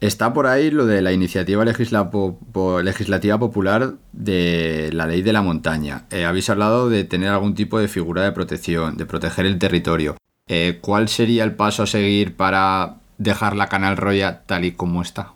Está 0.02 0.34
por 0.34 0.47
ahí 0.47 0.72
lo 0.72 0.86
de 0.86 1.02
la 1.02 1.12
iniciativa 1.12 1.66
legislativa 1.66 3.38
popular 3.38 3.95
de 4.14 4.89
la 4.93 5.06
ley 5.06 5.22
de 5.22 5.34
la 5.34 5.41
montaña. 5.41 6.06
Eh, 6.10 6.24
habéis 6.24 6.50
hablado 6.50 6.89
de 6.89 7.04
tener 7.04 7.30
algún 7.30 7.54
tipo 7.54 7.80
de 7.80 7.89
figura 7.89 8.24
de 8.24 8.32
protección, 8.32 8.95
de 8.95 9.06
proteger 9.06 9.45
el 9.45 9.60
territorio. 9.60 10.16
Eh, 10.47 10.80
¿Cuál 10.80 11.10
sería 11.10 11.43
el 11.43 11.56
paso 11.56 11.84
a 11.84 11.88
seguir 11.88 12.38
para 12.38 13.02
dejar 13.18 13.58
la 13.58 13.68
Canal 13.68 13.97
Roya 13.97 14.43
tal 14.45 14.64
y 14.64 14.72
como 14.72 15.02
está? 15.02 15.34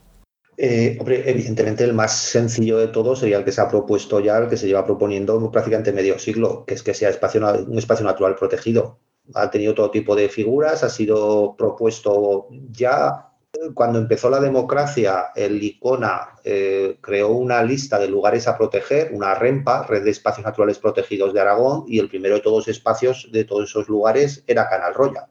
Eh, 0.56 0.96
hombre, 0.98 1.30
evidentemente 1.30 1.84
el 1.84 1.94
más 1.94 2.16
sencillo 2.18 2.78
de 2.78 2.88
todos 2.88 3.20
sería 3.20 3.40
el 3.40 3.44
que 3.44 3.52
se 3.52 3.60
ha 3.60 3.68
propuesto 3.68 4.22
ya, 4.22 4.38
el 4.38 4.48
que 4.48 4.56
se 4.56 4.68
lleva 4.68 4.86
proponiendo 4.86 5.52
prácticamente 5.52 5.92
medio 5.92 6.18
siglo, 6.20 6.64
que 6.66 6.76
es 6.76 6.84
que 6.84 6.94
sea 6.94 7.10
un 7.10 7.78
espacio 7.78 8.06
natural 8.06 8.36
protegido. 8.36 8.98
Ha 9.34 9.52
tenido 9.52 9.74
todo 9.74 9.92
tipo 9.92 10.16
de 10.16 10.30
figuras, 10.30 10.84
ha 10.84 10.90
sido 10.90 11.56
propuesto 11.58 12.48
ya 12.72 13.33
cuando 13.74 14.00
empezó 14.00 14.30
la 14.30 14.40
democracia, 14.40 15.32
el 15.36 15.62
ICONA 15.62 16.40
eh, 16.44 16.98
creó 17.02 17.30
una 17.30 17.62
lista 17.64 18.00
de 18.00 18.08
lugares 18.08 18.48
a 18.48 18.58
proteger, 18.58 19.12
una 19.14 19.36
REMPA, 19.36 19.84
Red 19.84 20.04
de 20.04 20.12
Espacios 20.12 20.44
Naturales 20.44 20.80
Protegidos 20.80 21.34
de 21.34 21.42
Aragón, 21.42 21.86
y 21.88 22.00
el 22.00 22.10
primero 22.10 22.36
de 22.36 22.42
todos 22.42 22.68
los 22.68 22.68
espacios 22.68 23.30
de 23.32 23.46
todos 23.46 23.70
esos 23.70 23.88
lugares 23.88 24.44
era 24.48 24.70
Canal 24.70 24.94
Roya. 24.94 25.30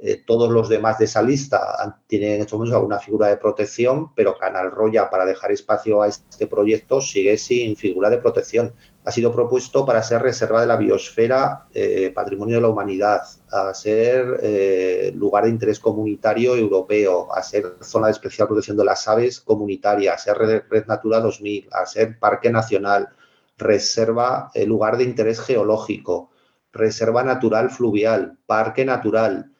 Eh, 0.00 0.22
todos 0.24 0.48
los 0.50 0.68
demás 0.68 0.98
de 0.98 1.06
esa 1.06 1.22
lista 1.22 2.00
tienen 2.06 2.34
en 2.34 2.40
estos 2.42 2.56
momentos 2.56 2.76
alguna 2.76 3.00
figura 3.00 3.26
de 3.26 3.36
protección, 3.36 4.14
pero 4.14 4.38
Canal 4.38 4.70
Roya, 4.70 5.10
para 5.10 5.26
dejar 5.26 5.50
espacio 5.50 6.02
a 6.02 6.06
este 6.06 6.46
proyecto, 6.46 7.00
sigue 7.00 7.36
sin 7.36 7.76
figura 7.76 8.08
de 8.08 8.18
protección 8.18 8.72
ha 9.04 9.10
sido 9.10 9.32
propuesto 9.32 9.86
para 9.86 10.02
ser 10.02 10.22
reserva 10.22 10.60
de 10.60 10.66
la 10.66 10.76
biosfera, 10.76 11.66
eh, 11.72 12.12
patrimonio 12.14 12.56
de 12.56 12.62
la 12.62 12.68
humanidad, 12.68 13.22
a 13.50 13.72
ser 13.72 14.38
eh, 14.42 15.12
lugar 15.14 15.44
de 15.44 15.50
interés 15.50 15.80
comunitario 15.80 16.54
europeo, 16.54 17.32
a 17.34 17.42
ser 17.42 17.76
zona 17.80 18.08
de 18.08 18.12
especial 18.12 18.48
protección 18.48 18.76
de 18.76 18.84
las 18.84 19.08
aves 19.08 19.40
comunitaria, 19.40 20.12
a 20.12 20.18
ser 20.18 20.36
red, 20.36 20.86
Natura 20.86 21.20
2000, 21.20 21.68
a 21.72 21.86
ser 21.86 22.18
parque 22.18 22.50
nacional, 22.50 23.08
reserva, 23.56 24.50
eh, 24.52 24.66
lugar 24.66 24.98
de 24.98 25.04
interés 25.04 25.40
geológico, 25.40 26.30
reserva 26.72 27.22
natural 27.22 27.70
fluvial, 27.70 28.36
parque 28.46 28.84
natural, 28.84 29.52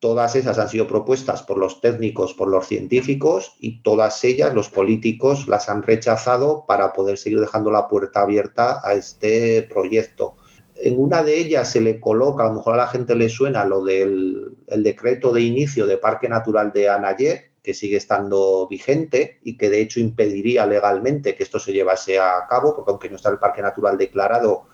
Todas 0.00 0.36
esas 0.36 0.58
han 0.58 0.68
sido 0.68 0.86
propuestas 0.86 1.42
por 1.42 1.58
los 1.58 1.80
técnicos, 1.80 2.32
por 2.32 2.48
los 2.48 2.68
científicos 2.68 3.56
y 3.58 3.82
todas 3.82 4.22
ellas 4.22 4.54
los 4.54 4.68
políticos 4.68 5.48
las 5.48 5.68
han 5.68 5.82
rechazado 5.82 6.64
para 6.66 6.92
poder 6.92 7.18
seguir 7.18 7.40
dejando 7.40 7.72
la 7.72 7.88
puerta 7.88 8.20
abierta 8.20 8.80
a 8.84 8.94
este 8.94 9.62
proyecto. 9.62 10.36
En 10.76 11.00
una 11.00 11.24
de 11.24 11.38
ellas 11.38 11.72
se 11.72 11.80
le 11.80 11.98
coloca, 11.98 12.44
a 12.44 12.48
lo 12.48 12.54
mejor 12.54 12.74
a 12.74 12.76
la 12.78 12.86
gente 12.86 13.16
le 13.16 13.28
suena 13.28 13.64
lo 13.64 13.82
del 13.82 14.56
el 14.68 14.82
decreto 14.84 15.32
de 15.32 15.40
inicio 15.40 15.86
de 15.86 15.98
Parque 15.98 16.28
Natural 16.28 16.72
de 16.72 16.88
Anayé, 16.88 17.50
que 17.60 17.74
sigue 17.74 17.96
estando 17.96 18.68
vigente 18.68 19.40
y 19.42 19.56
que 19.56 19.68
de 19.68 19.80
hecho 19.80 19.98
impediría 19.98 20.64
legalmente 20.64 21.34
que 21.34 21.42
esto 21.42 21.58
se 21.58 21.72
llevase 21.72 22.20
a 22.20 22.46
cabo, 22.48 22.74
porque 22.74 22.92
aunque 22.92 23.10
no 23.10 23.16
está 23.16 23.30
el 23.30 23.38
Parque 23.38 23.62
Natural 23.62 23.98
declarado, 23.98 24.66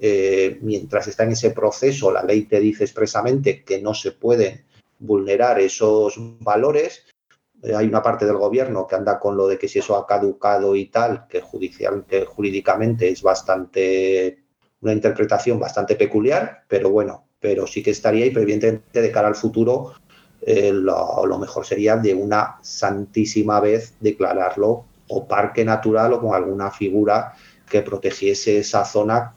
eh, 0.00 0.58
mientras 0.62 1.08
está 1.08 1.24
en 1.24 1.32
ese 1.32 1.50
proceso, 1.50 2.10
la 2.10 2.22
ley 2.22 2.42
te 2.42 2.60
dice 2.60 2.84
expresamente 2.84 3.64
que 3.64 3.80
no 3.80 3.94
se 3.94 4.12
pueden 4.12 4.64
vulnerar 4.98 5.60
esos 5.60 6.14
valores. 6.40 7.06
Eh, 7.62 7.74
hay 7.74 7.86
una 7.86 8.02
parte 8.02 8.24
del 8.24 8.36
gobierno 8.36 8.86
que 8.86 8.96
anda 8.96 9.18
con 9.18 9.36
lo 9.36 9.48
de 9.48 9.58
que 9.58 9.68
si 9.68 9.80
eso 9.80 9.96
ha 9.96 10.06
caducado 10.06 10.76
y 10.76 10.86
tal, 10.86 11.26
que 11.28 11.40
judicialmente, 11.40 12.24
jurídicamente 12.24 13.08
es 13.08 13.22
bastante 13.22 14.38
una 14.80 14.92
interpretación 14.92 15.58
bastante 15.58 15.96
peculiar, 15.96 16.62
pero 16.68 16.90
bueno, 16.90 17.26
pero 17.40 17.66
sí 17.66 17.82
que 17.82 17.90
estaría 17.90 18.26
y 18.26 18.28
evidentemente 18.28 19.02
de 19.02 19.10
cara 19.10 19.28
al 19.28 19.34
futuro 19.34 19.92
eh, 20.42 20.72
lo, 20.72 21.38
mejor 21.38 21.66
sería 21.66 21.96
de 21.96 22.14
una 22.14 22.58
santísima 22.62 23.60
vez 23.60 23.94
declararlo 24.00 24.84
o 25.08 25.26
parque 25.26 25.64
natural 25.64 26.12
o 26.12 26.20
con 26.20 26.34
alguna 26.34 26.70
figura 26.70 27.34
que 27.68 27.82
protegiese 27.82 28.58
esa 28.58 28.84
zona 28.84 29.34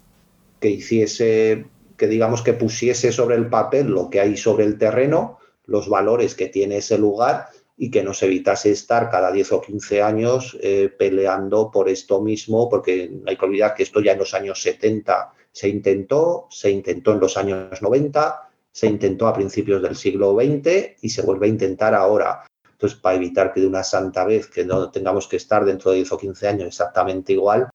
que 0.62 0.70
hiciese, 0.70 1.66
que 1.98 2.08
digamos 2.08 2.44
que 2.44 2.54
pusiese 2.54 3.12
sobre 3.12 3.36
el 3.36 3.50
papel 3.50 3.88
lo 3.88 4.10
que 4.10 4.22
hay 4.22 4.38
sobre 4.38 4.64
el 4.64 4.78
terreno, 4.78 5.40
los 5.66 5.90
valores 5.90 6.36
que 6.36 6.48
tiene 6.48 6.78
ese 6.78 6.98
lugar 6.98 7.48
y 7.76 7.90
que 7.90 8.04
nos 8.04 8.22
evitase 8.22 8.70
estar 8.70 9.10
cada 9.10 9.32
10 9.32 9.52
o 9.54 9.62
15 9.62 10.04
años 10.04 10.56
eh, 10.62 10.94
peleando 10.96 11.72
por 11.72 11.90
esto 11.90 12.22
mismo, 12.22 12.70
porque 12.70 13.12
hay 13.26 13.36
que 13.36 13.46
olvidar 13.46 13.74
que 13.74 13.84
esto 13.84 14.02
ya 14.02 14.12
en 14.12 14.20
los 14.20 14.36
años 14.36 14.62
70 14.62 15.34
se 15.52 15.68
intentó, 15.68 16.48
se 16.52 16.70
intentó 16.70 17.14
en 17.14 17.20
los 17.20 17.38
años 17.38 17.82
90, 17.82 18.50
se 18.72 18.86
intentó 18.86 19.28
a 19.28 19.34
principios 19.34 19.82
del 19.82 19.96
siglo 19.96 20.36
XX 20.36 20.96
y 21.02 21.10
se 21.10 21.24
vuelve 21.24 21.48
a 21.48 21.50
intentar 21.50 21.96
ahora. 21.96 22.44
Entonces, 22.72 23.00
para 23.00 23.16
evitar 23.16 23.52
que 23.52 23.62
de 23.62 23.68
una 23.68 23.84
santa 23.84 24.26
vez 24.26 24.48
que 24.48 24.64
no 24.64 24.92
tengamos 24.92 25.28
que 25.28 25.38
estar 25.38 25.66
dentro 25.66 25.90
de 25.90 25.98
10 25.98 26.12
o 26.12 26.18
15 26.20 26.48
años 26.48 26.68
exactamente 26.68 27.34
igual, 27.34 27.71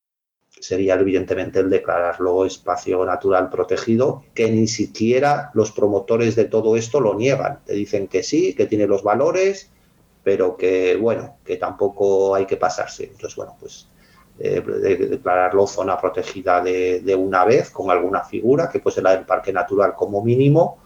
sería 0.60 0.94
evidentemente 0.94 1.60
el 1.60 1.70
declararlo 1.70 2.44
espacio 2.46 3.04
natural 3.04 3.50
protegido, 3.50 4.24
que 4.34 4.50
ni 4.50 4.66
siquiera 4.66 5.50
los 5.54 5.72
promotores 5.72 6.34
de 6.36 6.46
todo 6.46 6.76
esto 6.76 7.00
lo 7.00 7.14
niegan. 7.14 7.60
Te 7.64 7.74
dicen 7.74 8.08
que 8.08 8.22
sí, 8.22 8.54
que 8.54 8.66
tiene 8.66 8.86
los 8.86 9.02
valores, 9.02 9.70
pero 10.24 10.56
que, 10.56 10.96
bueno, 10.96 11.36
que 11.44 11.56
tampoco 11.56 12.34
hay 12.34 12.46
que 12.46 12.56
pasarse. 12.56 13.04
Entonces, 13.04 13.36
bueno, 13.36 13.56
pues 13.60 13.88
eh, 14.38 14.60
de, 14.60 14.96
de 14.96 15.06
declararlo 15.06 15.66
zona 15.66 16.00
protegida 16.00 16.60
de, 16.60 17.00
de, 17.00 17.14
una 17.14 17.44
vez 17.44 17.70
con 17.70 17.90
alguna 17.90 18.24
figura, 18.24 18.68
que 18.68 18.80
pues 18.80 18.96
la 18.98 19.14
del 19.14 19.24
parque 19.26 19.52
natural 19.52 19.94
como 19.94 20.22
mínimo, 20.22 20.78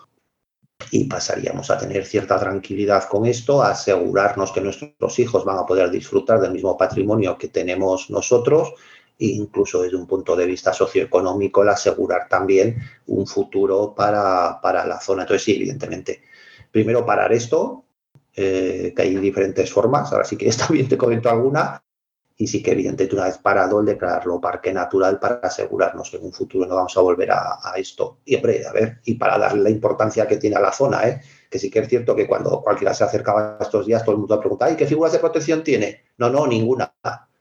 y 0.91 1.05
pasaríamos 1.05 1.71
a 1.71 1.79
tener 1.79 2.05
cierta 2.05 2.39
tranquilidad 2.39 3.05
con 3.05 3.27
esto, 3.27 3.63
a 3.63 3.71
asegurarnos 3.71 4.53
que 4.53 4.61
nuestros 4.61 5.19
hijos 5.19 5.45
van 5.45 5.59
a 5.59 5.67
poder 5.67 5.91
disfrutar 5.91 6.41
del 6.41 6.53
mismo 6.53 6.77
patrimonio 6.77 7.37
que 7.39 7.49
tenemos 7.49 8.11
nosotros 8.11 8.75
incluso 9.21 9.83
desde 9.83 9.97
un 9.97 10.07
punto 10.07 10.35
de 10.35 10.47
vista 10.47 10.73
socioeconómico, 10.73 11.63
el 11.63 11.69
asegurar 11.69 12.29
también 12.29 12.77
un 13.07 13.27
futuro 13.27 13.95
para, 13.95 14.61
para 14.61 14.87
la 14.87 15.01
zona. 15.01 15.23
Entonces, 15.23 15.45
sí, 15.45 15.57
evidentemente, 15.57 16.23
primero 16.71 17.05
parar 17.05 17.33
esto, 17.33 17.85
eh, 18.35 18.93
que 18.95 19.03
hay 19.03 19.17
diferentes 19.17 19.73
formas, 19.73 20.13
ahora 20.13 20.25
sí 20.25 20.37
que 20.37 20.49
está 20.49 20.69
bien 20.73 20.89
te 20.89 20.97
comento 20.97 21.29
alguna, 21.29 21.83
y 22.41 22.47
sí 22.47 22.63
que 22.63 22.73
evidentemente 22.73 23.15
una 23.15 23.27
vez 23.27 23.37
parado 23.37 23.81
el 23.81 23.87
declararlo 23.87 24.41
parque 24.41 24.73
natural 24.73 25.19
para 25.19 25.41
asegurarnos 25.43 26.11
que 26.11 26.17
en 26.17 26.25
un 26.25 26.33
futuro 26.33 26.65
no 26.65 26.75
vamos 26.75 26.97
a 26.97 27.03
volver 27.03 27.31
a, 27.33 27.75
esto. 27.77 28.21
Y 28.25 28.35
a 28.37 28.73
ver, 28.73 29.01
y 29.05 29.15
para 29.15 29.37
darle 29.37 29.65
la 29.65 29.69
importancia 29.69 30.27
que 30.27 30.39
tiene 30.39 30.57
a 30.57 30.61
la 30.61 30.73
zona, 30.73 31.07
¿eh? 31.07 31.21
que 31.51 31.59
sí 31.59 31.71
que 31.71 31.81
es 31.81 31.89
cierto 31.89 32.17
que 32.17 32.27
cuando 32.27 32.63
cualquiera 32.63 32.95
se 32.95 33.05
acercaba 33.05 33.59
estos 33.61 33.85
días, 33.85 34.03
todo 34.03 34.13
el 34.13 34.21
mundo 34.21 34.41
pregunta, 34.41 34.71
¿y 34.71 34.77
qué 34.77 34.87
figuras 34.87 35.13
de 35.13 35.19
protección 35.19 35.63
tiene? 35.63 36.05
No, 36.17 36.31
no, 36.31 36.47
ninguna. 36.47 36.91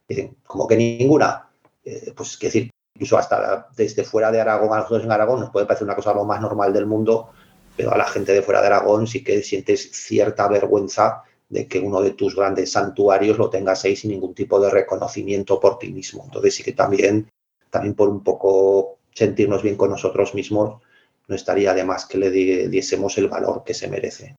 Dicen, 0.06 0.36
como 0.46 0.68
que 0.68 0.76
ninguna. 0.76 1.49
Eh, 1.90 2.14
pues 2.16 2.34
es 2.34 2.40
decir, 2.40 2.70
incluso 2.96 3.18
hasta 3.18 3.68
desde 3.76 4.04
fuera 4.04 4.32
de 4.32 4.40
Aragón, 4.40 4.74
a 4.74 4.78
nosotros 4.78 5.04
en 5.04 5.12
Aragón 5.12 5.40
nos 5.40 5.50
puede 5.50 5.66
parecer 5.66 5.86
una 5.86 5.96
cosa 5.96 6.14
lo 6.14 6.24
más 6.24 6.40
normal 6.40 6.72
del 6.72 6.86
mundo, 6.86 7.32
pero 7.76 7.94
a 7.94 7.98
la 7.98 8.06
gente 8.06 8.32
de 8.32 8.44
fuera 8.44 8.62
de 8.62 8.68
Aragón 8.68 9.08
sí 9.08 9.24
que 9.24 9.42
sientes 9.42 9.90
cierta 9.92 10.48
vergüenza 10.48 11.24
de 11.50 11.68
que 11.68 11.80
uno 11.80 12.02
de 12.02 12.12
tus 12.12 12.36
grandes 12.36 12.72
santuarios 12.72 13.40
lo 13.40 13.50
tengas 13.50 13.84
ahí 13.84 13.96
sin 13.96 14.12
ningún 14.12 14.36
tipo 14.36 14.60
de 14.60 14.70
reconocimiento 14.70 15.60
por 15.60 15.80
ti 15.80 15.92
mismo. 15.92 16.24
Entonces 16.26 16.54
sí 16.54 16.64
que 16.64 16.74
también, 16.74 17.28
también 17.72 17.96
por 17.96 18.10
un 18.10 18.24
poco 18.24 19.00
sentirnos 19.14 19.64
bien 19.64 19.76
con 19.76 19.90
nosotros 19.90 20.36
mismos, 20.36 20.80
no 21.28 21.36
estaría 21.36 21.74
de 21.74 21.84
más 21.84 22.06
que 22.06 22.20
le 22.20 22.30
diésemos 22.30 23.18
el 23.18 23.28
valor 23.28 23.64
que 23.64 23.74
se 23.74 23.88
merece. 23.88 24.36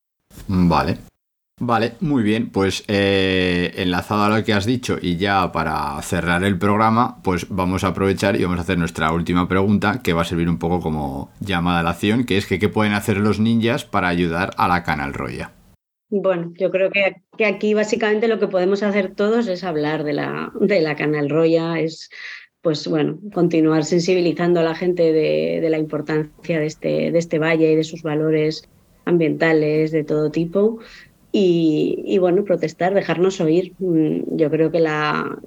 Vale. 0.46 1.09
Vale, 1.62 1.92
muy 2.00 2.22
bien. 2.22 2.48
Pues 2.48 2.84
eh, 2.88 3.72
enlazado 3.76 4.22
a 4.22 4.38
lo 4.38 4.44
que 4.44 4.54
has 4.54 4.64
dicho 4.64 4.96
y 5.00 5.18
ya 5.18 5.52
para 5.52 6.00
cerrar 6.00 6.42
el 6.42 6.58
programa, 6.58 7.20
pues 7.22 7.46
vamos 7.50 7.84
a 7.84 7.88
aprovechar 7.88 8.40
y 8.40 8.44
vamos 8.44 8.58
a 8.58 8.62
hacer 8.62 8.78
nuestra 8.78 9.12
última 9.12 9.46
pregunta 9.46 10.00
que 10.02 10.14
va 10.14 10.22
a 10.22 10.24
servir 10.24 10.48
un 10.48 10.58
poco 10.58 10.80
como 10.80 11.30
llamada 11.40 11.80
a 11.80 11.82
la 11.82 11.90
acción, 11.90 12.24
que 12.24 12.38
es 12.38 12.46
que 12.46 12.58
qué 12.58 12.70
pueden 12.70 12.94
hacer 12.94 13.18
los 13.18 13.40
ninjas 13.40 13.84
para 13.84 14.08
ayudar 14.08 14.52
a 14.56 14.68
la 14.68 14.82
Canal 14.84 15.12
Roya. 15.12 15.52
Bueno, 16.08 16.50
yo 16.58 16.70
creo 16.70 16.90
que, 16.90 17.44
aquí 17.44 17.74
básicamente 17.74 18.26
lo 18.26 18.40
que 18.40 18.48
podemos 18.48 18.82
hacer 18.82 19.14
todos 19.14 19.46
es 19.46 19.62
hablar 19.62 20.02
de 20.02 20.14
la, 20.14 20.50
de 20.58 20.80
la 20.80 20.96
Canal 20.96 21.28
Roya, 21.28 21.78
es 21.78 22.08
pues 22.62 22.88
bueno, 22.88 23.18
continuar 23.34 23.84
sensibilizando 23.84 24.60
a 24.60 24.64
la 24.64 24.74
gente 24.74 25.12
de, 25.12 25.60
de 25.60 25.70
la 25.70 25.78
importancia 25.78 26.58
de 26.58 26.66
este, 26.66 27.10
de 27.10 27.18
este 27.18 27.38
valle 27.38 27.72
y 27.72 27.76
de 27.76 27.84
sus 27.84 28.02
valores 28.02 28.68
ambientales 29.04 29.92
de 29.92 30.04
todo 30.04 30.30
tipo 30.30 30.78
y, 31.32 32.18
bueno, 32.18 32.44
protestar, 32.44 32.92
dejarnos 32.92 33.40
oír. 33.40 33.74
Mm, 33.78 34.36
yo 34.36 34.50
creo 34.50 34.70
que 34.72 34.80
la, 34.80 35.38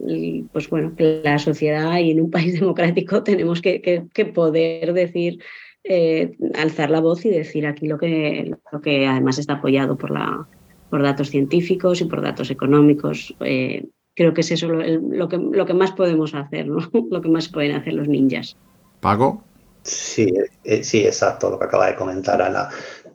pues 0.51 0.69
bueno, 0.69 0.95
que 0.95 1.21
la 1.23 1.39
sociedad 1.39 1.97
y 1.99 2.11
en 2.11 2.21
un 2.21 2.31
país 2.31 2.59
democrático 2.59 3.23
tenemos 3.23 3.61
que, 3.61 3.81
que, 3.81 4.25
poder 4.25 4.93
decir, 4.93 5.39
eh, 5.83 6.37
alzar 6.55 6.89
la 6.89 7.01
voz 7.01 7.25
y 7.25 7.29
decir 7.29 7.67
aquí 7.67 7.87
lo 7.87 7.97
que, 7.97 8.53
lo 8.71 8.81
que 8.81 9.05
además 9.05 9.39
está 9.39 9.53
apoyado 9.53 9.97
por, 9.97 10.11
la, 10.11 10.47
por 10.89 11.03
datos 11.03 11.29
científicos 11.29 11.99
y 11.99 12.05
por 12.05 12.21
datos 12.21 12.49
económicos. 12.49 13.35
Eh, 13.41 13.85
creo 14.15 14.33
que 14.33 14.41
es 14.41 14.51
eso 14.51 14.69
lo, 14.69 15.27
que, 15.27 15.37
lo 15.37 15.65
que 15.65 15.73
más 15.73 15.91
podemos 15.91 16.33
hacer, 16.33 16.67
¿no? 16.67 16.77
lo 17.11 17.21
que 17.21 17.29
más 17.29 17.49
pueden 17.49 17.75
hacer 17.75 17.93
los 17.93 18.07
ninjas. 18.07 18.55
¿Pago? 19.01 19.43
Sí, 19.81 20.33
eh, 20.63 20.81
sí, 20.81 21.05
exacto, 21.05 21.49
lo 21.49 21.59
que 21.59 21.65
acaba 21.65 21.87
de 21.87 21.95
comentar 21.95 22.41
Ana 22.41 22.69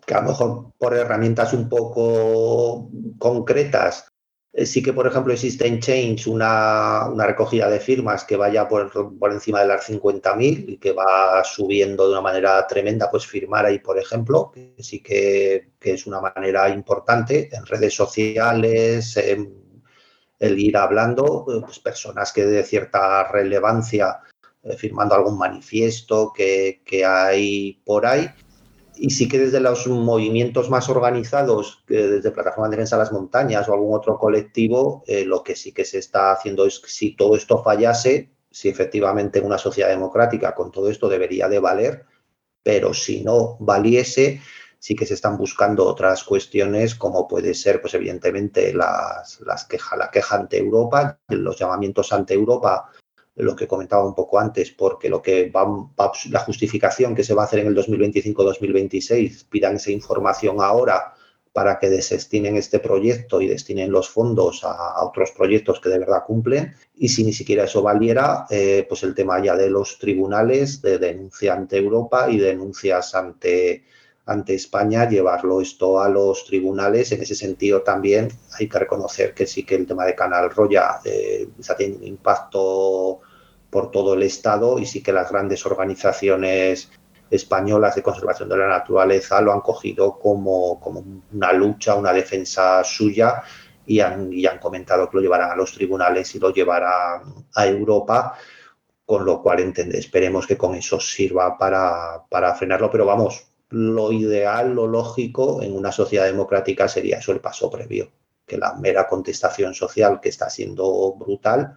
que 0.08 0.14
a 0.14 0.22
lo 0.22 0.28
mejor 0.30 0.72
por 0.78 0.96
herramientas 0.96 1.52
un 1.52 1.68
poco 1.68 2.88
concretas, 3.18 4.10
eh, 4.54 4.64
sí 4.64 4.82
que, 4.82 4.94
por 4.94 5.06
ejemplo, 5.06 5.34
existe 5.34 5.66
en 5.66 5.80
Change 5.80 6.30
una, 6.30 7.08
una 7.12 7.26
recogida 7.26 7.68
de 7.68 7.78
firmas 7.78 8.24
que 8.24 8.36
vaya 8.36 8.66
por, 8.66 8.90
por 9.18 9.32
encima 9.32 9.60
de 9.60 9.66
las 9.66 9.86
50.000 9.86 10.64
y 10.66 10.78
que 10.78 10.92
va 10.92 11.44
subiendo 11.44 12.06
de 12.06 12.12
una 12.12 12.22
manera 12.22 12.66
tremenda, 12.66 13.10
pues 13.10 13.26
firmar 13.26 13.66
ahí, 13.66 13.80
por 13.80 13.98
ejemplo, 13.98 14.50
que 14.50 14.74
sí 14.78 15.02
que, 15.02 15.72
que 15.78 15.92
es 15.92 16.06
una 16.06 16.22
manera 16.22 16.70
importante 16.70 17.50
en 17.52 17.66
redes 17.66 17.94
sociales, 17.94 19.14
el 19.18 20.58
ir 20.58 20.76
hablando, 20.78 21.44
pues 21.44 21.80
personas 21.80 22.32
que 22.32 22.46
de 22.46 22.64
cierta 22.64 23.30
relevancia, 23.30 24.20
eh, 24.62 24.74
firmando 24.74 25.14
algún 25.14 25.36
manifiesto 25.36 26.32
que, 26.34 26.80
que 26.86 27.04
hay 27.04 27.82
por 27.84 28.06
ahí 28.06 28.30
y 28.98 29.10
sí 29.10 29.28
que 29.28 29.38
desde 29.38 29.60
los 29.60 29.86
movimientos 29.86 30.70
más 30.70 30.88
organizados, 30.88 31.84
desde 31.86 32.30
Plataforma 32.30 32.68
de 32.68 32.76
Defensa 32.76 32.96
de 32.96 33.02
las 33.02 33.12
Montañas 33.12 33.68
o 33.68 33.72
algún 33.72 33.96
otro 33.96 34.18
colectivo, 34.18 35.04
eh, 35.06 35.24
lo 35.24 35.42
que 35.42 35.56
sí 35.56 35.72
que 35.72 35.84
se 35.84 35.98
está 35.98 36.32
haciendo 36.32 36.66
es 36.66 36.80
que 36.80 36.88
si 36.88 37.16
todo 37.16 37.36
esto 37.36 37.62
fallase, 37.62 38.30
si 38.50 38.68
efectivamente 38.68 39.38
en 39.38 39.46
una 39.46 39.58
sociedad 39.58 39.88
democrática 39.88 40.54
con 40.54 40.70
todo 40.70 40.90
esto 40.90 41.08
debería 41.08 41.48
de 41.48 41.58
valer, 41.58 42.04
pero 42.62 42.92
si 42.94 43.22
no 43.22 43.56
valiese, 43.60 44.40
sí 44.78 44.94
que 44.94 45.06
se 45.06 45.14
están 45.14 45.36
buscando 45.36 45.86
otras 45.86 46.24
cuestiones 46.24 46.94
como 46.94 47.28
puede 47.28 47.54
ser, 47.54 47.80
pues 47.80 47.94
evidentemente, 47.94 48.72
las, 48.72 49.40
las 49.40 49.64
queja, 49.64 49.96
la 49.96 50.10
queja 50.10 50.36
ante 50.36 50.58
Europa, 50.58 51.18
los 51.28 51.58
llamamientos 51.58 52.12
ante 52.12 52.34
Europa 52.34 52.90
lo 53.38 53.56
que 53.56 53.66
comentaba 53.66 54.04
un 54.04 54.14
poco 54.14 54.38
antes, 54.38 54.70
porque 54.70 55.08
lo 55.08 55.22
que 55.22 55.50
va, 55.50 55.66
la 56.30 56.40
justificación 56.40 57.14
que 57.14 57.24
se 57.24 57.34
va 57.34 57.42
a 57.42 57.44
hacer 57.46 57.60
en 57.60 57.68
el 57.68 57.76
2025-2026, 57.76 59.46
pidan 59.48 59.76
esa 59.76 59.90
información 59.90 60.56
ahora 60.60 61.14
para 61.52 61.78
que 61.78 61.90
desestinen 61.90 62.56
este 62.56 62.78
proyecto 62.78 63.40
y 63.40 63.48
destinen 63.48 63.90
los 63.90 64.08
fondos 64.08 64.62
a, 64.62 65.04
otros 65.04 65.32
proyectos 65.32 65.80
que 65.80 65.88
de 65.88 65.98
verdad 65.98 66.22
cumplen. 66.24 66.74
Y 66.96 67.08
si 67.08 67.24
ni 67.24 67.32
siquiera 67.32 67.64
eso 67.64 67.82
valiera, 67.82 68.46
eh, 68.50 68.86
pues 68.88 69.02
el 69.02 69.14
tema 69.14 69.42
ya 69.42 69.56
de 69.56 69.68
los 69.68 69.98
tribunales, 69.98 70.82
de 70.82 70.98
denuncia 70.98 71.54
ante 71.54 71.78
Europa 71.78 72.30
y 72.30 72.38
denuncias 72.38 73.14
ante, 73.14 73.82
ante 74.26 74.54
España, 74.54 75.08
llevarlo 75.08 75.60
esto 75.60 76.00
a 76.00 76.08
los 76.08 76.44
tribunales. 76.44 77.10
En 77.10 77.22
ese 77.22 77.34
sentido 77.34 77.82
también 77.82 78.28
hay 78.58 78.68
que 78.68 78.78
reconocer 78.78 79.34
que 79.34 79.46
sí 79.46 79.64
que 79.64 79.74
el 79.74 79.86
tema 79.86 80.04
de 80.04 80.14
Canal 80.14 80.50
Roya 80.50 81.00
eh, 81.04 81.48
tiene 81.76 81.96
un 81.96 82.04
impacto 82.04 83.20
por 83.70 83.90
todo 83.90 84.14
el 84.14 84.22
Estado 84.22 84.78
y 84.78 84.86
sí 84.86 85.02
que 85.02 85.12
las 85.12 85.30
grandes 85.30 85.64
organizaciones 85.66 86.90
españolas 87.30 87.94
de 87.94 88.02
conservación 88.02 88.48
de 88.48 88.56
la 88.56 88.68
naturaleza 88.68 89.40
lo 89.40 89.52
han 89.52 89.60
cogido 89.60 90.18
como, 90.18 90.80
como 90.80 91.04
una 91.32 91.52
lucha, 91.52 91.94
una 91.94 92.12
defensa 92.12 92.82
suya 92.84 93.42
y 93.86 94.00
han, 94.00 94.32
y 94.32 94.46
han, 94.46 94.58
comentado 94.58 95.08
que 95.08 95.18
lo 95.18 95.22
llevarán 95.22 95.50
a 95.50 95.56
los 95.56 95.72
tribunales 95.72 96.34
y 96.34 96.38
lo 96.38 96.52
llevarán 96.52 97.22
a 97.54 97.66
Europa, 97.66 98.34
con 99.04 99.24
lo 99.24 99.42
cual 99.42 99.60
entende, 99.60 99.98
esperemos 99.98 100.46
que 100.46 100.58
con 100.58 100.74
eso 100.74 101.00
sirva 101.00 101.56
para, 101.56 102.22
para 102.28 102.54
frenarlo, 102.54 102.90
pero 102.90 103.06
vamos, 103.06 103.46
lo 103.70 104.12
ideal, 104.12 104.74
lo 104.74 104.86
lógico 104.86 105.62
en 105.62 105.74
una 105.74 105.92
sociedad 105.92 106.24
democrática 106.24 106.88
sería 106.88 107.18
eso 107.18 107.32
el 107.32 107.40
paso 107.40 107.70
previo, 107.70 108.10
que 108.46 108.58
la 108.58 108.74
mera 108.74 109.06
contestación 109.06 109.74
social 109.74 110.20
que 110.20 110.30
está 110.30 110.48
siendo 110.50 111.14
brutal 111.14 111.76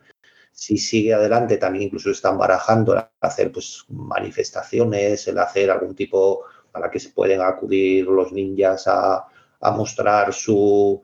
si 0.51 0.77
sigue 0.77 1.13
adelante, 1.13 1.57
también 1.57 1.85
incluso 1.85 2.11
están 2.11 2.37
barajando 2.37 2.93
el 2.93 3.03
hacer 3.21 3.51
pues, 3.51 3.85
manifestaciones, 3.89 5.27
el 5.27 5.39
hacer 5.39 5.71
algún 5.71 5.95
tipo 5.95 6.43
para 6.71 6.89
que 6.89 6.99
se 6.99 7.09
puedan 7.09 7.41
acudir 7.41 8.05
los 8.05 8.31
ninjas 8.31 8.87
a, 8.87 9.27
mostrar 9.75 10.33
su, 10.33 11.03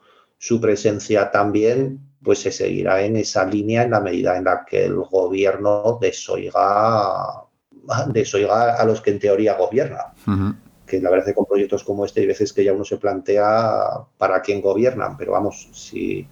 presencia 0.62 1.30
también, 1.30 2.00
pues 2.24 2.40
se 2.40 2.52
seguirá 2.52 3.02
en 3.02 3.18
esa 3.18 3.46
línea 3.46 3.84
en 3.84 3.92
la 3.92 4.00
medida 4.00 4.36
en 4.38 4.46
la 4.46 4.66
que 4.66 4.86
el 4.86 4.96
gobierno 4.96 5.98
desoiga, 6.02 7.44
desoiga 8.08 8.76
a 8.76 8.86
los 8.86 9.02
que 9.02 9.12
en 9.12 9.20
teoría 9.20 9.56
gobierna. 9.56 10.14
Que 10.86 11.02
la 11.02 11.10
verdad 11.10 11.28
es 11.28 11.34
que 11.34 11.36
con 11.36 11.46
proyectos 11.46 11.84
como 11.84 12.06
este 12.06 12.22
hay 12.22 12.28
veces 12.28 12.54
que 12.54 12.64
ya 12.64 12.74
uno 12.74 12.86
se 12.86 12.98
plantea 12.98 14.06
para 14.18 14.42
quién 14.42 14.62
gobiernan, 14.62 15.18
pero 15.18 15.34
vamos, 15.34 15.70
si, 15.74 16.28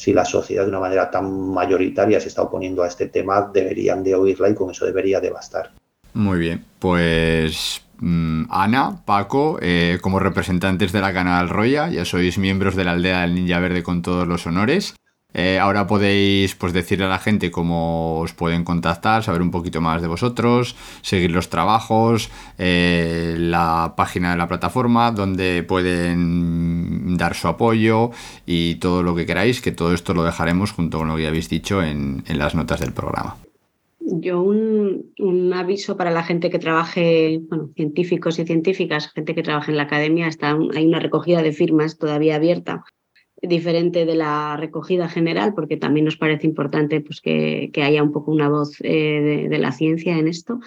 si 0.00 0.14
la 0.14 0.24
sociedad 0.24 0.62
de 0.62 0.70
una 0.70 0.80
manera 0.80 1.10
tan 1.10 1.52
mayoritaria 1.52 2.18
se 2.20 2.28
está 2.28 2.40
oponiendo 2.40 2.82
a 2.82 2.88
este 2.88 3.08
tema, 3.08 3.50
deberían 3.52 4.02
de 4.02 4.14
oírla 4.14 4.48
y 4.48 4.54
con 4.54 4.70
eso 4.70 4.86
debería 4.86 5.20
de 5.20 5.28
bastar. 5.28 5.72
Muy 6.14 6.38
bien, 6.38 6.64
pues 6.78 7.82
mm, 7.98 8.44
Ana, 8.48 9.02
Paco, 9.04 9.58
eh, 9.60 9.98
como 10.00 10.18
representantes 10.18 10.92
de 10.92 11.02
la 11.02 11.12
Canal 11.12 11.50
Roya, 11.50 11.90
ya 11.90 12.06
sois 12.06 12.38
miembros 12.38 12.76
de 12.76 12.84
la 12.84 12.92
aldea 12.92 13.20
del 13.20 13.34
Ninja 13.34 13.60
Verde 13.60 13.82
con 13.82 14.00
todos 14.00 14.26
los 14.26 14.46
honores. 14.46 14.94
Eh, 15.32 15.58
ahora 15.58 15.86
podéis 15.86 16.54
pues, 16.56 16.72
decirle 16.72 17.04
a 17.04 17.08
la 17.08 17.18
gente 17.18 17.50
cómo 17.50 18.20
os 18.20 18.32
pueden 18.32 18.64
contactar, 18.64 19.22
saber 19.22 19.42
un 19.42 19.50
poquito 19.50 19.80
más 19.80 20.02
de 20.02 20.08
vosotros, 20.08 20.76
seguir 21.02 21.30
los 21.30 21.48
trabajos, 21.48 22.30
eh, 22.58 23.36
la 23.38 23.94
página 23.96 24.32
de 24.32 24.36
la 24.36 24.48
plataforma 24.48 25.12
donde 25.12 25.62
pueden 25.62 27.16
dar 27.16 27.34
su 27.34 27.48
apoyo 27.48 28.10
y 28.44 28.76
todo 28.76 29.02
lo 29.02 29.14
que 29.14 29.26
queráis, 29.26 29.60
que 29.60 29.72
todo 29.72 29.94
esto 29.94 30.14
lo 30.14 30.24
dejaremos 30.24 30.72
junto 30.72 30.98
con 30.98 31.08
lo 31.08 31.16
que 31.16 31.26
habéis 31.26 31.48
dicho 31.48 31.82
en, 31.82 32.24
las 32.26 32.54
notas 32.54 32.80
del 32.80 32.92
programa. 32.92 33.36
Yo 34.00 34.40
un, 34.40 35.12
un, 35.18 35.52
aviso 35.52 35.96
para 35.96 36.10
la 36.10 36.22
gente 36.22 36.48
que 36.48 36.58
trabaje, 36.58 37.38
bueno, 37.48 37.70
científicos 37.76 38.38
y 38.38 38.44
científicas, 38.44 39.12
gente 39.12 39.34
que 39.34 39.42
trabaje 39.42 39.70
en 39.70 39.76
la 39.76 39.82
academia, 39.84 40.26
está, 40.26 40.56
hay 40.74 40.86
una 40.86 41.00
recogida 41.00 41.42
de 41.42 41.52
firmas 41.52 41.98
todavía 41.98 42.36
abierta 42.36 42.82
diferente 43.42 44.04
de 44.04 44.14
la 44.14 44.56
recogida 44.56 45.08
general, 45.08 45.54
porque 45.54 45.76
también 45.76 46.04
nos 46.04 46.16
parece 46.16 46.46
importante 46.46 47.00
pues, 47.00 47.20
que, 47.20 47.70
haya 47.82 48.02
un 48.02 48.12
poco 48.12 48.30
una 48.32 48.48
voz 48.48 48.76
eh, 48.80 49.48
de, 49.48 49.58
la 49.58 49.72
ciencia 49.72 50.16
en 50.18 50.28
esto 50.28 50.60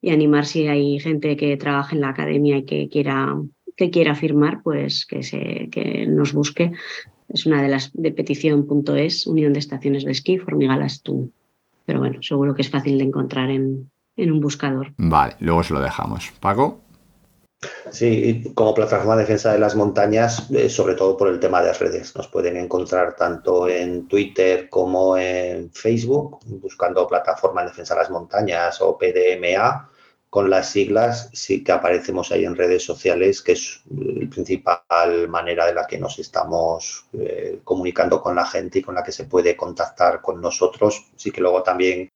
y 0.00 0.10
animar 0.10 0.46
si 0.46 0.66
hay 0.68 1.00
gente 1.00 1.36
que 1.36 1.56
trabaja 1.56 1.94
en 1.94 2.02
la 2.02 2.10
academia 2.10 2.58
y 2.58 2.64
que 2.64 2.88
quiera, 2.88 3.36
que 3.76 3.90
quiera 3.90 4.14
firmar, 4.14 4.62
pues 4.62 5.06
que, 5.06 5.22
se, 5.22 5.68
que 5.70 6.06
nos 6.06 6.32
busque. 6.32 6.72
Es 7.28 7.46
una 7.46 7.62
de 7.62 7.68
las 7.68 7.90
de 7.92 8.12
petición.es, 8.12 9.26
Unión 9.26 9.52
de 9.52 9.58
Estaciones 9.58 10.04
de 10.04 10.12
Esquí, 10.12 10.38
Formigalas 10.38 11.02
tú. 11.02 11.32
Pero 11.84 12.00
bueno, 12.00 12.22
seguro 12.22 12.54
que 12.54 12.62
es 12.62 12.70
fácil 12.70 12.98
de 12.98 13.04
encontrar 13.04 13.50
en, 13.50 13.90
en 14.16 14.32
un 14.32 14.40
buscador. 14.40 14.92
Vale, 14.98 15.34
luego 15.40 15.62
se 15.62 15.72
lo 15.72 15.80
dejamos. 15.80 16.32
Paco. 16.40 16.87
Sí, 17.90 18.52
como 18.54 18.74
plataforma 18.74 19.16
de 19.16 19.22
defensa 19.22 19.52
de 19.52 19.58
las 19.58 19.74
montañas, 19.74 20.48
eh, 20.50 20.68
sobre 20.68 20.94
todo 20.94 21.16
por 21.16 21.28
el 21.28 21.40
tema 21.40 21.60
de 21.60 21.72
redes. 21.72 22.14
Nos 22.14 22.28
pueden 22.28 22.56
encontrar 22.56 23.16
tanto 23.16 23.68
en 23.68 24.06
Twitter 24.06 24.68
como 24.68 25.16
en 25.16 25.72
Facebook, 25.72 26.38
buscando 26.46 27.06
plataforma 27.08 27.62
de 27.62 27.70
defensa 27.70 27.94
de 27.94 28.00
las 28.00 28.10
montañas 28.10 28.80
o 28.80 28.96
PDMA. 28.96 29.90
Con 30.30 30.50
las 30.50 30.70
siglas 30.70 31.30
sí 31.32 31.64
que 31.64 31.72
aparecemos 31.72 32.30
ahí 32.30 32.44
en 32.44 32.54
redes 32.54 32.84
sociales, 32.84 33.42
que 33.42 33.52
es 33.52 33.80
la 33.90 34.28
principal 34.28 35.28
manera 35.28 35.66
de 35.66 35.74
la 35.74 35.86
que 35.86 35.98
nos 35.98 36.18
estamos 36.18 37.06
eh, 37.14 37.60
comunicando 37.64 38.20
con 38.22 38.36
la 38.36 38.44
gente 38.44 38.78
y 38.78 38.82
con 38.82 38.94
la 38.94 39.02
que 39.02 39.10
se 39.12 39.24
puede 39.24 39.56
contactar 39.56 40.20
con 40.20 40.40
nosotros. 40.40 41.10
Sí 41.16 41.32
que 41.32 41.40
luego 41.40 41.62
también 41.62 42.10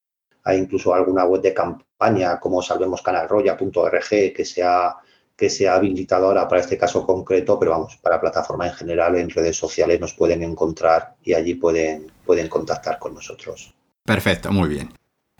hay 0.44 0.58
incluso 0.58 0.94
alguna 0.94 1.24
web 1.24 1.40
de 1.40 1.54
campaña 1.54 2.38
como 2.38 2.62
salvemoscanalroya.org 2.62 4.08
que 4.08 4.44
se 4.44 4.62
ha 4.62 4.96
que 5.42 5.50
se 5.50 5.66
ha 5.66 5.74
habilitado 5.74 6.26
ahora 6.26 6.46
para 6.46 6.60
este 6.60 6.78
caso 6.78 7.04
concreto, 7.04 7.58
pero 7.58 7.72
vamos, 7.72 7.96
para 7.96 8.20
plataforma 8.20 8.68
en 8.68 8.74
general, 8.74 9.16
en 9.16 9.28
redes 9.28 9.56
sociales 9.56 9.98
nos 9.98 10.14
pueden 10.14 10.44
encontrar 10.44 11.16
y 11.24 11.34
allí 11.34 11.56
pueden, 11.56 12.12
pueden 12.24 12.46
contactar 12.46 13.00
con 13.00 13.12
nosotros. 13.12 13.74
Perfecto, 14.04 14.52
muy 14.52 14.68
bien. 14.68 14.92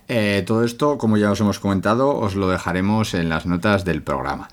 Eh, 0.08 0.42
todo 0.44 0.64
esto, 0.64 0.98
como 0.98 1.18
ya 1.18 1.30
os 1.30 1.40
hemos 1.40 1.60
comentado, 1.60 2.16
os 2.16 2.34
lo 2.34 2.48
dejaremos 2.48 3.14
en 3.14 3.28
las 3.28 3.46
notas 3.46 3.84
del 3.84 4.02
programa. 4.02 4.48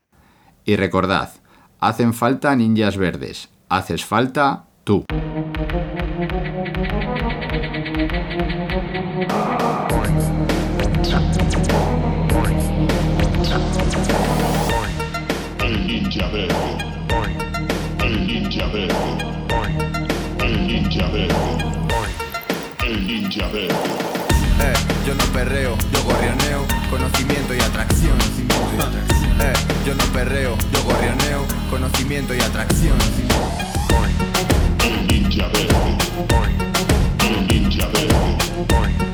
Y 0.64 0.74
recordad, 0.74 1.30
hacen 1.78 2.12
falta 2.12 2.56
ninjas 2.56 2.96
verdes, 2.96 3.50
haces 3.68 4.04
falta 4.04 4.64
tú. 4.82 5.04
Ninja. 23.24 23.48
Eh, 23.52 24.74
yo 25.06 25.14
no 25.14 25.24
perreo, 25.32 25.76
yo 25.92 26.04
gorrioneo, 26.04 26.64
conocimiento 26.90 27.54
y 27.54 27.60
atracción. 27.60 28.18
Eh, 29.40 29.52
yo 29.86 29.94
no 29.94 30.04
perreo, 30.12 30.56
yo 30.72 30.84
gorrioneo, 30.84 31.44
conocimiento 31.70 32.34
y 32.34 32.40
atracción. 32.40 32.96
El 34.84 35.06
ninja 35.06 35.48
verde. 35.48 35.96
El 37.20 37.46
ninja 37.46 37.86
verde. 37.88 39.13